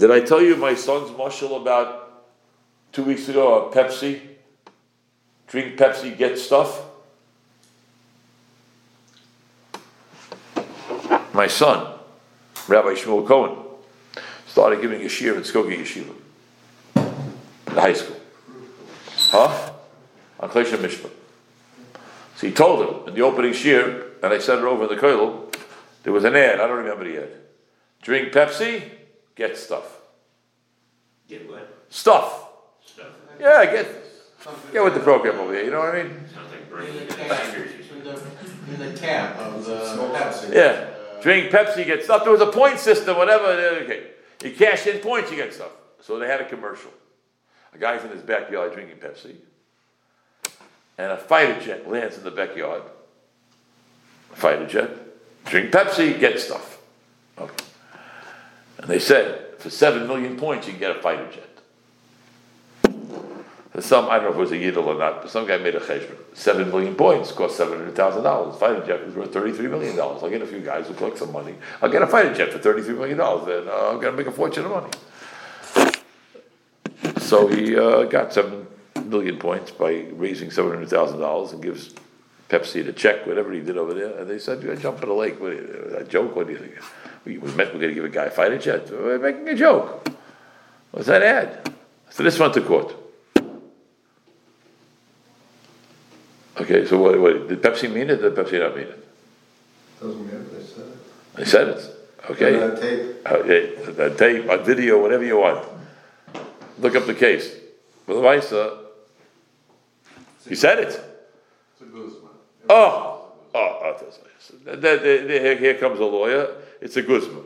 Did 0.02 0.10
I 0.10 0.18
tell 0.18 0.42
you 0.42 0.56
my 0.56 0.74
son's 0.74 1.10
mushal 1.10 1.62
about 1.62 2.24
two 2.90 3.04
weeks 3.04 3.28
ago? 3.28 3.68
A 3.68 3.72
Pepsi, 3.72 4.20
drink 5.46 5.78
Pepsi, 5.78 6.18
get 6.18 6.36
stuff. 6.36 6.86
My 11.32 11.46
son, 11.46 12.00
Rabbi 12.66 12.94
Shmuel 12.94 13.24
Cohen, 13.24 13.56
started 14.48 14.80
giving 14.80 15.02
a 15.02 15.08
shir 15.08 15.36
at 15.36 15.44
Skokie 15.44 15.78
Yeshiva, 15.78 16.16
in 16.96 17.72
high 17.72 17.92
school. 17.92 18.16
Huh? 19.30 19.72
On 20.40 20.48
Klesha 20.50 20.78
Mishpah. 20.78 21.10
So 22.34 22.48
he 22.48 22.52
told 22.52 22.88
him 22.88 23.08
in 23.08 23.14
the 23.14 23.20
opening 23.20 23.52
shir, 23.52 24.14
and 24.20 24.32
I 24.32 24.40
said 24.40 24.58
it 24.58 24.64
over 24.64 24.82
in 24.82 24.88
the 24.88 24.96
koilel, 24.96 25.54
there 26.02 26.12
was 26.12 26.24
an 26.24 26.34
ad, 26.34 26.58
I 26.58 26.66
don't 26.66 26.78
remember 26.78 27.04
the 27.04 27.22
ad. 27.22 27.30
Drink 28.02 28.32
Pepsi, 28.32 28.82
get 29.34 29.56
stuff. 29.56 30.00
Get 31.28 31.48
what? 31.50 31.84
Stuff. 31.88 32.48
Stuff. 32.84 33.06
Yeah, 33.40 33.64
get 33.64 33.86
get 34.72 34.84
with 34.84 34.94
the 34.94 35.00
program 35.00 35.38
over 35.38 35.54
here. 35.54 35.64
You 35.64 35.70
know 35.70 35.80
what 35.80 35.94
I 35.94 36.02
mean? 36.02 36.28
Sounds 36.32 36.50
like 36.50 36.62
In 36.62 36.68
bringing 36.68 36.94
the 36.94 37.02
it 37.02 37.82
in 37.92 38.04
the, 38.04 38.12
in 38.74 38.78
of 38.78 39.66
the 39.66 40.18
Pepsi. 40.18 40.54
Yeah. 40.54 40.88
Drink 41.22 41.52
Pepsi, 41.52 41.86
get 41.86 42.02
stuff. 42.02 42.24
There 42.24 42.32
was 42.32 42.40
a 42.40 42.50
point 42.50 42.80
system, 42.80 43.16
whatever. 43.16 43.44
Uh, 43.44 43.84
okay, 43.84 44.08
you 44.42 44.52
cash 44.52 44.86
in 44.88 44.98
points, 44.98 45.30
you 45.30 45.36
get 45.36 45.54
stuff. 45.54 45.70
So 46.00 46.18
they 46.18 46.26
had 46.26 46.40
a 46.40 46.48
commercial. 46.48 46.90
A 47.72 47.78
guy's 47.78 48.04
in 48.04 48.10
his 48.10 48.22
backyard 48.22 48.74
drinking 48.74 48.96
Pepsi, 48.96 49.36
and 50.98 51.12
a 51.12 51.16
fighter 51.16 51.58
jet 51.60 51.88
lands 51.88 52.18
in 52.18 52.24
the 52.24 52.30
backyard. 52.32 52.82
A 54.32 54.36
fighter 54.36 54.66
jet, 54.66 54.90
drink 55.44 55.70
Pepsi, 55.70 56.18
get 56.18 56.40
stuff. 56.40 56.80
Okay. 57.38 57.64
And 58.82 58.90
they 58.90 58.98
said 58.98 59.58
for 59.58 59.70
seven 59.70 60.06
million 60.06 60.36
points 60.36 60.66
you 60.66 60.72
can 60.72 60.80
get 60.80 60.96
a 60.96 61.00
fighter 61.00 61.28
jet. 61.30 61.48
For 63.70 63.80
some, 63.80 64.10
I 64.10 64.18
don't 64.18 64.24
know 64.24 64.30
if 64.30 64.36
it 64.36 64.40
was 64.40 64.52
a 64.52 64.56
Yidel 64.56 64.84
or 64.86 64.98
not, 64.98 65.22
but 65.22 65.30
some 65.30 65.46
guy 65.46 65.56
made 65.56 65.74
a 65.74 65.80
cheshbon. 65.80 66.18
Seven 66.34 66.68
million 66.68 66.94
points 66.94 67.32
cost 67.32 67.56
seven 67.56 67.78
hundred 67.78 67.94
thousand 67.94 68.24
dollars. 68.24 68.58
Fighter 68.58 68.84
jet 68.84 69.06
was 69.06 69.14
worth 69.14 69.32
thirty-three 69.32 69.68
million 69.68 69.96
dollars. 69.96 70.22
I'll 70.22 70.28
get 70.28 70.42
a 70.42 70.46
few 70.46 70.60
guys 70.60 70.88
who 70.88 70.94
collect 70.94 71.16
some 71.16 71.32
money. 71.32 71.54
I'll 71.80 71.90
get 71.90 72.02
a 72.02 72.06
fighter 72.06 72.34
jet 72.34 72.52
for 72.52 72.58
thirty-three 72.58 72.96
million 72.96 73.16
dollars. 73.16 73.46
Then 73.46 73.68
uh, 73.68 73.90
I'm 73.90 74.00
gonna 74.00 74.16
make 74.16 74.26
a 74.26 74.32
fortune 74.32 74.66
of 74.66 74.72
money. 74.72 74.90
So 77.18 77.46
he 77.46 77.74
uh, 77.78 78.02
got 78.04 78.34
seven 78.34 78.66
million 79.06 79.38
points 79.38 79.70
by 79.70 80.06
raising 80.12 80.50
seven 80.50 80.72
hundred 80.72 80.90
thousand 80.90 81.20
dollars 81.20 81.52
and 81.52 81.62
gives 81.62 81.94
Pepsi 82.50 82.84
the 82.84 82.92
check, 82.92 83.26
whatever 83.26 83.52
he 83.52 83.60
did 83.60 83.78
over 83.78 83.94
there. 83.94 84.18
And 84.18 84.28
they 84.28 84.38
said, 84.38 84.62
"You 84.62 84.76
jump 84.76 85.02
in 85.02 85.08
the 85.08 85.14
lake." 85.14 85.40
What, 85.40 85.52
a 85.52 86.04
joke? 86.06 86.36
What 86.36 86.46
do 86.48 86.52
you 86.52 86.58
think? 86.58 86.74
We, 87.24 87.38
we 87.38 87.50
meant 87.52 87.72
we're 87.72 87.80
going 87.80 87.88
to 87.90 87.94
give 87.94 88.04
a 88.04 88.08
guy 88.08 88.24
a 88.24 88.30
fighter 88.30 88.58
jet. 88.58 88.90
We're 88.90 89.18
making 89.18 89.48
a 89.48 89.54
joke. 89.54 90.08
What's 90.90 91.06
that 91.06 91.22
ad? 91.22 91.72
So 92.11 92.22
this 92.22 92.38
went 92.38 92.54
to 92.54 92.61
court. 92.61 92.94
Okay, 96.61 96.87
so 96.87 96.98
what, 96.98 97.18
what 97.18 97.48
did 97.48 97.62
Pepsi 97.62 97.90
mean 97.92 98.11
it? 98.11 98.16
Did 98.20 98.35
Pepsi 98.35 98.61
not 98.61 98.76
mean 98.76 98.87
it? 98.88 99.08
Doesn't 100.00 100.26
matter, 100.26 100.44
they 100.44 100.64
said 100.64 100.85
it. 100.88 101.37
They 101.37 101.44
said 101.44 101.68
it. 101.68 101.96
Okay. 102.30 102.54
And, 102.62 102.72
uh, 102.72 102.80
tape, 102.80 103.26
Okay, 103.26 103.92
that 103.92 104.18
tape, 104.18 104.50
on 104.50 104.64
video, 104.64 105.00
whatever 105.00 105.24
you 105.24 105.38
want. 105.38 105.66
Look 106.78 106.94
up 106.94 107.06
the 107.06 107.14
case. 107.14 107.54
But 108.06 108.14
the 108.14 108.20
vice, 108.20 108.52
uh, 108.52 108.78
he 110.48 110.54
said 110.54 110.80
it. 110.80 110.88
it's 110.88 111.80
a 111.80 111.85
Guzman. 111.85 112.30
Oh, 112.68 113.32
oh, 113.54 113.58
oh 113.58 113.96
that's. 114.00 114.18
Then- 114.64 114.80
then- 114.80 115.02
then 115.02 115.28
here, 115.28 115.56
here 115.56 115.74
comes 115.74 115.98
a 116.00 116.04
lawyer. 116.04 116.48
It's 116.82 116.96
a 116.96 117.02
guzma. 117.02 117.40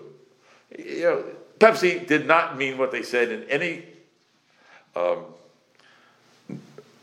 You 0.79 1.03
know, 1.03 1.25
Pepsi 1.61 2.07
did 2.07 2.27
not 2.27 2.57
mean 2.57 2.79
what 2.79 2.91
they 2.91 3.03
said 3.03 3.31
in 3.31 3.45
any 3.45 3.85
um, 4.97 5.25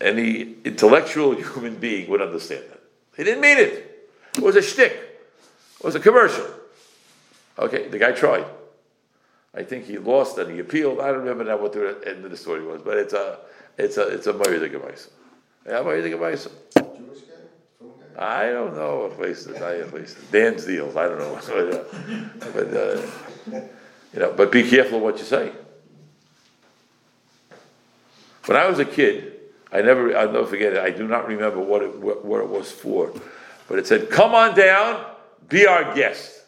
any 0.02 0.56
intellectual 0.66 1.36
human 1.36 1.76
being 1.76 2.10
would 2.10 2.22
understand 2.22 2.64
that. 2.70 2.82
They 3.16 3.24
didn't 3.24 3.42
mean 3.42 3.60
it. 3.60 4.10
It 4.36 4.42
was 4.42 4.56
a 4.56 4.62
shtick. 4.62 4.94
It 4.94 5.86
was 5.86 5.94
a 5.96 6.00
commercial. 6.00 6.46
Okay, 7.60 7.88
the 7.88 8.00
guy 8.00 8.12
tried. 8.12 8.46
I 9.54 9.62
think 9.62 9.86
he 9.86 10.00
lost 10.00 10.40
and 10.40 10.52
he 10.52 10.60
appealed. 10.60 11.00
I 11.00 11.08
don't 11.08 11.20
remember 11.20 11.44
now 11.44 11.58
what 11.58 11.74
the 11.74 12.02
end 12.08 12.26
of 12.26 12.32
the 12.32 12.38
story 12.38 12.64
was, 12.66 12.82
but 12.82 12.98
it's 12.98 13.14
a 13.14 13.38
it's 13.78 13.98
a 13.98 14.08
it's 14.08 14.26
a 14.26 14.34
Moira 14.34 14.68
Gemaisa. 14.68 15.10
Yeah, 15.68 15.84
Moira 15.84 16.02
Gemaisa. 16.02 16.50
Jewish 16.74 17.22
guy? 17.22 17.36
From 17.78 17.90
guy? 18.00 18.03
I 18.18 18.46
don't 18.46 18.76
know 18.76 19.10
place 19.16 19.46
the 19.46 19.56
Italian 19.56 19.90
place. 19.90 20.16
Dan's 20.32 20.66
deals. 20.66 20.96
I 20.96 21.08
don't 21.08 21.20
know. 21.20 21.40
but, 21.48 22.74
uh, 22.74 23.02
but 23.46 23.58
uh, 23.58 23.62
you 24.14 24.20
know, 24.20 24.34
but 24.34 24.52
be 24.52 24.68
careful 24.70 25.00
what 25.00 25.18
you 25.18 25.24
say. 25.24 25.52
When 28.46 28.58
I 28.58 28.68
was 28.68 28.80
a 28.80 28.86
kid, 28.86 29.40
I 29.72 29.82
never, 29.82 30.16
I'll 30.16 30.32
never 30.32 30.46
forget 30.46 30.74
it. 30.74 30.80
I 30.80 30.90
do 30.90 31.08
not 31.08 31.28
remember 31.28 31.60
what 31.60 31.82
it, 31.82 31.98
what, 32.00 32.24
what 32.26 32.42
it 32.42 32.50
was 32.50 32.72
for, 32.72 33.12
but 33.68 33.80
it 33.80 33.88
said, 33.88 34.10
"Come 34.10 34.36
on 34.36 34.56
down, 34.56 35.06
be 35.48 35.66
our 35.66 35.96
guest." 35.96 36.42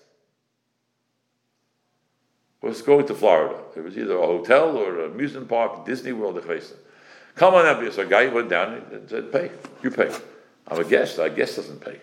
Was 2.61 2.81
going 2.81 3.05
to 3.07 3.13
Florida. 3.13 3.59
It 3.75 3.83
was 3.83 3.95
either 3.95 4.17
a 4.17 4.25
hotel 4.25 4.75
or 4.75 5.05
an 5.05 5.11
amusement 5.11 5.47
park, 5.47 5.85
Disney 5.85 6.13
World, 6.13 6.37
or 6.37 6.41
Come 7.35 7.53
on 7.53 7.65
down, 7.65 7.91
so 7.91 8.01
a 8.01 8.05
guy 8.05 8.27
went 8.27 8.49
down 8.49 8.73
and 8.91 9.09
said, 9.09 9.31
"Pay, 9.31 9.51
you 9.83 9.91
pay." 9.91 10.11
I'm 10.67 10.79
a 10.79 10.83
guest. 10.83 11.19
A 11.19 11.29
guest 11.29 11.57
doesn't 11.57 11.81
pay. 11.81 11.99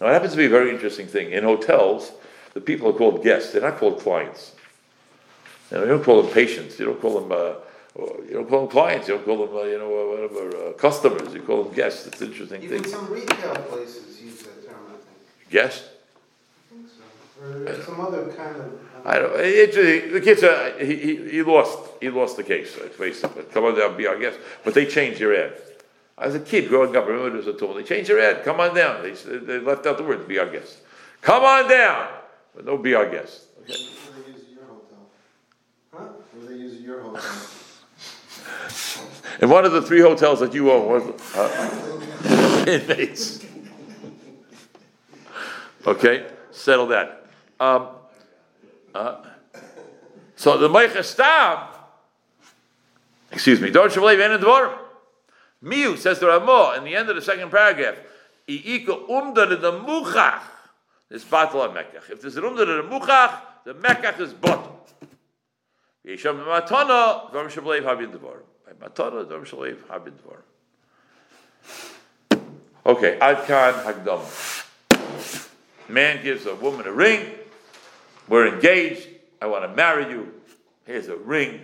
Now, 0.00 0.08
it 0.08 0.12
happens 0.12 0.32
to 0.32 0.38
be 0.38 0.46
a 0.46 0.50
very 0.50 0.70
interesting 0.70 1.06
thing. 1.06 1.32
In 1.32 1.44
hotels, 1.44 2.12
the 2.54 2.60
people 2.60 2.88
are 2.88 2.92
called 2.94 3.22
guests. 3.22 3.52
They're 3.52 3.60
not 3.60 3.76
called 3.76 4.00
clients. 4.00 4.54
You, 5.70 5.76
know, 5.76 5.82
you 5.84 5.88
don't 5.90 6.04
call 6.04 6.22
them 6.22 6.32
patients. 6.32 6.78
You 6.78 6.86
don't 6.86 7.00
call 7.00 7.20
them. 7.20 7.30
Uh, 7.30 7.54
you 8.24 8.32
don't 8.32 8.48
call 8.48 8.60
them 8.60 8.70
clients. 8.70 9.08
You 9.08 9.16
don't 9.16 9.24
call 9.24 9.46
them. 9.46 9.56
Uh, 9.56 9.62
you 9.64 9.78
know, 9.78 9.92
uh, 9.92 10.10
whatever 10.10 10.68
uh, 10.68 10.72
customers. 10.72 11.34
You 11.34 11.42
call 11.42 11.64
them 11.64 11.74
guests. 11.74 12.06
It's 12.06 12.20
an 12.20 12.28
interesting 12.28 12.62
Even 12.62 12.82
thing. 12.82 12.90
some 12.90 13.12
retail 13.12 13.54
places 13.54 14.20
use 14.20 14.42
that 14.42 14.66
term, 14.66 14.76
I 14.88 14.92
think. 14.92 15.50
Guest. 15.50 15.84
I 16.70 16.74
think 16.74 16.88
so. 16.88 17.80
Or 17.80 17.82
some 17.84 18.00
other 18.00 18.32
kind 18.32 18.56
of. 18.56 18.80
I 19.04 19.18
don't. 19.18 19.38
It, 19.38 19.76
it, 19.76 20.12
the 20.12 20.20
kids. 20.20 20.42
He, 20.80 20.96
he, 20.96 21.30
he 21.30 21.42
lost. 21.42 21.78
He 22.00 22.08
lost 22.08 22.36
the 22.36 22.42
case. 22.42 22.76
Let's 22.80 22.96
face 22.96 23.22
it. 23.22 23.30
But 23.34 23.52
come 23.52 23.64
on 23.64 23.76
down, 23.76 23.96
be 23.96 24.06
our 24.06 24.18
guest. 24.18 24.38
But 24.64 24.74
they 24.74 24.86
changed 24.86 25.20
their 25.20 25.36
ad. 25.36 25.60
I 26.20 26.26
was 26.26 26.34
a 26.34 26.40
kid 26.40 26.68
growing 26.68 26.94
up. 26.94 27.04
I 27.04 27.08
remember 27.08 27.30
there 27.30 27.38
was 27.38 27.46
a 27.46 27.58
tool. 27.58 27.74
They 27.74 27.82
changed 27.82 28.10
their 28.10 28.20
ad. 28.20 28.44
Come 28.44 28.60
on 28.60 28.74
down. 28.74 29.02
They, 29.02 29.12
they 29.12 29.58
left 29.58 29.86
out 29.86 29.96
the 29.96 30.04
word 30.04 30.28
"be 30.28 30.38
our 30.38 30.48
guest." 30.48 30.78
Come 31.22 31.42
on 31.42 31.68
down, 31.68 32.08
but 32.54 32.66
no 32.66 32.76
"be 32.76 32.94
our 32.94 33.08
guest." 33.08 33.46
Okay. 33.62 33.72
They 33.72 34.32
use 34.32 34.44
your 34.54 34.64
hotel? 34.64 35.08
Huh? 35.92 36.04
Where 36.34 36.48
they 36.48 36.56
use 36.56 36.80
your 36.80 37.00
hotel? 37.00 37.22
And 39.40 39.50
one 39.50 39.64
of 39.64 39.72
the 39.72 39.80
three 39.80 40.00
hotels 40.00 40.40
that 40.40 40.52
you 40.52 40.70
own 40.70 40.86
was. 40.86 41.34
Uh, 41.34 41.86
inmates. 42.66 43.44
Okay, 45.86 46.26
settle 46.50 46.86
that. 46.88 47.26
Um, 47.58 47.88
uh, 48.94 49.24
so 50.36 50.58
the 50.58 50.68
Meicha 50.68 51.02
Stam, 51.02 51.68
excuse 53.32 53.60
me, 53.60 53.70
don't 53.70 53.90
Shavlev 53.90 54.22
Ein 54.22 54.38
Dvorim. 54.40 54.76
Miu 55.62 55.96
says 55.96 56.18
to 56.20 56.26
Ramah 56.26 56.74
in 56.78 56.84
the 56.84 56.94
end 56.96 57.08
of 57.10 57.16
the 57.16 57.22
second 57.22 57.50
paragraph, 57.50 57.96
I'ika 58.48 59.08
umda 59.08 59.60
the 59.60 59.72
muchach 59.72 60.42
is 61.10 61.24
battle 61.24 61.60
on 61.62 61.70
Mekach. 61.74 62.10
If 62.10 62.22
there's 62.22 62.36
an 62.36 62.44
umda 62.44 62.64
the 62.66 62.82
muchach, 62.88 63.40
the 63.64 63.74
Mekach 63.74 64.18
is 64.20 64.32
bottom. 64.32 64.72
Yesham 66.06 66.44
matana, 66.44 67.30
Dvorim 67.30 67.50
Shavlev 67.50 67.84
Habin 67.84 68.10
Dvorim. 68.10 68.46
By 68.66 68.88
matana, 68.88 69.24
Dvorim 69.26 69.46
Shavlev 69.46 69.76
Habin 69.88 70.14
Dvorim. 70.14 70.44
Okay, 72.86 73.18
Adkan 73.20 73.84
Hagdama. 73.84 74.26
Man 75.90 76.22
gives 76.22 76.46
a 76.46 76.54
woman 76.54 76.86
a 76.86 76.92
ring. 76.92 77.26
We're 78.28 78.46
engaged. 78.54 79.08
I 79.42 79.46
want 79.46 79.64
to 79.64 79.76
marry 79.76 80.08
you. 80.10 80.32
Here's 80.86 81.08
a 81.08 81.16
ring. 81.16 81.60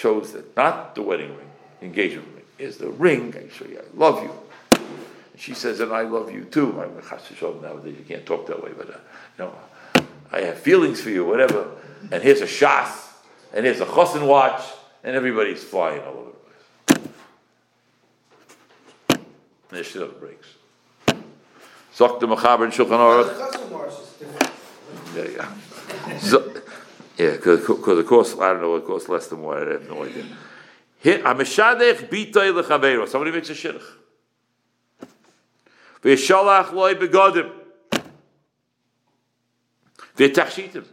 Shows 0.00 0.32
that 0.32 0.56
not 0.56 0.94
the 0.94 1.02
wedding 1.02 1.28
ring, 1.36 1.50
the 1.78 1.84
engagement 1.84 2.26
ring. 2.34 2.44
is 2.58 2.78
the 2.78 2.88
ring. 2.88 3.34
I 3.36 3.54
show 3.54 3.66
you 3.66 3.80
I 3.80 3.82
love 3.94 4.22
you. 4.22 4.32
And 4.72 5.38
she 5.38 5.52
says, 5.52 5.80
and 5.80 5.92
I 5.92 6.04
love 6.04 6.32
you 6.32 6.44
too. 6.44 6.80
I'm 6.80 6.96
a 6.96 7.60
nowadays. 7.60 7.96
You 7.98 8.04
can't 8.08 8.24
talk 8.24 8.46
that 8.46 8.62
way, 8.64 8.70
but 8.74 8.88
uh, 8.88 8.92
you 9.36 9.44
know, 9.44 9.54
I 10.32 10.40
have 10.40 10.58
feelings 10.58 11.02
for 11.02 11.10
you, 11.10 11.26
whatever. 11.26 11.68
And 12.10 12.22
here's 12.22 12.40
a 12.40 12.46
shas, 12.46 13.08
and 13.52 13.66
here's 13.66 13.82
a 13.82 13.84
chosin 13.84 14.26
watch, 14.26 14.62
and 15.04 15.14
everybody's 15.14 15.62
flying 15.62 16.00
all 16.00 16.16
over 16.16 16.30
the 16.30 16.98
place. 19.10 19.20
And 19.68 19.78
the 19.78 19.84
shit 19.84 20.18
breaks. 20.18 20.46
Zok 21.94 22.20
the 22.20 22.26
Mechaber 22.26 22.64
in 22.64 22.70
Shulchan 22.70 22.88
Aruch. 22.88 23.36
chassan 23.36 23.70
march 23.70 23.92
is 23.92 24.16
different. 24.18 24.50
Yeah, 25.14 25.44
yeah. 26.56 26.69
Yeah, 27.20 27.32
because 27.32 27.60
it 27.98 28.06
costs, 28.06 28.34
I 28.40 28.54
don't 28.54 28.62
know, 28.62 28.76
it 28.76 28.86
costs 28.86 29.06
less 29.10 29.26
than 29.26 29.42
what, 29.42 29.68
I 29.68 29.72
have 29.72 29.86
no 29.90 30.04
idea. 30.04 30.24
Meshadech 31.04 32.08
bitay 32.08 32.50
lechavero. 32.50 33.06
Somebody 33.06 33.30
makes 33.30 33.50
a 33.50 33.52
shidduch. 33.52 33.82
V'yishalach 36.02 36.72
loy 36.72 36.94
begodim. 36.94 37.52
V'yitachshitim. 40.16 40.86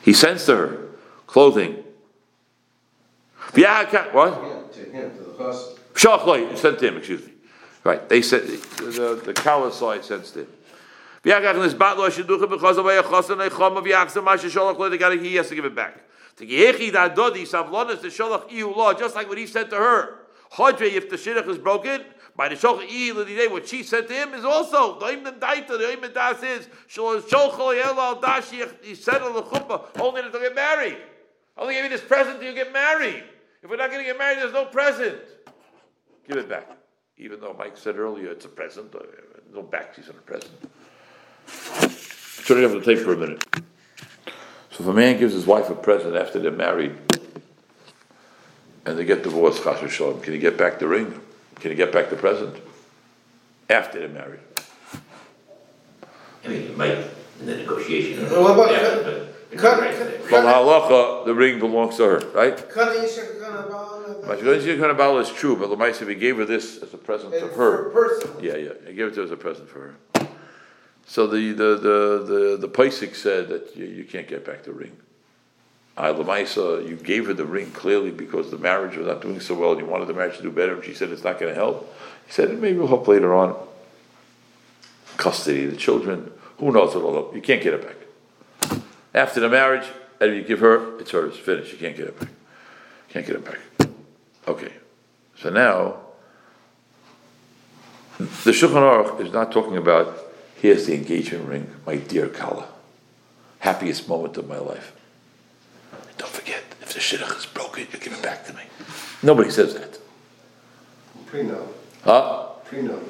He 0.00 0.14
sends 0.14 0.46
to 0.46 0.56
her 0.56 0.88
clothing. 1.26 1.84
V'yahaka, 3.52 4.14
what? 4.14 4.72
To 4.72 4.80
him, 4.80 5.10
to 5.10 5.24
the 5.24 5.32
chassan. 5.32 5.78
Shalach 5.92 6.24
loy, 6.24 6.54
sent 6.54 6.78
to 6.78 6.88
him, 6.88 6.96
excuse 6.96 7.26
me. 7.26 7.32
Right, 7.84 8.08
they 8.08 8.22
said, 8.22 8.46
the, 8.46 9.20
the, 9.24 9.32
the 9.34 9.70
side 9.70 10.06
sends 10.06 10.30
to 10.30 10.40
him. 10.40 10.48
He 11.22 11.30
has 11.30 11.74
to 15.48 15.54
give 15.54 15.64
it 15.64 15.74
back. 15.74 15.96
To 16.36 16.46
just 18.98 19.14
like 19.14 19.28
what 19.28 19.38
he 19.38 19.46
said 19.46 19.70
to 19.70 19.76
her. 19.76 20.16
If 20.58 21.10
the 21.10 21.16
shidduch 21.16 21.48
is 21.48 21.58
broken, 21.58 22.02
by 22.36 22.48
the 22.48 22.54
l'didei, 22.54 23.50
what 23.50 23.68
she 23.68 23.82
said 23.82 24.08
to 24.08 24.14
him 24.14 24.32
is 24.32 24.46
also, 24.46 24.98
the 24.98 25.20
the 25.22 25.32
das 26.08 26.42
is, 28.52 28.70
he 28.82 28.94
said 28.94 29.20
on 29.20 29.34
the 29.34 29.42
chuppah, 29.42 30.00
only 30.00 30.22
to 30.22 30.30
get 30.30 30.54
married. 30.54 30.96
Only 31.58 31.74
gave 31.74 31.84
you 31.84 31.90
this 31.90 32.00
present 32.00 32.40
till 32.40 32.48
you 32.48 32.54
get 32.54 32.72
married. 32.72 33.24
If 33.62 33.68
we're 33.68 33.76
not 33.76 33.90
gonna 33.90 34.04
get 34.04 34.16
married, 34.16 34.38
there's 34.38 34.54
no 34.54 34.64
present. 34.64 35.18
Give 36.26 36.38
it 36.38 36.48
back. 36.48 36.66
Even 37.18 37.40
though 37.40 37.52
Mike 37.58 37.76
said 37.76 37.98
earlier 37.98 38.30
it's 38.30 38.46
a 38.46 38.48
present, 38.48 38.94
uh, 38.94 39.00
no 39.52 39.62
backseat 39.62 40.08
on 40.08 40.16
a 40.16 40.22
present. 40.22 40.54
Turn 42.46 42.58
it 42.58 42.64
over 42.64 42.78
the 42.78 42.84
tape 42.84 42.98
for 43.04 43.12
a 43.12 43.16
minute. 43.16 43.44
So 44.72 44.82
if 44.84 44.86
a 44.86 44.92
man 44.92 45.18
gives 45.18 45.34
his 45.34 45.46
wife 45.46 45.70
a 45.70 45.74
present 45.74 46.16
after 46.16 46.38
they're 46.38 46.50
married 46.50 46.96
and 48.86 48.98
they 48.98 49.04
get 49.04 49.22
divorced, 49.22 49.62
chas 49.62 49.78
v'shalom, 49.78 50.22
can 50.22 50.32
he 50.32 50.38
get 50.38 50.56
back 50.56 50.78
the 50.78 50.88
ring? 50.88 51.20
Can 51.56 51.70
he 51.70 51.76
get 51.76 51.92
back 51.92 52.10
the 52.10 52.16
present? 52.16 52.56
After 53.68 54.00
they're 54.00 54.08
married. 54.08 54.40
I 56.44 56.48
mean, 56.48 56.62
it 56.62 56.76
might, 56.76 56.96
in 57.40 57.46
the 57.46 57.56
negotiation. 57.56 58.28
Well, 58.30 58.42
what 58.42 58.54
about- 58.54 58.70
Yeah, 58.72 59.02
but- 59.04 59.58
cut- 59.58 59.80
Right. 59.80 59.94
cut- 59.96 60.24
From 60.24 60.44
halacha, 60.44 61.24
the 61.26 61.34
ring 61.34 61.58
belongs 61.58 61.96
to 61.98 62.04
her, 62.04 62.18
right? 62.32 62.56
Kana 62.70 62.92
isha 62.92 63.22
kana 63.40 63.64
ba'ala, 63.68 64.26
But 64.26 64.38
Shulchan 64.40 65.20
is 65.22 65.30
true, 65.30 65.56
but 65.56 65.68
Lamaisa, 65.68 66.06
we 66.06 66.14
gave 66.14 66.36
her 66.38 66.44
this 66.44 66.82
as 66.82 66.94
a 66.94 66.98
present 66.98 67.32
to 67.34 67.40
her. 67.40 67.50
for 67.50 67.90
person. 67.90 68.30
Yeah, 68.40 68.56
yeah, 68.56 68.70
he 68.86 68.94
gave 68.94 69.08
it 69.08 69.14
to 69.14 69.20
her 69.20 69.24
as 69.26 69.30
a 69.32 69.36
present 69.36 69.68
for 69.68 69.80
her. 69.80 69.94
So 71.10 71.26
the, 71.26 71.50
the, 71.50 71.64
the, 71.74 72.24
the, 72.24 72.56
the 72.60 72.68
Paisik 72.68 73.16
said 73.16 73.48
that 73.48 73.76
you, 73.76 73.84
you 73.84 74.04
can't 74.04 74.28
get 74.28 74.46
back 74.46 74.62
the 74.62 74.70
ring. 74.70 74.96
I, 75.96 76.12
Lamaisa, 76.12 76.88
you 76.88 76.94
gave 76.94 77.26
her 77.26 77.34
the 77.34 77.44
ring 77.44 77.72
clearly 77.72 78.12
because 78.12 78.52
the 78.52 78.58
marriage 78.58 78.96
was 78.96 79.08
not 79.08 79.20
doing 79.20 79.40
so 79.40 79.56
well 79.56 79.72
and 79.72 79.80
you 79.80 79.86
wanted 79.86 80.06
the 80.06 80.14
marriage 80.14 80.36
to 80.36 80.42
do 80.44 80.52
better 80.52 80.76
and 80.76 80.84
she 80.84 80.94
said 80.94 81.10
it's 81.10 81.24
not 81.24 81.40
gonna 81.40 81.52
help. 81.52 81.92
He 82.26 82.32
said, 82.32 82.56
maybe 82.60 82.78
we'll 82.78 82.86
help 82.86 83.08
later 83.08 83.34
on. 83.34 83.56
Custody, 85.16 85.66
the 85.66 85.76
children, 85.76 86.30
who 86.58 86.70
knows 86.70 86.94
what 86.94 87.02
will 87.02 87.14
help, 87.14 87.34
you 87.34 87.42
can't 87.42 87.60
get 87.60 87.74
it 87.74 87.82
back. 87.82 88.80
After 89.12 89.40
the 89.40 89.48
marriage, 89.48 89.88
and 90.20 90.30
if 90.30 90.36
you 90.36 90.44
give 90.44 90.60
her, 90.60 90.96
it's 91.00 91.10
hers, 91.10 91.36
finished, 91.36 91.72
you 91.72 91.78
can't 91.78 91.96
get 91.96 92.06
it 92.06 92.20
back. 92.20 92.28
Can't 93.08 93.26
get 93.26 93.34
it 93.34 93.44
back. 93.44 93.88
Okay, 94.46 94.72
so 95.36 95.50
now, 95.50 95.96
the 98.16 98.52
Shulchan 98.52 98.74
Aruch 98.74 99.20
is 99.20 99.32
not 99.32 99.50
talking 99.50 99.76
about, 99.76 100.29
here's 100.60 100.86
the 100.86 100.94
engagement 100.94 101.48
ring, 101.48 101.70
my 101.86 101.96
dear 101.96 102.28
Kala. 102.28 102.68
Happiest 103.60 104.08
moment 104.08 104.36
of 104.36 104.48
my 104.48 104.58
life. 104.58 104.92
Don't 106.18 106.30
forget, 106.30 106.62
if 106.80 106.92
the 106.94 107.00
shidduch 107.00 107.36
is 107.38 107.46
broken, 107.46 107.86
you 107.92 107.98
give 107.98 108.12
it 108.12 108.22
back 108.22 108.44
to 108.46 108.52
me. 108.54 108.62
Nobody 109.22 109.50
says 109.50 109.74
that. 109.74 109.98
Prenup, 111.26 111.66
Huh? 112.04 112.48
prenup. 112.70 113.02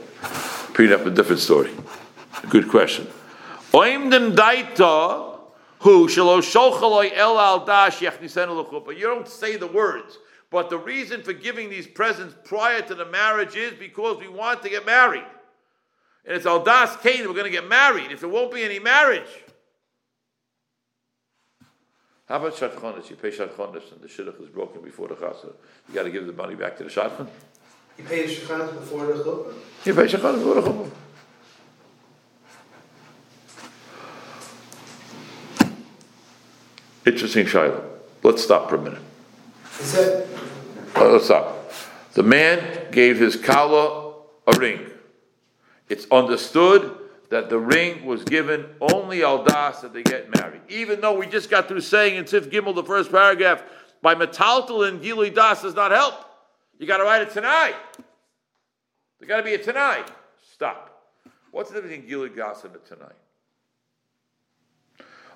Prenup, 0.75 1.07
a 1.07 1.11
different 1.11 1.41
story. 1.41 1.71
Good 2.49 2.69
question. 2.69 3.07
Oimden 3.73 4.35
daita, 4.35 5.39
who 5.81 6.09
el 6.09 7.39
al 7.39 7.65
dash. 7.65 8.03
You 8.03 8.11
don't 8.11 9.29
say 9.29 9.57
the 9.57 9.67
words, 9.67 10.19
but 10.51 10.71
the 10.71 10.79
reason 10.79 11.23
for 11.23 11.33
giving 11.33 11.71
these 11.71 11.87
presents 11.87 12.35
prior 12.45 12.83
to 12.83 12.95
the 12.95 13.07
marriage 13.07 13.57
is 13.57 13.75
because 13.75 14.19
we 14.19 14.29
want 14.29 14.63
to 14.63 14.69
get 14.69 14.85
married. 14.85 15.25
And 16.25 16.37
it's 16.37 16.47
al 16.47 16.63
das 16.63 16.97
kain, 16.97 17.27
we're 17.27 17.35
going 17.35 17.45
to 17.45 17.51
get 17.51 17.69
married. 17.69 18.13
If 18.13 18.21
there 18.21 18.29
won't 18.29 18.53
be 18.53 18.63
any 18.63 18.79
marriage. 18.79 19.29
How 22.29 22.37
about 22.37 22.55
shadchanis? 22.55 23.11
You 23.11 23.17
pay 23.17 23.31
shadchanis 23.31 23.91
and 23.93 24.01
the 24.01 24.07
shidduch 24.07 24.41
is 24.41 24.49
broken 24.49 24.83
before 24.83 25.09
the 25.09 25.15
chasa. 25.17 25.53
You 25.89 25.95
got 25.95 26.05
to 26.05 26.11
give 26.11 26.27
the 26.27 26.33
money 26.33 26.55
back 26.55 26.77
to 26.79 26.85
the 26.85 26.91
shadchan. 26.91 27.27
You 27.99 28.05
pay 28.05 28.23
the 28.27 28.73
before 28.81 29.07
the 29.07 29.15
chuppah? 29.15 29.55
You 29.85 29.95
pay 29.95 30.05
shadchanis 30.07 30.39
before 30.39 30.55
the 30.55 30.63
chuppah. 30.63 30.91
Interesting 37.05 37.47
shaila. 37.47 37.83
Let's 38.23 38.43
stop 38.43 38.69
for 38.69 38.77
a 38.77 38.81
minute. 38.81 39.03
Is 39.81 39.93
that, 39.95 40.27
Uh, 40.95 41.09
Let's 41.09 41.25
stop. 41.25 41.73
The 42.13 42.23
man 42.23 42.91
gave 42.93 43.19
his 43.19 43.37
kala 43.37 44.15
a 44.47 44.59
ring. 44.59 44.90
It's 45.91 46.07
understood 46.11 46.97
that 47.31 47.51
the 47.51 47.59
ring 47.59 48.07
was 48.07 48.23
given 48.25 48.65
only 48.81 49.25
al 49.25 49.45
das 49.45 49.81
that 49.81 49.93
they 49.93 50.05
get 50.05 50.35
married. 50.37 50.63
Even 50.69 51.01
though 51.01 51.19
we 51.19 51.27
just 51.27 51.51
got 51.51 51.67
through 51.67 51.81
saying 51.81 52.17
in 52.17 52.27
Sif 52.27 52.49
Gimel, 52.49 52.75
the 52.75 52.85
first 52.85 53.11
paragraph, 53.11 53.63
by 54.01 54.15
metaltal 54.15 54.89
and 54.89 55.03
gili 55.03 55.31
das 55.31 55.63
does 55.63 55.75
not 55.75 55.91
help. 55.91 56.15
You 56.79 56.87
got 56.87 56.99
to 56.99 57.05
write 57.05 57.23
it 57.23 57.31
tanai. 57.31 57.75
There 59.19 59.29
got 59.29 59.39
to 59.39 59.43
be 59.43 59.55
a 59.55 59.59
tanai. 59.59 60.05
Stop. 60.53 61.03
What's 61.51 61.71
the 61.71 61.81
difference 61.81 62.05
between 62.05 62.31
gilui 62.31 62.37
das 62.37 62.65
and 62.65 62.75
a 62.75 62.79
tanai? 62.79 63.13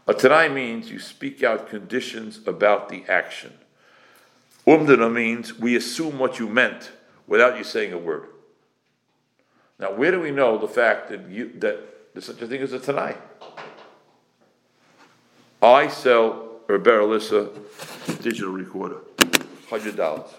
A 0.07 0.14
tanai 0.14 0.49
means 0.49 0.90
you 0.90 1.01
speak 1.01 1.43
out 1.43 1.69
conditions 1.69 2.38
about 2.47 2.88
the 2.88 3.05
action. 3.09 3.53
Umdana 4.67 5.12
means 5.12 5.59
we 5.59 5.75
assume 5.75 6.19
what 6.19 6.38
you 6.38 6.49
meant 6.49 6.93
without 7.27 7.59
you 7.59 7.64
saying 7.64 7.93
a 7.93 7.99
word. 7.99 8.29
Now, 9.79 9.93
where 9.93 10.11
do 10.11 10.21
we 10.21 10.31
know 10.31 10.59
the 10.59 10.69
fact 10.69 11.09
that 11.11 11.29
you 11.29 11.53
that 11.59 12.13
there's 12.15 12.27
such 12.27 12.41
a 12.43 12.47
thing 12.47 12.63
as 12.63 12.73
a 12.73 12.79
Tanai? 12.79 13.17
I 15.63 15.89
sell 15.89 16.61
Herbert 16.69 17.03
Alyssa 17.03 18.23
digital 18.23 18.53
recorder, 18.53 18.99
hundred 19.69 19.97
dollars. 19.97 20.31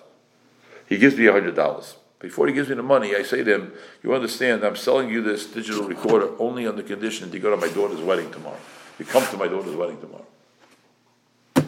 He 0.88 0.98
gives 0.98 1.18
me 1.18 1.26
hundred 1.26 1.56
dollars. 1.56 1.96
Before 2.20 2.48
he 2.48 2.54
gives 2.54 2.70
me 2.70 2.76
the 2.76 2.84
money, 2.84 3.16
I 3.16 3.24
say 3.24 3.44
to 3.44 3.54
him, 3.56 3.74
"You 4.02 4.14
understand? 4.14 4.64
I'm 4.64 4.76
selling 4.76 5.10
you 5.10 5.22
this 5.22 5.46
digital 5.46 5.84
recorder 5.84 6.30
only 6.40 6.66
on 6.66 6.76
the 6.76 6.84
condition 6.84 7.30
that 7.30 7.36
you 7.36 7.42
go 7.42 7.50
to 7.50 7.58
my 7.58 7.72
daughter's 7.74 8.00
wedding 8.02 8.32
tomorrow. 8.32 8.58
You 8.98 9.06
come 9.06 9.26
to 9.28 9.38
my 9.38 9.48
daughter's 9.48 9.76
wedding 9.76 10.00
tomorrow." 10.00 10.26
And 11.56 11.66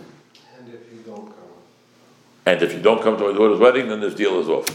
if 0.68 0.92
you 0.94 1.04
don't 1.06 1.26
come, 1.26 1.36
And 2.46 2.62
if 2.62 2.74
you 2.74 2.80
don't 2.82 3.02
come 3.02 3.18
to 3.18 3.28
my 3.28 3.38
daughter's 3.38 3.60
wedding, 3.60 3.90
then 3.90 4.00
this 4.00 4.14
deal 4.16 4.40
is 4.40 4.48
off. 4.48 4.66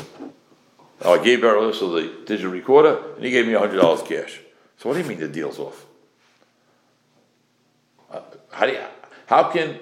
Now, 1.02 1.14
I 1.14 1.24
gave 1.24 1.40
this 1.40 1.80
the 1.80 2.12
digital 2.26 2.52
recorder, 2.52 3.14
and 3.16 3.24
he 3.24 3.30
gave 3.30 3.46
me 3.46 3.54
hundred 3.54 3.76
dollars 3.76 4.02
cash. 4.02 4.40
So 4.76 4.88
what 4.88 4.94
do 4.94 5.02
you 5.02 5.08
mean 5.08 5.18
the 5.18 5.28
deal's 5.28 5.58
off? 5.58 5.86
Uh, 8.10 8.20
How 8.50 8.66
do 8.66 8.72
you, 8.72 8.80
how 9.26 9.50
can 9.50 9.78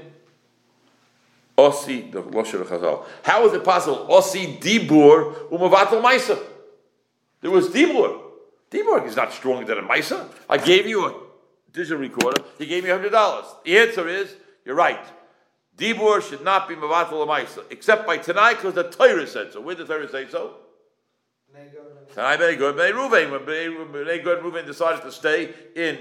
Ossi, 1.59 2.11
the 2.11 2.21
of 2.21 2.25
Chazal, 2.35 3.05
how 3.23 3.47
is 3.47 3.53
it 3.53 3.65
possible, 3.65 4.07
Ossi 4.09 4.59
Dibur 4.61 5.51
Umavatal 5.51 6.03
Maisa? 6.03 6.39
There 7.43 7.51
was 7.51 7.69
Dibur. 7.69 8.23
Dibur 8.71 9.07
is 9.07 9.17
not 9.17 9.33
stronger 9.33 9.67
than 9.67 9.85
a 9.85 9.87
Maisa. 9.87 10.27
I 10.49 10.57
gave 10.57 10.87
you 10.87 11.07
a 11.07 11.15
digital 11.73 11.99
recorder, 11.99 12.43
he 12.57 12.65
gave 12.67 12.85
me 12.85 12.91
hundred 12.91 13.11
dollars. 13.11 13.47
The 13.65 13.77
answer 13.79 14.09
is, 14.09 14.35
you're 14.65 14.75
right. 14.75 15.05
Dibur 15.77 16.23
should 16.27 16.45
not 16.45 16.67
be 16.67 16.77
Mavatal 16.77 17.27
Maisa, 17.27 17.65
except 17.71 18.07
by 18.07 18.17
tanai, 18.17 18.55
because 18.55 18.75
the 18.75 18.85
Torah 18.85 19.27
said 19.27 19.53
so. 19.53 19.61
Where 19.61 19.75
did 19.75 19.87
the 19.87 19.95
Torah 19.95 20.09
say 20.09 20.27
so? 20.29 20.55
Tanai 22.15 22.37
Bnei 22.37 22.59
Gad 22.59 22.75
Bnei 22.75 22.93
Ruvain, 22.93 23.31
when 23.31 23.41
Bnei 23.41 24.25
Gad 24.25 24.39
Ruvain 24.39 24.67
decided 24.67 25.03
to 25.03 25.13
stay 25.13 25.53
in 25.75 25.99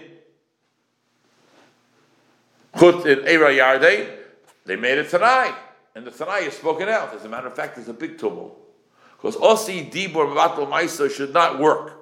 Chut 2.77 3.05
in 3.07 3.19
Eira 3.19 3.51
Yarden, 3.55 4.17
they 4.65 4.75
made 4.75 4.97
it 4.97 5.09
Tanai, 5.09 5.53
and 5.95 6.05
the 6.05 6.11
Tanai 6.11 6.45
is 6.45 6.53
spoken 6.53 6.87
out. 6.87 7.13
As 7.13 7.25
a 7.25 7.29
matter 7.29 7.47
of 7.47 7.55
fact, 7.55 7.75
there's 7.75 7.89
a 7.89 7.93
big 7.93 8.17
tumult 8.17 8.57
because 9.17 9.35
Osi 9.37 9.91
Dibur 9.91 10.33
Vatal 10.35 10.67
Maisa 10.69 11.09
should 11.09 11.33
not 11.33 11.59
work. 11.59 11.97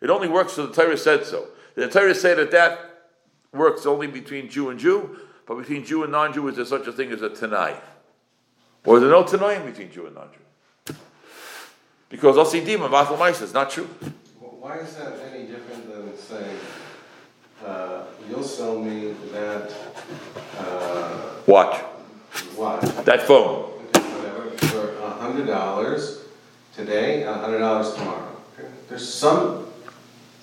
It 0.00 0.10
only 0.10 0.28
works 0.28 0.54
so 0.54 0.66
the 0.66 0.72
Torah 0.72 0.96
said 0.96 1.24
so. 1.24 1.48
The 1.74 1.88
Torah 1.88 2.14
said 2.14 2.38
that 2.38 2.50
that 2.50 3.08
works 3.52 3.86
only 3.86 4.06
between 4.06 4.48
Jew 4.48 4.70
and 4.70 4.80
Jew, 4.80 5.18
but 5.46 5.56
between 5.56 5.84
Jew 5.84 6.02
and 6.02 6.12
non-Jew 6.12 6.48
is 6.48 6.56
there 6.56 6.64
such 6.64 6.86
a 6.86 6.92
thing 6.92 7.12
as 7.12 7.22
a 7.22 7.28
Tanai? 7.28 7.76
Or 8.84 8.96
is 8.96 9.02
there 9.02 9.10
no 9.10 9.22
Tanai 9.22 9.64
between 9.64 9.92
Jew 9.92 10.06
and 10.06 10.14
non-Jew? 10.14 10.41
Because 12.12 12.36
Osi 12.36 12.60
Dibur 12.64 12.90
Vatal 12.90 13.16
Maisa 13.16 13.42
is 13.42 13.54
not 13.54 13.70
true. 13.70 13.88
Why 14.60 14.76
is 14.80 14.94
that 14.96 15.14
any 15.32 15.46
different 15.46 15.90
than 15.90 16.16
saying, 16.16 16.58
uh, 17.66 18.02
you'll 18.28 18.42
sell 18.44 18.78
me 18.78 19.14
that, 19.32 19.72
uh, 20.58 21.18
Watch 21.46 21.80
watch, 22.56 22.82
that 23.06 23.22
phone. 23.22 23.62
whatever, 23.94 24.50
for 24.68 24.94
a 24.98 25.10
hundred 25.10 25.46
dollars 25.46 26.20
today, 26.76 27.22
a 27.22 27.32
hundred 27.32 27.60
dollars 27.60 27.94
tomorrow? 27.94 28.36
There's 28.90 29.08
some 29.12 29.66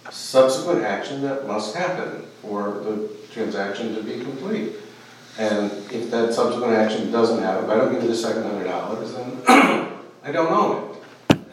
subsequent 0.10 0.84
action 0.84 1.22
that 1.22 1.46
must 1.48 1.76
happen 1.76 2.26
for 2.42 2.82
the 2.84 3.10
transaction 3.32 3.94
to 3.94 4.02
be 4.02 4.20
complete. 4.22 4.74
And 5.38 5.72
if 5.94 6.10
that 6.10 6.34
subsequent 6.34 6.74
action 6.74 7.12
doesn't 7.12 7.44
happen, 7.44 7.66
if 7.66 7.70
I 7.70 7.76
don't 7.76 7.94
give 7.94 8.02
you 8.02 8.10
the 8.10 8.16
second 8.16 8.44
hundred 8.44 8.66
dollars, 8.66 9.14
then 9.14 9.38
I 9.48 10.32
don't 10.34 10.52
own 10.52 10.90
it. 10.90 10.96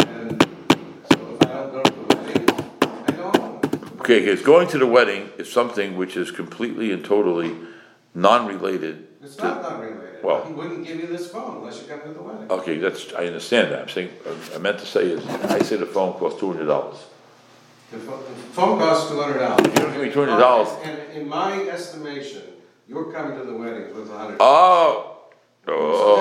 And 0.08 0.42
so 1.12 1.38
if 1.40 1.48
I 1.48 1.52
don't 1.52 1.72
go 1.72 1.82
to 1.82 1.92
the 1.92 2.16
wedding, 2.16 2.48
I 2.82 3.10
don't 3.12 3.38
own 3.38 3.60
it. 3.62 3.95
Okay, 4.06 4.20
because 4.20 4.40
going 4.40 4.68
to 4.68 4.78
the 4.78 4.86
wedding 4.86 5.30
is 5.36 5.50
something 5.50 5.96
which 5.96 6.16
is 6.16 6.30
completely 6.30 6.92
and 6.92 7.04
totally 7.04 7.56
non-related. 8.14 9.04
It's 9.20 9.34
to- 9.34 9.42
not 9.42 9.62
non-related. 9.62 10.22
Well- 10.22 10.44
He 10.44 10.52
wouldn't 10.52 10.86
give 10.86 11.00
you 11.00 11.08
this 11.08 11.28
phone 11.28 11.56
unless 11.56 11.82
you 11.82 11.88
come 11.88 12.02
to 12.02 12.10
the 12.14 12.22
wedding. 12.22 12.48
Okay, 12.48 12.78
that's, 12.78 13.12
I 13.14 13.26
understand 13.26 13.72
that, 13.72 13.80
I'm 13.82 13.88
saying, 13.88 14.10
I 14.54 14.58
meant 14.58 14.78
to 14.78 14.86
say 14.86 15.06
is, 15.10 15.26
I 15.26 15.58
say 15.58 15.74
the 15.74 15.86
phone 15.86 16.12
costs 16.20 16.38
two 16.38 16.52
hundred 16.52 16.66
dollars. 16.66 16.98
The 17.90 17.98
pho- 17.98 18.18
the 18.18 18.34
phone 18.54 18.78
costs 18.78 19.10
two 19.10 19.20
hundred 19.20 19.40
dollars. 19.40 19.66
You 19.66 19.72
don't 19.72 19.92
give 19.92 20.02
me 20.02 20.10
$200. 20.12 20.84
And 20.84 21.12
in 21.18 21.28
my 21.28 21.62
estimation, 21.68 22.42
you're 22.86 23.10
coming 23.12 23.36
to 23.40 23.44
the 23.44 23.54
wedding 23.56 23.90
a 23.90 24.16
hundred. 24.18 24.36
Oh, 24.38 25.18
So 25.66 25.72
I'm 25.72 25.78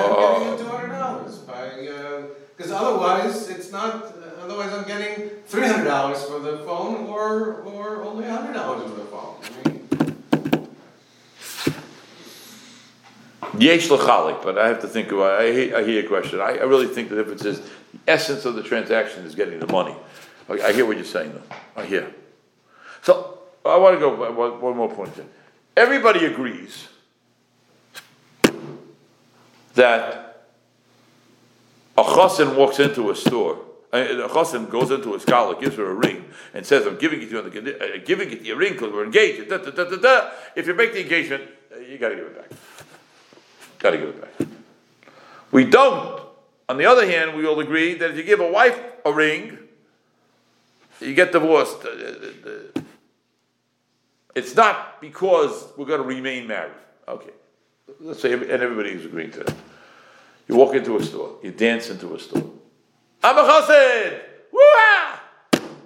oh, 0.10 0.40
giving 0.40 0.54
you 0.54 0.58
two 0.58 0.76
hundred 0.76 0.98
dollars 0.98 1.38
by, 1.38 1.68
uh, 1.88 2.22
cause 2.58 2.72
otherwise, 2.72 3.48
it's 3.52 3.72
not, 3.72 4.06
uh, 4.06 4.25
otherwise 4.46 4.72
I'm 4.74 4.86
getting 4.88 5.30
three 5.48 5.66
hundred 5.68 5.86
dollars 5.86 6.24
for 6.24 6.40
the 6.40 6.60
phone 6.60 7.08
or, 7.08 7.62
or 7.64 8.04
only 8.04 8.26
a 8.26 8.32
hundred 8.32 8.54
dollars 8.54 8.84
for 8.84 8.98
the 9.00 9.06
phone. 9.06 9.36
I 9.42 9.50
mean, 9.64 9.88
but 14.44 14.58
I 14.58 14.68
have 14.68 14.82
to 14.82 14.88
think 14.88 15.12
about, 15.12 15.42
I 15.42 15.46
I 15.46 15.84
hear 15.84 16.02
your 16.02 16.08
question, 16.08 16.40
I, 16.42 16.58
I 16.58 16.64
really 16.64 16.88
think 16.88 17.10
the 17.10 17.16
difference 17.16 17.46
is, 17.46 17.60
the 17.60 18.00
essence 18.08 18.46
of 18.46 18.56
the 18.56 18.64
transaction 18.64 19.26
is 19.26 19.34
getting 19.34 19.60
the 19.60 19.68
money. 19.68 19.96
I, 20.50 20.54
I 20.62 20.74
hear 20.74 20.86
what 20.86 20.98
you're 20.98 21.06
saying 21.06 21.34
though, 21.34 21.56
I 21.82 21.86
hear. 21.86 22.14
So, 23.02 23.40
I 23.66 23.78
wanna 23.78 23.98
go, 24.00 24.10
one, 24.32 24.62
one 24.62 24.78
more 24.78 24.90
point 24.90 25.16
here. 25.16 25.26
Everybody 25.76 26.26
agrees 26.26 26.88
that 29.74 30.48
a 31.98 32.04
chassan 32.04 32.56
walks 32.56 32.80
into 32.80 33.10
a 33.10 33.16
store, 33.16 33.58
a 34.00 34.30
chassan 34.30 34.70
goes 34.70 34.92
into 34.92 35.16
a 35.16 35.20
scholar, 35.20 35.60
gives 35.60 35.76
her 35.78 35.90
a 35.90 35.94
ring, 35.94 36.26
and 36.54 36.66
says, 36.66 36.86
"I'm 36.86 36.98
giving 36.98 37.22
it 37.22 37.26
to 37.26 37.32
you 37.32 37.40
on 37.40 37.50
the 37.50 37.96
uh, 37.96 37.98
giving 38.06 38.32
it 38.32 38.40
to 38.40 38.46
you 38.46 38.54
a 38.54 38.58
ring 38.58 38.74
because 38.74 38.92
we're 38.92 39.06
engaged." 39.06 39.50
Da, 39.50 39.58
da, 39.58 39.72
da, 39.72 39.84
da, 39.84 39.98
da. 39.98 40.30
If 40.56 40.68
you 40.68 40.74
break 40.74 40.94
the 40.94 41.02
engagement, 41.02 41.44
uh, 41.74 41.80
you 41.80 41.98
got 41.98 42.10
to 42.10 42.16
give 42.16 42.26
it 42.26 42.36
back. 42.38 42.60
Got 43.80 43.92
to 43.92 43.98
give 43.98 44.10
it 44.10 44.22
back. 44.22 44.48
We 45.52 45.66
don't. 45.66 46.22
On 46.68 46.78
the 46.78 46.86
other 46.86 47.06
hand, 47.06 47.36
we 47.36 47.46
all 47.46 47.60
agree 47.60 47.94
that 47.96 48.12
if 48.12 48.18
you 48.18 48.24
give 48.24 48.40
a 48.40 48.52
wife 48.52 48.80
a 49.06 49.14
ring, 49.14 49.58
you 51.00 51.14
get 51.14 51.32
divorced. 51.32 51.86
Uh, 51.86 51.90
uh, 51.90 52.50
uh, 52.50 52.82
It's 54.34 54.56
not 54.56 55.00
because 55.00 55.68
we're 55.78 55.86
going 55.86 56.02
to 56.02 56.08
remain 56.08 56.48
married. 56.48 56.74
Okay. 57.08 57.32
Let's 58.02 58.22
say, 58.22 58.34
and 58.34 58.44
everybody 58.44 58.90
is 58.90 59.06
agreeing 59.06 59.32
to 59.32 59.44
that. 59.44 59.56
You 60.48 60.56
walk 60.56 60.76
into 60.76 60.98
a 60.98 61.04
store, 61.04 61.38
you 61.42 61.52
dance 61.52 61.90
into 61.90 62.14
a 62.16 62.20
store. 62.20 62.52
I'm 63.26 63.40
a 63.40 63.42
chassid! 63.42 64.22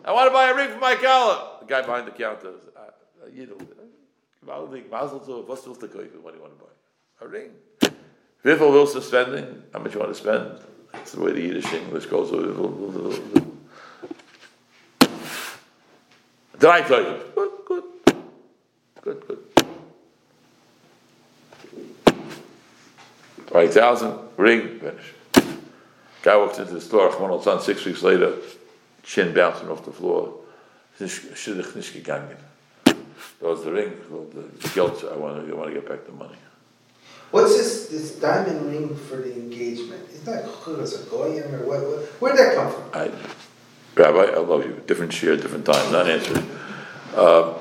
I 0.03 0.11
want 0.11 0.27
to 0.27 0.33
buy 0.33 0.49
a 0.49 0.53
ring 0.53 0.71
for 0.71 0.79
my 0.79 0.95
kala. 0.95 1.59
The 1.61 1.67
guy 1.67 1.81
behind 1.83 2.05
the 2.05 2.11
counter, 2.11 2.51
uh, 2.75 2.91
you 3.33 3.45
know, 3.47 3.57
Mazel 4.45 5.21
tov, 5.21 5.47
what's 5.47 5.61
the 5.61 5.87
kaufen? 5.87 6.21
What 6.21 6.33
do 6.33 6.37
you 6.37 6.43
want 6.43 6.59
to 6.59 6.65
buy? 6.65 6.73
A 7.21 7.27
ring. 7.29 7.51
Wiffel 8.43 8.71
will 8.73 8.87
spending? 8.87 9.63
How 9.71 9.79
much 9.79 9.93
you 9.93 9.99
want 10.01 10.11
to 10.13 10.19
spend? 10.19 10.59
That's 10.91 11.13
the 11.13 11.21
way 11.21 11.31
the 11.31 11.39
Yiddish 11.39 11.71
English 11.71 12.07
goes. 12.07 12.29
Did 16.59 16.69
I 16.69 16.81
tell 16.81 17.01
you? 17.01 17.21
Good, 17.35 17.51
good. 17.65 17.83
Good, 19.01 19.27
good. 19.27 19.39
Twenty 23.47 23.67
thousand, 23.69 24.19
ring, 24.35 24.77
finish. 24.79 25.13
Guy 26.29 26.37
walks 26.37 26.59
into 26.59 26.75
the 26.75 26.81
store, 26.81 27.11
old 27.27 27.43
son, 27.43 27.59
six 27.59 27.83
weeks 27.85 28.03
later, 28.03 28.35
chin 29.01 29.33
bouncing 29.33 29.67
off 29.67 29.83
the 29.83 29.91
floor. 29.91 30.35
Shidduch 30.99 31.75
nicht 31.75 31.91
gegangen. 31.91 32.37
That 32.85 32.95
was 33.41 33.63
the 33.63 33.71
ring, 33.71 33.93
the 34.61 34.69
guilt, 34.69 35.03
I 35.11 35.15
want 35.15 35.43
to, 35.43 35.51
I 35.51 35.55
want 35.57 35.69
to 35.69 35.73
get 35.73 35.89
back 35.89 36.05
the 36.05 36.11
money. 36.11 36.35
What's 37.31 37.57
this, 37.57 37.87
this 37.87 38.11
diamond 38.19 38.71
ring 38.71 38.95
for 38.95 39.15
the 39.15 39.33
engagement? 39.33 40.07
Is 40.11 40.21
that 40.25 40.45
churras 40.45 41.03
a 41.03 41.09
goyim 41.09 41.55
or 41.55 41.65
what, 41.65 41.81
what, 41.81 42.05
where'd 42.21 42.37
that 42.37 42.53
come 42.53 42.71
from? 42.73 42.83
I, 42.93 43.09
Rabbi, 43.95 44.31
I 44.31 44.37
love 44.37 44.63
you, 44.67 44.83
different 44.85 45.19
year, 45.23 45.35
different 45.35 45.65
time, 45.65 45.91
not 45.91 46.07
answering. 46.07 46.47
Um, 47.15 47.55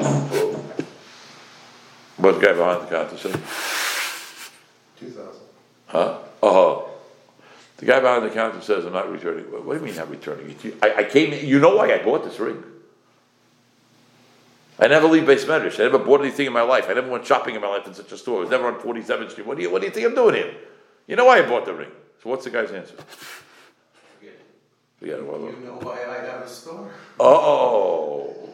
What's 2.18 2.38
the 2.38 2.44
guy 2.44 2.52
behind 2.52 2.82
the 2.82 2.86
counter 2.86 3.16
say? 3.16 3.32
Two 5.00 5.10
thousand. 5.10 5.46
Huh? 5.86 6.18
Oh, 6.42 6.87
the 7.78 7.86
guy 7.86 8.00
behind 8.00 8.24
the 8.24 8.30
counter 8.30 8.60
says, 8.60 8.84
I'm 8.84 8.92
not 8.92 9.10
returning. 9.10 9.44
What 9.44 9.74
do 9.74 9.78
you 9.78 9.86
mean 9.86 9.96
not 9.96 10.10
returning 10.10 10.50
it? 10.50 10.74
I, 10.82 11.02
I 11.02 11.04
came, 11.04 11.32
you 11.46 11.60
know 11.60 11.76
why 11.76 11.92
I 11.94 12.02
bought 12.02 12.24
this 12.24 12.38
ring. 12.38 12.62
I 14.80 14.88
never 14.88 15.06
leave 15.06 15.24
beis 15.24 15.44
medrash. 15.44 15.78
I 15.80 15.84
never 15.84 15.98
bought 15.98 16.20
anything 16.20 16.46
in 16.46 16.52
my 16.52 16.62
life. 16.62 16.86
I 16.88 16.94
never 16.94 17.08
went 17.08 17.24
shopping 17.24 17.54
in 17.54 17.60
my 17.60 17.68
life 17.68 17.86
in 17.86 17.94
such 17.94 18.12
a 18.12 18.18
store. 18.18 18.38
I 18.38 18.40
was 18.42 18.50
never 18.50 18.66
on 18.66 18.80
47th 18.80 19.30
Street. 19.30 19.46
What 19.46 19.56
do 19.56 19.62
you, 19.62 19.70
what 19.70 19.80
do 19.80 19.86
you 19.86 19.92
think 19.92 20.06
I'm 20.06 20.14
doing 20.14 20.34
here? 20.34 20.54
You 21.06 21.16
know 21.16 21.24
why 21.24 21.38
I 21.38 21.42
bought 21.42 21.66
the 21.66 21.74
ring. 21.74 21.90
So 22.22 22.30
what's 22.30 22.44
the 22.44 22.50
guy's 22.50 22.70
answer? 22.70 22.94
Yeah, 25.00 25.20
well, 25.20 25.40
You 25.40 25.64
know 25.64 25.78
why 25.80 26.04
I 26.04 26.26
have 26.26 26.42
a 26.42 26.48
store? 26.48 26.90
Oh, 27.20 28.50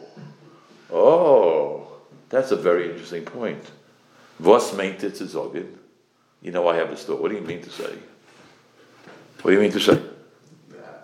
oh, 0.91 1.87
that's 2.29 2.51
a 2.51 2.55
very 2.55 2.91
interesting 2.91 3.25
point. 3.25 3.63
Was 4.39 4.71
meint 4.73 5.03
it 5.03 5.17
sagen? 5.17 5.79
You 6.43 6.51
know, 6.51 6.67
I 6.67 6.75
have 6.75 6.91
a 6.91 6.97
store. 6.97 7.17
What 7.17 7.31
do 7.31 7.35
you 7.35 7.41
mean 7.41 7.63
to 7.63 7.71
say? 7.71 7.97
What 9.45 9.51
do 9.51 9.57
you 9.57 9.61
mean 9.61 9.73
to 9.73 9.79
say? 9.79 10.01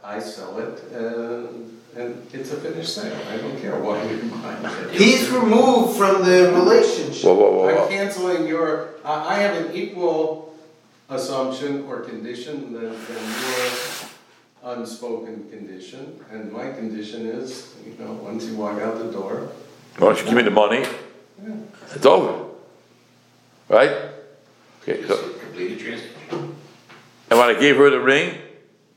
I 0.04 0.18
sell 0.18 0.58
it, 0.58 0.82
and, 0.92 1.80
and 1.96 2.28
it's 2.34 2.52
a 2.52 2.56
finished 2.56 2.96
sale, 2.96 3.16
I 3.30 3.38
don't 3.38 3.62
care 3.62 3.80
why 3.80 4.02
you're 4.02 4.18
buying 4.32 4.66
it. 4.66 5.00
He's 5.00 5.30
removed 5.30 5.96
from 5.96 6.26
the 6.26 6.52
relationship. 6.52 7.24
Whoa, 7.24 7.36
whoa, 7.36 7.52
whoa, 7.52 7.84
I'm 7.84 7.90
canceling 7.90 8.48
your, 8.48 8.96
I, 9.06 9.36
I 9.36 9.40
have 9.42 9.64
an 9.64 9.76
equal 9.76 10.56
assumption 11.08 11.84
or 11.84 12.00
condition 12.00 12.74
than, 12.74 12.90
than 12.90 13.24
your 13.44 14.74
unspoken 14.74 15.48
condition, 15.52 16.20
and 16.32 16.52
my 16.52 16.72
condition 16.72 17.28
is, 17.28 17.76
you 17.86 17.94
know, 18.04 18.14
once 18.14 18.46
you 18.46 18.56
walk 18.56 18.82
out 18.82 18.98
the 18.98 19.12
door, 19.12 19.52
Why 20.00 20.08
don't 20.08 20.18
you 20.18 20.26
give 20.26 20.34
me 20.34 20.42
the 20.42 20.50
money? 20.50 20.80
yeah, 20.80 21.54
It's 21.94 22.08
over. 22.08 22.44
Right? 23.70 23.92
Okay, 24.82 25.06
so, 25.06 25.16
Completed 25.34 25.80
transaction. 25.80 26.21
And 27.32 27.40
when 27.40 27.48
I 27.48 27.58
gave 27.58 27.78
her 27.78 27.90
the 27.90 28.02
ring, 28.02 28.38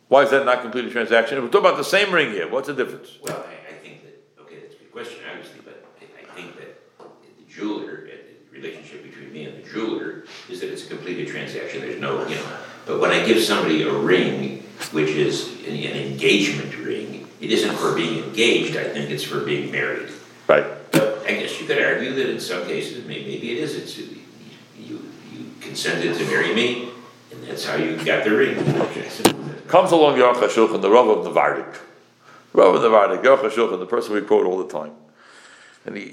why 0.09 0.25
is 0.25 0.31
that 0.33 0.45
not 0.45 0.61
complete 0.61 0.87
a 0.87 0.91
transaction? 0.91 1.41
We're 1.41 1.47
talking 1.51 1.67
about 1.69 1.77
the 1.77 1.85
same 1.85 2.13
ring 2.13 2.33
here. 2.33 2.51
What's 2.51 2.67
the 2.67 2.75
difference? 2.75 3.17
Well, 3.23 3.37
I, 3.37 3.73
I 3.73 3.79
think 3.79 4.03
that, 4.03 4.43
okay, 4.43 4.57
that's 4.57 4.75
a 4.75 4.79
good 4.79 4.91
question, 4.91 5.21
obviously, 5.31 5.61
but 5.65 5.87
I, 6.01 6.05
I 6.21 6.35
think 6.35 6.57
that 6.57 6.77
the 6.99 7.45
jeweler, 7.49 8.09
the 8.09 8.51
relationship 8.51 9.05
between 9.05 9.33
me 9.33 9.45
and 9.45 9.63
the 9.63 9.71
jeweler 9.71 10.25
is 10.51 10.59
that 10.61 10.73
it's 10.73 10.85
a 10.85 10.89
completed 10.89 11.29
transaction, 11.29 11.83
there's 11.83 12.01
no, 12.01 12.27
you 12.27 12.35
know. 12.35 12.59
But 12.87 13.01
when 13.01 13.13
I 13.13 13.25
give 13.25 13.41
somebody 13.41 13.83
a 13.83 13.93
ring, 13.93 14.65
which 14.91 15.11
is 15.11 15.65
an 15.69 15.77
an 15.77 15.97
engagement 15.97 16.77
ring, 16.79 17.29
it 17.41 17.53
isn't 17.53 17.77
for 17.77 17.95
being 17.95 18.25
engaged, 18.25 18.77
I 18.77 18.83
think 18.83 19.11
it's 19.11 19.23
for 19.23 19.45
being 19.45 19.71
married. 19.71 20.09
Right. 20.49 20.67
But 20.91 21.23
I 21.25 21.35
guess 21.35 21.61
you 21.61 21.69
could 21.69 21.81
argue 21.81 22.13
that 22.15 22.31
in 22.31 22.41
some 22.41 22.65
cases, 22.67 23.07
may- 23.07 23.23
maybe 23.25 23.53
it 23.53 23.59
is, 23.59 23.77
it's, 23.77 23.97
you, 23.97 25.09
you 25.33 25.51
consented 25.61 26.17
to 26.19 26.25
marry 26.25 26.53
me, 26.53 26.91
that's 27.47 27.65
how 27.65 27.77
you 27.77 27.97
got 28.05 28.25
the 28.25 28.31
ring. 28.31 28.59
Okay. 28.59 29.09
Comes 29.69 29.93
along 29.93 30.17
Aruch 30.19 30.35
HaShulchan, 30.37 30.81
the 30.83 30.91
Rav 30.91 31.09
of 31.09 31.27
Navardik. 31.27 31.77
Rav 32.53 32.75
of 32.75 32.83
Navardik, 32.83 33.23
Aruch 33.23 33.51
HaShulchan, 33.51 33.79
the 33.79 33.87
person 33.87 34.15
we 34.15 34.21
quote 34.21 34.47
all 34.47 34.59
the 34.59 34.69
time. 34.69 34.93
And 35.87 35.97
he, 35.97 36.13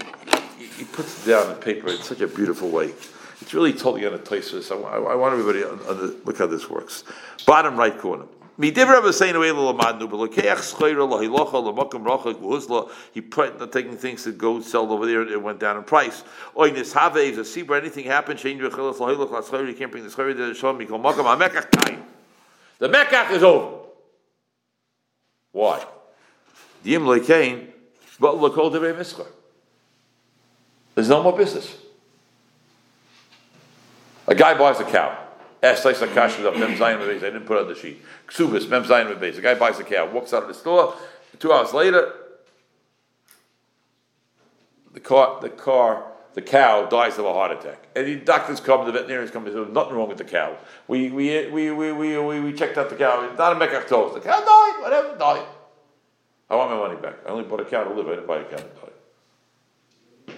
he, 0.58 0.66
he 0.66 0.84
puts 0.86 1.26
it 1.26 1.30
down 1.30 1.48
on 1.48 1.56
paper 1.56 1.90
in 1.90 1.98
such 1.98 2.22
a 2.22 2.28
beautiful 2.28 2.70
way. 2.70 2.94
It's 3.42 3.54
really 3.54 3.74
totally 3.74 4.06
on. 4.06 4.72
I, 4.72 4.76
wa- 4.76 4.90
I 5.10 5.16
want 5.16 5.34
everybody 5.34 5.62
to 5.62 6.20
look 6.26 6.38
how 6.38 6.48
this 6.48 6.70
works. 6.70 7.04
Bottom 7.46 7.76
right 7.78 7.98
corner. 7.98 8.26
He 8.62 8.72
not 8.72 9.03
taking 13.72 13.97
things 13.97 14.24
to 14.24 14.32
go 14.32 14.62
sell 14.62 14.91
over 14.91 15.05
there. 15.05 15.22
and 15.22 15.32
It 15.32 15.41
went 15.41 15.59
down 15.59 15.78
in 15.78 15.84
price. 15.84 16.24
Oy 16.55 16.70
Nishave 16.70 17.30
if 17.30 17.38
a 17.38 17.41
Sibra 17.41 17.80
anything 17.80 18.05
happened. 18.05 18.39
Shein 18.39 18.59
Yechilas 18.59 18.97
Lahiloch 18.97 19.30
LaSchleira. 19.30 19.68
You 19.68 19.74
can't 19.74 19.91
bring 19.91 20.03
the 20.03 20.09
Schleira 20.09 20.36
to 20.36 20.47
the 20.47 20.53
Shalom. 20.53 20.78
Mikol 20.78 21.01
Mokum 21.01 21.26
HaMekach 21.26 21.86
Kain. 21.86 22.03
The 22.78 22.89
Mekach 22.89 23.32
is 23.32 23.41
over. 23.41 23.80
Why? 25.51 25.84
Dim 26.84 27.03
Lekein, 27.03 27.68
but 28.20 28.36
Lakol 28.36 28.72
Devei 28.72 28.93
Mischar. 28.93 29.28
There's 30.93 31.09
no 31.09 31.24
more 31.24 31.36
business. 31.36 31.78
A 34.28 34.36
guy 34.36 34.57
buys 34.57 34.80
a 34.80 34.84
cow. 34.84 35.30
Es 35.62 35.84
Tais 35.84 35.93
Akash 35.93 36.43
up 36.43 36.57
Mem 36.57 36.76
Zayin. 36.76 36.99
I 36.99 37.20
didn't 37.20 37.45
put 37.45 37.57
on 37.57 37.68
the 37.68 37.76
sheet. 37.76 38.01
Ksubis 38.28 38.68
Mem 38.68 38.84
Zayin 38.84 39.16
Mebez. 39.16 39.38
A 39.38 39.41
guy 39.41 39.53
buys 39.53 39.80
a 39.80 39.84
cow, 39.84 40.09
walks 40.09 40.34
out 40.34 40.41
of 40.41 40.47
the 40.47 40.55
store. 40.55 40.95
Two 41.38 41.53
hours 41.53 41.74
later, 41.74 42.14
the 44.93 44.99
car, 44.99 45.39
the 45.41 45.49
car, 45.49 46.05
the 46.34 46.41
cow 46.41 46.86
dies 46.86 47.18
of 47.18 47.26
a 47.26 47.34
heart 47.34 47.51
attack. 47.51 47.88
And 47.95 48.07
the 48.07 48.16
doctors 48.16 48.59
come, 48.59 48.86
the 48.86 48.91
veterinarians 48.91 49.32
come, 49.32 49.43
"There's 49.43 49.70
nothing 49.70 49.95
wrong 49.95 50.09
with 50.09 50.18
the 50.18 50.24
cow. 50.24 50.57
We 50.88 51.09
we 51.09 51.47
we 51.49 51.72
we 51.72 51.91
we 51.91 52.39
we, 52.39 52.53
checked 52.53 52.78
out 52.78 52.89
the 52.89 52.95
cow. 52.95 53.24
It's 53.30 53.38
not 53.38 53.53
a 53.53 53.55
mekach. 53.55 53.88
The 53.88 54.20
cow 54.20 54.39
died. 54.39 54.82
Whatever, 54.82 55.18
died. 55.18 55.45
I 56.49 56.55
want 56.55 56.72
my 56.72 56.78
money 56.78 56.99
back. 56.99 57.16
I 57.26 57.30
only 57.30 57.43
bought 57.43 57.62
a 57.62 57.66
cow 57.66 57.84
to 57.84 57.93
live. 57.93 58.07
I 58.07 58.16
didn't 58.16 58.28
buy 58.28 58.39
a 58.39 58.43
cow 58.43 58.57
to 58.57 58.64
die. 58.64 60.34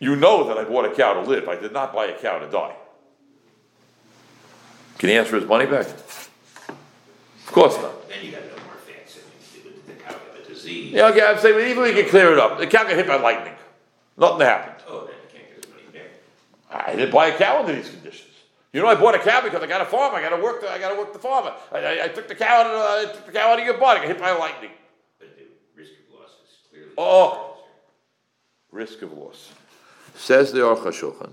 You 0.00 0.16
know 0.16 0.44
that 0.48 0.58
I 0.58 0.64
bought 0.64 0.84
a 0.84 0.94
cow 0.94 1.14
to 1.14 1.20
live. 1.20 1.48
I 1.48 1.56
did 1.56 1.72
not 1.72 1.94
buy 1.94 2.06
a 2.06 2.18
cow 2.18 2.40
to 2.40 2.50
die. 2.50 2.74
Can 4.98 5.08
he 5.08 5.16
ask 5.16 5.30
for 5.30 5.36
his 5.36 5.46
money 5.48 5.66
back? 5.66 5.86
Of 5.86 7.46
course 7.46 7.76
not. 7.76 8.08
Then 8.08 8.24
you 8.24 8.32
got 8.32 8.42
no 8.42 8.64
more 8.64 8.74
facts, 8.86 9.18
I 9.18 9.64
mean, 9.64 9.74
the 9.86 9.92
cow 9.94 10.12
have 10.12 10.44
a 10.44 10.48
disease? 10.48 10.92
Yeah, 10.92 11.08
okay, 11.08 11.22
I'm 11.24 11.38
saying, 11.38 11.70
even 11.70 11.82
we 11.82 11.92
can 11.92 12.08
clear 12.08 12.32
it 12.32 12.38
up. 12.38 12.58
The 12.58 12.66
cow 12.66 12.84
got 12.84 12.92
hit 12.92 13.06
by 13.06 13.16
lightning. 13.16 13.54
Nothing 14.16 14.40
happened. 14.40 14.84
Oh, 14.88 15.06
then 15.06 15.14
you 15.22 15.38
can't 15.38 15.48
get 15.48 15.64
his 15.64 15.74
money 15.74 15.86
back. 15.92 16.86
I 16.88 16.96
didn't 16.96 17.12
buy 17.12 17.26
a 17.28 17.38
cow 17.38 17.60
under 17.60 17.74
these 17.74 17.90
conditions. 17.90 18.30
You 18.72 18.82
know, 18.82 18.88
I 18.88 18.96
bought 18.96 19.14
a 19.14 19.20
cow 19.20 19.40
because 19.40 19.62
I 19.62 19.66
got 19.66 19.82
a 19.82 19.84
farm. 19.84 20.14
I 20.16 20.20
got 20.20 20.30
to 20.30 20.42
work. 20.42 20.60
The, 20.60 20.68
I 20.68 20.78
got 20.78 20.92
to 20.92 20.98
work 20.98 21.12
the 21.12 21.18
farm. 21.20 21.52
I, 21.72 21.78
I, 21.78 22.04
I 22.04 22.08
took 22.08 22.26
the 22.26 22.34
cow 22.34 22.62
out 22.62 22.66
of 22.66 23.08
I 23.08 23.12
took 23.12 23.26
the 23.26 23.32
cow 23.32 23.52
out 23.52 23.60
of 23.60 23.64
your 23.64 23.78
body. 23.78 24.00
I 24.00 24.02
got 24.02 24.08
hit 24.08 24.20
by 24.20 24.32
lightning. 24.32 24.72
But 25.20 25.36
the 25.36 25.44
risk 25.80 25.92
of 25.92 26.18
loss 26.18 26.30
is 26.30 26.56
clearly. 26.70 26.92
Oh. 26.98 27.58
Risk 28.72 29.02
of 29.02 29.12
loss. 29.12 29.52
Says 30.16 30.50
the 30.50 30.60
Aruch 30.60 30.82
HaShulchan. 30.82 31.32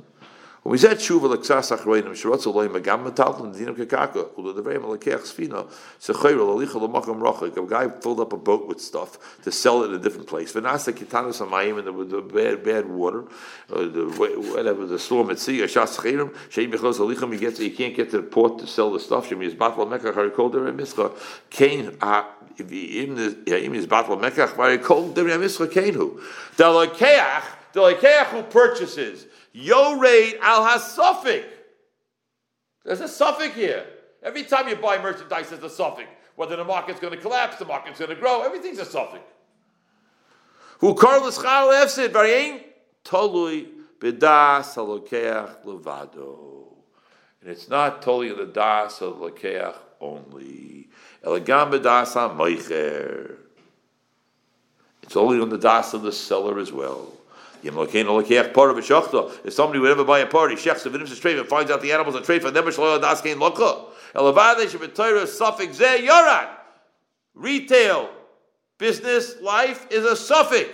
When 0.63 0.73
we 0.73 0.77
said 0.77 0.97
tshuva 0.97 1.23
l'ksas 1.23 1.75
achroinim 1.75 2.11
shirotz 2.11 2.45
oloi 2.45 2.69
megam 2.69 3.03
metal 3.03 3.43
and 3.43 3.55
dinam 3.55 3.75
kekaka 3.75 4.35
ulo 4.35 4.53
devrei 4.53 4.77
malakech 4.77 5.21
sfina 5.21 5.67
sechayro 5.99 6.45
lalicha 6.45 6.75
l'makam 6.75 7.19
rachik 7.19 7.57
a 7.57 7.67
guy 7.67 7.89
filled 7.89 8.19
up 8.19 8.31
a 8.31 8.37
boat 8.37 8.67
with 8.67 8.79
stuff 8.79 9.41
to 9.41 9.51
sell 9.51 9.81
it 9.81 9.87
in 9.87 9.95
a 9.95 9.97
different 9.97 10.27
place. 10.27 10.53
V'nasa 10.53 10.93
kitanus 10.93 11.43
hamayim 11.43 11.79
and 11.79 12.11
the, 12.11 12.21
bad 12.21 12.63
bad 12.63 12.87
water 12.87 13.23
uh, 13.73 13.79
the 13.79 14.05
whatever 14.53 14.85
the 14.85 14.99
storm 14.99 15.31
at 15.31 15.39
sea 15.39 15.61
shas 15.61 15.97
chayrim 15.97 16.31
sheim 16.51 16.71
bechos 16.71 16.99
alicham 16.99 17.33
he 17.33 17.39
gets 17.39 17.59
you 17.59 17.71
can't 17.71 17.95
get 17.95 18.11
to 18.11 18.17
the 18.17 18.23
port 18.23 18.59
to 18.59 18.67
sell 18.67 18.91
the 18.91 18.99
stuff 18.99 19.27
shem 19.27 19.41
is 19.41 19.55
batla 19.55 19.87
mekach 19.87 20.13
harikol 20.13 20.53
derei 20.53 20.75
mischa 20.75 21.11
kain 21.49 21.97
im 22.59 23.73
is 23.73 23.87
batla 23.87 24.15
mekach 24.15 24.53
harikol 24.55 25.11
derei 25.11 25.39
mischa 25.39 25.65
kainu 25.65 26.21
the 26.57 26.63
lakeach 26.65 27.45
the 27.73 27.79
lakeach 27.81 28.25
who 28.27 28.43
purchases 28.43 29.25
Yored 29.53 30.39
al 30.41 30.65
hasofik. 30.65 31.45
There's 32.83 33.01
a 33.01 33.07
suffix 33.07 33.53
here. 33.55 33.85
Every 34.23 34.43
time 34.43 34.67
you 34.67 34.75
buy 34.75 35.01
merchandise, 35.01 35.49
there's 35.49 35.63
a 35.63 35.69
suffix. 35.69 36.07
Whether 36.35 36.55
the 36.55 36.63
market's 36.63 36.99
going 36.99 37.13
to 37.13 37.19
collapse, 37.19 37.57
the 37.57 37.65
market's 37.65 37.99
going 37.99 38.09
to 38.09 38.15
grow, 38.15 38.41
everything's 38.41 38.79
a 38.79 38.85
suffix. 38.85 39.23
Who 40.79 40.95
karl 40.95 41.21
schal 41.31 41.67
efsid 41.67 42.09
variain 42.09 42.63
tolui 43.03 43.67
bedas 43.99 44.73
halokeach 44.73 45.63
levado. 45.65 46.67
And 47.41 47.51
it's 47.51 47.69
not 47.69 48.01
totally 48.01 48.33
the 48.33 48.51
das 48.51 49.01
of 49.01 49.17
lokeach 49.17 49.75
only. 49.99 50.89
Elegam 51.23 51.71
bedas 51.71 52.13
ha 52.13 53.35
It's 55.03 55.15
only 55.15 55.39
on 55.39 55.49
the 55.49 55.57
das 55.57 55.93
of 55.93 56.03
the 56.03 56.11
seller 56.11 56.57
as 56.57 56.71
well. 56.71 57.13
If 57.63 59.53
somebody 59.53 59.79
would 59.79 59.91
ever 59.91 60.03
buy 60.03 60.19
a 60.19 60.25
party, 60.25 60.55
and 60.55 61.47
finds 61.47 61.71
out 61.71 61.81
the 61.81 61.91
animals 61.91 62.15
are 62.15 62.21
suffix. 65.27 65.79
Retail, 67.33 68.09
business, 68.77 69.41
life 69.41 69.87
is 69.91 70.05
a 70.05 70.15
suffix. 70.15 70.69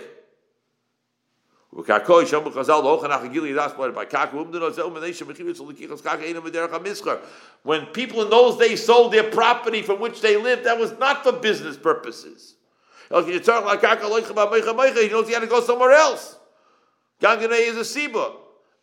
When 7.62 7.86
people 7.86 8.22
in 8.22 8.30
those 8.30 8.56
days 8.56 8.84
sold 8.84 9.12
their 9.12 9.30
property 9.30 9.82
from 9.82 10.00
which 10.00 10.20
they 10.22 10.36
lived, 10.36 10.64
that 10.64 10.78
was 10.78 10.98
not 10.98 11.22
for 11.22 11.32
business 11.32 11.76
purposes. 11.76 12.54
He 13.10 13.14
knows 13.14 13.26
he 13.26 13.32
had 15.34 15.40
to 15.40 15.46
go 15.46 15.60
somewhere 15.60 15.92
else. 15.92 16.37
Gangane 17.20 17.68
is 17.68 17.76
a 17.76 17.98
siba. 17.98 18.36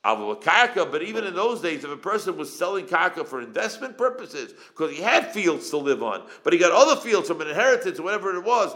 Karka, 0.06 0.92
but 0.92 1.02
even 1.02 1.24
in 1.24 1.34
those 1.34 1.62
days, 1.62 1.84
if 1.84 1.90
a 1.90 1.98
person 1.98 2.38
was 2.38 2.56
selling 2.56 2.86
karka 2.86 3.26
for 3.26 3.42
investment 3.42 3.98
purposes, 3.98 4.54
because 4.70 4.96
he 4.96 5.02
had 5.02 5.34
fields 5.34 5.72
to 5.72 5.78
live 5.78 6.04
on, 6.04 6.22
but 6.44 6.54
he 6.54 6.60
got 6.60 6.72
other 6.72 6.96
fields 7.02 7.28
from 7.28 7.42
an 7.42 7.48
inheritance 7.48 8.00
or 8.00 8.04
whatever 8.04 8.36
it 8.36 8.44
was, 8.44 8.76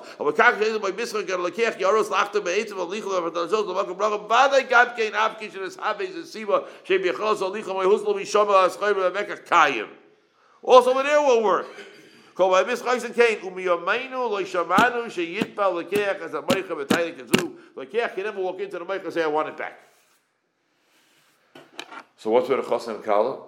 also 10.61 10.89
over 10.89 11.03
there 11.03 11.21
will 11.21 11.43
work. 11.43 11.67
Kol 12.39 12.51
by 12.51 12.63
mis 12.63 12.81
chaysen 12.81 13.13
kain 13.13 13.37
yomaynu 13.41 14.29
lo 14.31 14.41
shamanu 14.41 15.07
sheyitpa 15.11 15.65
lekech 15.75 16.21
as 16.21 16.33
a 16.33 16.41
meicha 16.41 16.69
b'taylik 16.69 17.17
kazu 17.19 17.57
lekech 17.75 18.15
can 18.15 18.23
never 18.23 18.39
walk 18.39 18.61
into 18.61 18.79
the 18.79 18.85
meicha 18.85 19.03
and 19.03 19.13
say 19.13 19.23
I 19.23 19.27
want 19.27 19.49
it 19.49 19.57
back. 19.57 19.77
So 22.15 22.29
what's 22.29 22.47
with 22.47 22.63
the 22.63 22.71
chosin 22.71 22.95
and 22.95 23.03
kala? 23.03 23.39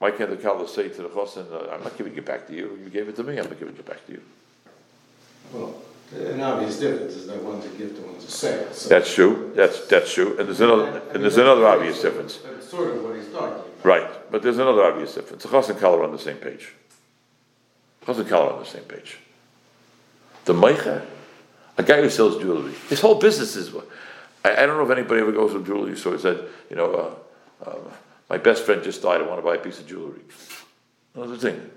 Why 0.00 0.10
can't 0.10 0.30
the 0.30 0.36
kala 0.36 0.66
say 0.66 0.88
to 0.88 1.02
the 1.02 1.08
chosin, 1.08 1.46
uh, 1.52 1.72
I'm 1.72 1.84
not 1.84 1.96
giving 1.96 2.16
it 2.16 2.24
back 2.24 2.48
to 2.48 2.52
you. 2.52 2.76
You 2.82 2.90
gave 2.90 3.08
it 3.08 3.14
to 3.14 3.22
me. 3.22 3.38
I'm 3.38 3.48
not 3.48 3.60
giving 3.60 3.76
it 3.76 3.86
back 3.86 4.04
to 4.06 4.12
you. 4.14 4.22
Well, 5.52 5.80
an 6.16 6.40
obvious 6.40 6.80
difference 6.80 7.14
is 7.14 7.28
that 7.28 7.40
one's 7.40 7.66
a 7.66 7.68
gift 7.68 7.98
and 7.98 8.06
one's 8.06 8.24
a 8.24 8.30
sale. 8.32 8.72
So 8.72 8.88
That's 8.88 9.14
true. 9.14 9.52
That's 9.54 9.86
that's 9.86 10.12
true. 10.12 10.36
And 10.40 10.48
there's 10.48 10.60
another 10.60 11.02
and 11.14 11.22
there's 11.22 11.36
another 11.36 11.68
obvious 11.68 12.02
difference. 12.02 12.38
That's 12.38 12.68
sort 12.68 12.96
of 12.96 13.04
what 13.04 13.14
he's 13.14 13.28
talking 13.28 13.60
about. 13.60 13.70
Right, 13.84 14.32
but 14.32 14.42
there's 14.42 14.58
another 14.58 14.82
obvious 14.82 15.14
difference. 15.14 15.44
The 15.44 15.50
chosin 15.50 15.70
and 15.70 15.78
kala 15.78 15.98
are 15.98 16.02
on 16.02 16.10
the 16.10 16.18
same 16.18 16.38
page. 16.38 16.72
And 18.16 18.26
kala 18.26 18.54
on 18.54 18.60
the 18.60 18.64
same 18.64 18.84
page. 18.84 19.18
The 20.46 20.54
meicha, 20.54 21.04
a 21.76 21.82
guy 21.82 22.00
who 22.00 22.08
sells 22.08 22.40
jewelry, 22.40 22.72
his 22.88 23.00
whole 23.00 23.16
business 23.16 23.54
is. 23.54 23.74
I, 24.42 24.62
I 24.62 24.66
don't 24.66 24.78
know 24.78 24.84
if 24.90 24.90
anybody 24.90 25.20
ever 25.20 25.32
goes 25.32 25.52
to 25.52 25.58
a 25.58 25.62
jewelry 25.62 25.94
store 25.94 26.12
and 26.14 26.22
said, 26.22 26.44
you 26.70 26.76
know, 26.76 27.16
uh, 27.64 27.68
uh, 27.68 27.76
my 28.30 28.38
best 28.38 28.64
friend 28.64 28.82
just 28.82 29.02
died. 29.02 29.20
I 29.20 29.26
want 29.26 29.38
to 29.38 29.42
buy 29.42 29.56
a 29.56 29.58
piece 29.58 29.78
of 29.78 29.86
jewelry. 29.86 30.20
Another 31.14 31.36
thing. 31.36 31.70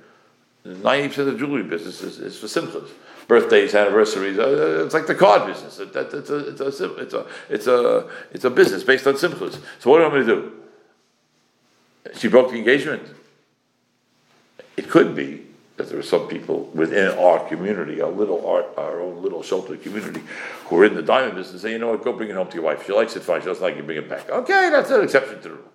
Ninety 0.64 1.10
percent 1.10 1.28
of 1.28 1.34
the 1.34 1.46
jewelry 1.46 1.64
business 1.64 2.02
is, 2.02 2.20
is 2.20 2.40
for 2.40 2.46
simchas, 2.46 2.88
birthdays, 3.28 3.76
anniversaries. 3.76 4.40
Uh, 4.40 4.84
it's 4.86 4.94
like 4.94 5.08
the 5.08 5.16
card 5.16 5.48
business. 5.48 5.80
It, 5.80 5.92
that, 5.92 6.14
it's, 6.14 6.30
a, 6.30 6.38
it's, 6.48 6.62
a, 6.62 6.96
it's 6.96 7.14
a 7.14 7.26
it's 7.50 7.68
a 7.68 8.10
it's 8.32 8.46
a 8.46 8.50
business 8.50 8.84
based 8.84 9.06
on 9.06 9.16
simchas. 9.16 9.60
So 9.80 9.90
what 9.90 9.98
you 9.98 10.04
want 10.04 10.14
me 10.14 10.20
to 10.22 10.26
do? 10.26 10.52
She 12.16 12.30
broke 12.30 12.52
the 12.52 12.58
engagement. 12.58 13.04
It 14.78 14.90
could 14.90 15.14
be 15.14 15.48
there 15.90 16.00
are 16.00 16.04
some 16.04 16.28
people 16.28 16.66
within 16.74 17.18
our 17.18 17.40
community, 17.48 18.02
our 18.02 18.12
little, 18.12 18.46
our, 18.48 18.66
our 18.78 19.02
own 19.02 19.22
little 19.22 19.42
sheltered 19.44 19.82
community, 19.82 20.22
who 20.66 20.80
are 20.80 20.86
in 20.86 20.96
the 20.96 21.02
diamond 21.02 21.36
business, 21.36 21.62
say, 21.62 21.72
you 21.72 21.80
know 21.80 21.90
what, 21.90 22.04
go 22.04 22.14
bring 22.14 22.30
it 22.30 22.36
home 22.36 22.48
to 22.48 22.56
your 22.56 22.64
wife. 22.64 22.86
She 22.86 22.94
likes 22.94 23.16
it, 23.16 23.24
fine. 23.24 23.42
She 23.42 23.48
doesn't 23.48 23.64
like 23.64 23.76
it, 23.76 23.86
bring 23.86 23.98
it 23.98 24.10
back. 24.10 24.30
Okay, 24.30 24.70
that's 24.70 24.90
an 24.92 25.04
exception 25.04 25.42
to 25.42 25.50
the 25.50 25.50
rule. 25.56 25.72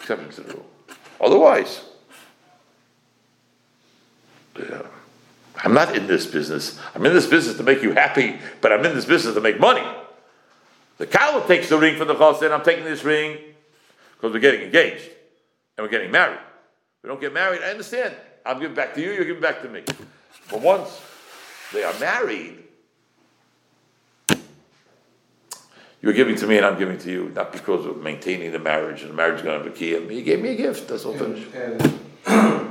Exception 0.00 0.30
to 0.30 0.40
the 0.42 0.54
rule. 0.54 0.66
Otherwise, 1.20 1.84
yeah, 4.58 4.82
I'm 5.64 5.74
not 5.74 5.96
in 5.96 6.06
this 6.06 6.26
business. 6.26 6.78
I'm 6.94 7.04
in 7.06 7.12
this 7.12 7.26
business 7.26 7.56
to 7.56 7.62
make 7.62 7.82
you 7.82 7.92
happy, 7.92 8.38
but 8.60 8.72
I'm 8.72 8.84
in 8.84 8.94
this 8.94 9.04
business 9.04 9.34
to 9.34 9.40
make 9.40 9.58
money. 9.58 9.86
The 10.98 11.06
cow 11.06 11.40
takes 11.46 11.68
the 11.68 11.78
ring 11.78 11.96
from 11.96 12.08
the 12.08 12.14
chassid. 12.14 12.52
I'm 12.52 12.64
taking 12.64 12.84
this 12.84 13.04
ring 13.04 13.38
because 14.14 14.32
we're 14.32 14.40
getting 14.40 14.62
engaged 14.62 15.04
and 15.76 15.84
we're 15.84 15.90
getting 15.90 16.10
married. 16.10 16.40
We 17.02 17.08
don't 17.08 17.20
get 17.20 17.32
married. 17.32 17.62
I 17.62 17.70
understand. 17.70 18.14
I'm 18.48 18.58
giving 18.60 18.74
back 18.74 18.94
to 18.94 19.02
you. 19.02 19.12
You're 19.12 19.26
giving 19.26 19.42
back 19.42 19.60
to 19.60 19.68
me. 19.68 19.82
But 20.50 20.62
once 20.62 21.02
they 21.74 21.84
are 21.84 21.92
married, 22.00 22.64
you're 26.00 26.14
giving 26.14 26.34
to 26.36 26.46
me 26.46 26.56
and 26.56 26.64
I'm 26.64 26.78
giving 26.78 26.96
to 26.98 27.10
you, 27.10 27.30
not 27.34 27.52
because 27.52 27.84
of 27.84 28.02
maintaining 28.02 28.52
the 28.52 28.58
marriage 28.58 29.02
and 29.02 29.10
the 29.10 29.14
marriage 29.14 29.36
is 29.36 29.42
going 29.42 29.58
to 29.58 29.64
have 29.64 29.74
a 29.74 29.76
key. 29.76 29.90
You 29.90 30.22
gave 30.22 30.40
me 30.40 30.48
a 30.50 30.54
gift. 30.54 30.88
That's 30.88 31.04
all 31.04 31.12
And, 31.12 31.44
finished. 31.44 31.54
and 32.26 32.70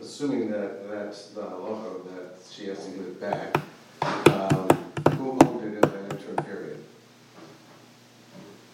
assuming 0.00 0.50
that 0.50 0.90
that's 0.90 1.28
the 1.28 1.40
halacha, 1.40 2.04
that 2.14 2.34
she 2.50 2.66
has 2.66 2.84
to 2.84 2.90
give 2.90 3.06
it 3.06 3.20
back, 3.22 3.56
um, 4.02 4.68
who 5.16 5.38
owned 5.40 5.64
it 5.64 5.74
in 5.74 5.80
that 5.80 6.12
interim 6.12 6.44
period? 6.44 6.84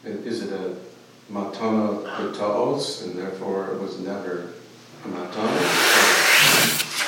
Is 0.04 0.42
it 0.42 0.52
a 0.52 0.74
matana 1.32 2.04
kutaos, 2.16 3.04
and 3.04 3.16
therefore 3.16 3.70
it 3.72 3.80
was 3.80 4.00
never 4.00 4.54
a 5.04 5.08
matana? 5.08 5.60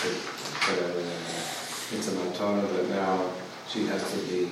It- 0.04 0.22
uh, 0.68 1.94
It's 1.94 2.08
a 2.08 2.12
matana 2.12 2.62
that 2.76 2.88
now 2.88 3.24
she 3.68 3.86
has 3.86 4.10
to 4.12 4.18
be, 4.28 4.48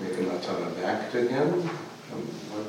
make 0.00 0.12
a 0.18 0.22
matana 0.22 0.80
back 0.82 1.10
to 1.12 1.26
him? 1.26 1.70
Um, 2.12 2.66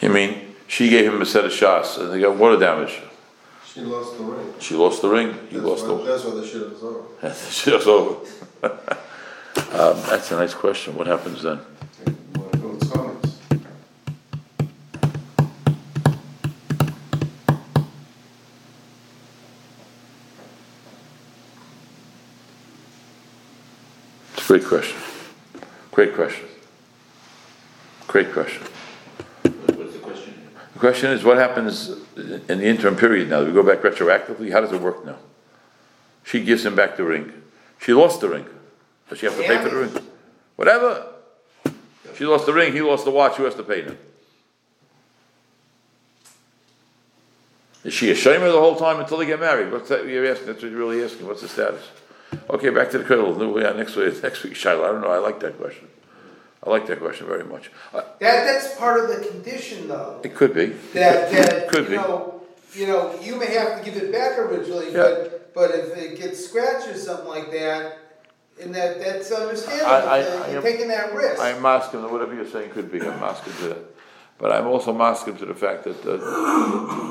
You 0.00 0.08
mean 0.10 0.54
she 0.66 0.88
gave 0.90 1.06
him 1.12 1.22
a 1.22 1.26
set 1.26 1.44
of 1.44 1.52
shots 1.52 1.96
and 1.96 2.12
they 2.12 2.20
got 2.20 2.36
water 2.36 2.58
damage? 2.58 3.00
She 3.72 3.80
lost 3.80 4.18
the 4.18 4.24
ring. 4.24 4.54
She 4.58 4.74
lost 4.74 5.00
the 5.00 5.08
ring. 5.08 5.32
He 5.48 5.56
That's 5.56 5.66
lost 5.68 5.86
why, 5.86 5.96
the. 5.96 6.02
that's 6.04 6.24
why 6.24 6.34
the 6.34 6.46
shit 6.46 6.62
is 6.62 6.82
over. 6.82 7.02
Shit's 7.50 7.86
over. 7.86 8.16
um, 9.72 10.02
that's 10.10 10.30
a 10.30 10.36
nice 10.36 10.52
question. 10.52 10.94
What 10.94 11.06
happens 11.06 11.42
then? 11.42 11.60
Great 24.52 24.68
question. 24.68 24.98
Great 25.92 26.14
question. 26.14 26.44
Great 28.06 28.32
question. 28.34 28.62
What's 29.42 29.94
the 29.94 29.98
question? 29.98 30.34
The 30.74 30.78
question 30.78 31.10
is, 31.10 31.24
what 31.24 31.38
happens 31.38 31.88
in 32.16 32.58
the 32.58 32.66
interim 32.66 32.94
period 32.96 33.30
now? 33.30 33.40
Do 33.40 33.46
we 33.46 33.54
go 33.54 33.62
back 33.62 33.78
retroactively? 33.78 34.52
How 34.52 34.60
does 34.60 34.70
it 34.72 34.82
work 34.82 35.06
now? 35.06 35.16
She 36.24 36.44
gives 36.44 36.66
him 36.66 36.74
back 36.74 36.98
the 36.98 37.04
ring. 37.04 37.32
She 37.78 37.94
lost 37.94 38.20
the 38.20 38.28
ring. 38.28 38.44
Does 39.08 39.20
she 39.20 39.24
have 39.24 39.38
to 39.38 39.42
pay 39.42 39.56
for 39.56 39.70
the 39.70 39.76
ring? 39.76 40.06
Whatever. 40.56 41.06
She 42.14 42.26
lost 42.26 42.44
the 42.44 42.52
ring, 42.52 42.74
he 42.74 42.82
lost 42.82 43.06
the 43.06 43.10
watch, 43.10 43.36
who 43.36 43.44
has 43.44 43.54
to 43.54 43.62
pay 43.62 43.86
now? 43.86 43.96
Is 47.84 47.94
she 47.94 48.10
a 48.10 48.14
shamer 48.14 48.52
the 48.52 48.60
whole 48.60 48.76
time 48.76 49.00
until 49.00 49.16
they 49.16 49.24
get 49.24 49.40
married? 49.40 49.72
What's 49.72 49.88
that 49.88 50.06
you're 50.06 50.30
asking? 50.30 50.48
That's 50.48 50.62
what 50.62 50.70
you're 50.70 50.78
really 50.78 51.02
asking. 51.02 51.26
What's 51.26 51.40
the 51.40 51.48
status? 51.48 51.88
Okay, 52.50 52.70
back 52.70 52.90
to 52.90 52.98
the 52.98 53.04
cradle. 53.04 53.34
Next 53.74 53.96
week, 53.96 54.22
next 54.22 54.42
week, 54.42 54.54
Shiloh. 54.56 54.84
I 54.84 54.92
don't 54.92 55.00
know. 55.00 55.10
I 55.10 55.18
like 55.18 55.40
that 55.40 55.58
question. 55.58 55.88
I 56.64 56.70
like 56.70 56.86
that 56.86 57.00
question 57.00 57.26
very 57.26 57.44
much. 57.44 57.70
Uh, 57.92 58.02
That, 58.20 58.44
that's 58.44 58.76
part 58.76 59.00
of 59.00 59.08
the 59.08 59.26
condition 59.28 59.88
though, 59.88 60.20
It 60.22 60.34
could 60.36 60.54
be. 60.54 60.66
that, 60.94 61.30
that, 61.32 61.68
Could 61.72 61.84
you 61.84 61.90
be. 61.90 61.96
know, 61.96 62.40
you 62.72 62.86
know, 62.86 63.18
you 63.20 63.34
may 63.36 63.52
have 63.54 63.78
to 63.78 63.84
give 63.84 64.00
it 64.00 64.12
back 64.12 64.38
originally, 64.38 64.92
Yeah. 64.92 65.02
but, 65.02 65.54
but 65.54 65.70
if 65.72 65.96
it 65.96 66.18
gets 66.20 66.44
scratched 66.46 66.86
or 66.88 66.94
something 66.94 67.26
like 67.26 67.50
that, 67.50 67.98
and 68.62 68.72
that, 68.76 69.00
that's 69.00 69.32
understandable, 69.32 69.90
I- 69.90 69.96
I- 69.98 70.22
that 70.22 70.42
I 70.42 70.48
you're 70.50 70.56
am- 70.58 70.62
taking 70.62 70.86
that 70.88 71.12
risk. 71.14 71.40
I'm 71.42 71.56
maskim, 71.56 72.08
whatever 72.08 72.32
you're 72.34 72.46
saying 72.46 72.70
could 72.70 72.92
be, 72.92 73.00
I'm 73.00 73.18
maskim 73.18 73.58
to 73.62 73.68
that. 73.70 73.78
But 74.38 74.52
I'm 74.52 74.66
also 74.68 74.92
maskim 74.94 75.36
to 75.40 75.46
the 75.46 75.54
fact 75.54 75.82
that 75.84 75.98
uh, 76.04 76.16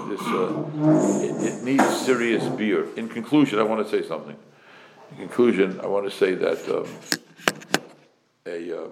this, 0.07 0.21
uh, 0.21 1.43
it, 1.45 1.53
it 1.59 1.63
needs 1.63 1.83
serious 2.05 2.45
beer. 2.55 2.87
In 2.95 3.09
conclusion, 3.09 3.59
I 3.59 3.63
want 3.63 3.85
to 3.85 3.89
say 4.01 4.07
something. 4.07 4.37
In 5.11 5.17
conclusion, 5.17 5.79
I 5.81 5.87
want 5.87 6.05
to 6.05 6.11
say 6.11 6.33
that 6.35 6.69
um, 6.69 6.87
a, 8.45 8.83
um, 8.83 8.91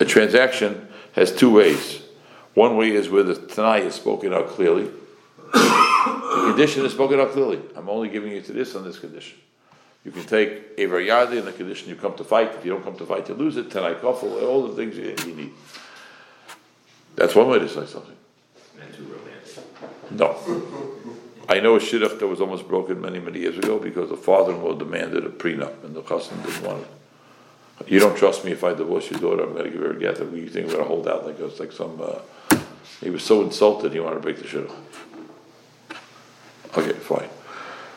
a 0.00 0.04
transaction 0.04 0.88
has 1.12 1.34
two 1.34 1.52
ways. 1.52 2.02
One 2.54 2.76
way 2.76 2.90
is 2.90 3.08
where 3.08 3.22
the 3.22 3.34
Tanai 3.34 3.80
is 3.86 3.94
spoken 3.94 4.32
out 4.32 4.48
clearly. 4.48 4.90
The 5.52 6.46
condition 6.46 6.84
is 6.84 6.92
spoken 6.92 7.20
out 7.20 7.32
clearly. 7.32 7.60
I'm 7.76 7.88
only 7.88 8.08
giving 8.08 8.32
you 8.32 8.40
to 8.42 8.52
this 8.52 8.74
on 8.74 8.84
this 8.84 8.98
condition. 8.98 9.38
You 10.04 10.10
can 10.10 10.24
take 10.24 10.50
a 10.78 10.86
Yadi 10.86 11.38
in 11.38 11.44
the 11.44 11.52
condition 11.52 11.88
you 11.88 11.96
come 11.96 12.14
to 12.16 12.24
fight. 12.24 12.54
If 12.54 12.64
you 12.64 12.72
don't 12.72 12.82
come 12.82 12.96
to 12.96 13.06
fight, 13.06 13.28
you 13.28 13.34
lose 13.34 13.56
it. 13.56 13.68
Tenai 13.68 14.00
kofel, 14.00 14.42
all 14.42 14.66
the 14.66 14.74
things 14.74 14.96
you, 14.96 15.14
you 15.26 15.36
need. 15.36 15.52
That's 17.16 17.34
one 17.34 17.48
way 17.48 17.58
to 17.58 17.68
say 17.68 17.86
something. 17.86 18.16
Not 18.78 18.94
too 18.94 19.04
romantic. 19.04 20.10
No. 20.10 20.96
I 21.50 21.58
know 21.58 21.74
a 21.74 21.80
shidduch 21.80 22.20
that 22.20 22.28
was 22.28 22.40
almost 22.40 22.68
broken 22.68 23.00
many, 23.00 23.18
many 23.18 23.40
years 23.40 23.58
ago 23.58 23.80
because 23.80 24.08
the 24.08 24.16
father-in-law 24.16 24.74
demanded 24.74 25.26
a 25.26 25.30
prenup 25.30 25.82
and 25.82 25.96
the 25.96 26.02
husband 26.02 26.44
didn't 26.44 26.62
want 26.62 26.82
it. 26.82 27.90
You 27.90 27.98
don't 27.98 28.16
trust 28.16 28.44
me 28.44 28.52
if 28.52 28.62
I 28.62 28.72
divorce 28.72 29.10
your 29.10 29.18
daughter, 29.18 29.42
I'm 29.42 29.56
gonna 29.56 29.68
give 29.68 29.80
her 29.80 29.90
a 29.90 29.98
get. 29.98 30.20
You 30.20 30.48
think 30.48 30.68
we're 30.68 30.74
gonna 30.74 30.84
hold 30.84 31.08
out 31.08 31.26
like 31.26 31.40
it's 31.40 31.58
like 31.58 31.72
some, 31.72 32.00
uh, 32.00 32.20
he 33.00 33.10
was 33.10 33.24
so 33.24 33.42
insulted, 33.42 33.92
he 33.92 33.98
wanted 33.98 34.16
to 34.16 34.20
break 34.20 34.36
the 34.36 34.44
shidduch. 34.44 34.72
Okay, 36.78 36.92
fine. 36.92 37.28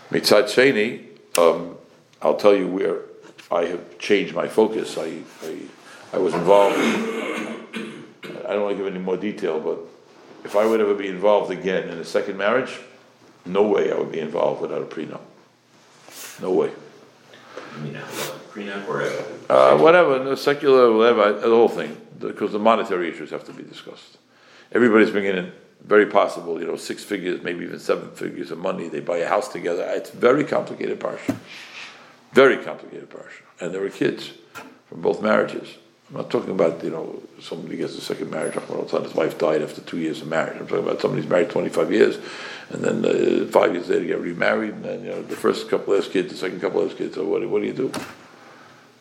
Mitzad 0.09 0.45
Sheni, 0.45 1.05
um, 1.37 1.75
I'll 2.23 2.37
tell 2.37 2.55
you 2.55 2.67
where 2.67 3.01
I 3.51 3.65
have 3.65 3.99
changed 3.99 4.33
my 4.33 4.47
focus. 4.47 4.97
I, 4.97 5.19
I, 5.43 5.57
I 6.13 6.17
was 6.17 6.33
involved, 6.33 6.75
I 6.79 8.47
don't 8.49 8.63
want 8.63 8.77
to 8.77 8.83
give 8.83 8.87
any 8.87 8.97
more 8.97 9.17
detail, 9.17 9.59
but 9.59 9.77
if 10.43 10.55
I 10.55 10.65
would 10.65 10.81
ever 10.81 10.95
be 10.95 11.07
involved 11.07 11.51
again 11.51 11.87
in 11.89 11.99
a 11.99 12.03
second 12.03 12.37
marriage, 12.37 12.79
no 13.45 13.63
way 13.63 13.91
I 13.91 13.97
would 13.97 14.11
be 14.11 14.19
involved 14.19 14.61
without 14.61 14.81
a 14.81 14.85
prenup. 14.85 15.21
No 16.41 16.51
way. 16.51 16.71
You 17.75 17.83
mean, 17.83 17.95
a 17.95 17.99
prenup 17.99 18.87
or 18.87 19.01
a? 19.01 19.11
Uh, 19.49 19.77
whatever, 19.77 20.19
the 20.23 20.37
secular, 20.37 20.91
whatever, 20.91 21.33
the 21.33 21.47
whole 21.47 21.69
thing, 21.69 21.97
because 22.19 22.51
the 22.51 22.59
monetary 22.59 23.09
issues 23.09 23.31
have 23.31 23.43
to 23.45 23.53
be 23.53 23.63
discussed. 23.63 24.17
Everybody's 24.71 25.11
bringing 25.11 25.35
in, 25.35 25.51
very 25.83 26.05
possible, 26.05 26.59
you 26.59 26.65
know, 26.65 26.75
six 26.77 27.03
figures, 27.03 27.43
maybe 27.43 27.65
even 27.65 27.79
seven 27.79 28.11
figures 28.11 28.51
of 28.51 28.57
money, 28.57 28.87
they 28.87 28.99
buy 28.99 29.17
a 29.17 29.27
house 29.27 29.49
together, 29.49 29.83
it's 29.89 30.09
very 30.11 30.43
complicated 30.43 30.99
parsha. 30.99 31.35
Very 32.31 32.57
complicated 32.57 33.09
parsha, 33.11 33.43
and 33.59 33.71
there 33.73 33.81
were 33.81 33.89
kids 33.89 34.31
from 34.87 35.01
both 35.01 35.21
marriages. 35.21 35.77
I'm 36.09 36.17
not 36.17 36.31
talking 36.31 36.49
about, 36.49 36.83
you 36.83 36.89
know, 36.89 37.21
somebody 37.39 37.77
gets 37.77 37.95
a 37.95 38.01
second 38.01 38.31
marriage, 38.31 38.55
all 38.55 38.79
of 38.79 38.87
a 38.87 38.89
sudden 38.89 39.05
his 39.05 39.15
wife 39.15 39.37
died 39.37 39.61
after 39.61 39.81
two 39.81 39.99
years 39.99 40.21
of 40.21 40.27
marriage. 40.27 40.59
I'm 40.59 40.67
talking 40.67 40.85
about 40.85 41.01
somebody's 41.01 41.29
married 41.29 41.49
twenty-five 41.49 41.91
years, 41.91 42.17
and 42.69 42.83
then 42.83 43.05
uh, 43.05 43.45
five 43.51 43.73
years 43.73 43.89
later 43.89 44.05
get 44.05 44.19
remarried, 44.19 44.71
and 44.73 44.83
then, 44.85 45.03
you 45.03 45.11
know, 45.11 45.21
the 45.21 45.35
first 45.35 45.69
couple 45.69 45.93
has 45.95 46.07
kids, 46.07 46.31
the 46.31 46.37
second 46.37 46.59
couple 46.61 46.81
has 46.81 46.93
kids, 46.93 47.15
so 47.15 47.25
what, 47.25 47.41
do- 47.41 47.49
what 47.49 47.61
do 47.61 47.67
you 47.67 47.73
do? 47.73 47.91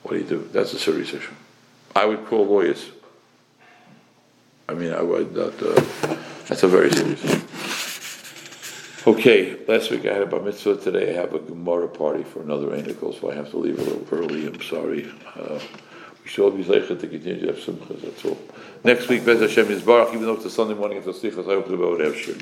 What 0.02 0.12
do 0.12 0.18
you 0.18 0.24
do? 0.24 0.48
That's 0.52 0.72
a 0.72 0.78
serious 0.78 1.12
issue. 1.14 1.32
I 1.94 2.04
would 2.06 2.26
call 2.26 2.46
lawyers. 2.46 2.90
I 4.68 4.74
mean, 4.74 4.92
I 4.92 5.02
would, 5.02 5.36
uh, 5.36 5.50
that's 6.48 6.62
a 6.62 6.68
very 6.68 6.90
serious 6.90 7.24
issue. 7.24 7.40
Okay, 9.04 9.56
last 9.66 9.90
week 9.90 10.06
I 10.06 10.12
had 10.12 10.22
a 10.22 10.26
bar 10.26 10.40
mitzvah, 10.40 10.76
today 10.76 11.10
I 11.10 11.20
have 11.20 11.34
a 11.34 11.40
Gemara 11.40 11.88
party 11.88 12.22
for 12.22 12.40
another 12.42 12.68
Anikel, 12.68 13.18
so 13.20 13.30
I 13.30 13.34
have 13.34 13.50
to 13.50 13.56
leave 13.58 13.78
a 13.78 13.82
little 13.82 14.06
early, 14.12 14.46
I'm 14.46 14.60
sorry. 14.62 15.10
Uh, 15.36 15.58
We 16.22 16.28
should 16.28 16.44
all 16.44 16.52
be 16.52 16.62
zeichet 16.62 17.00
to 17.00 17.08
continue 17.08 17.40
to 17.40 17.46
have 17.48 17.56
simchas, 17.56 18.00
that's 18.00 18.24
all. 18.24 18.38
Next 18.84 19.08
week, 19.08 19.24
Bez 19.24 19.40
Hashem 19.40 19.72
is 19.72 19.82
Baruch, 19.82 20.14
even 20.14 20.24
though 20.24 20.34
it's 20.34 20.44
a 20.44 20.50
Sunday 20.50 20.74
morning, 20.74 20.98
it's 20.98 21.08
a 21.08 21.12
slichas, 21.12 21.50
I 21.50 21.54
hope 21.56 21.66
the 21.66 21.74
Lord 21.74 21.98
have 22.00 22.16
shir. 22.16 22.34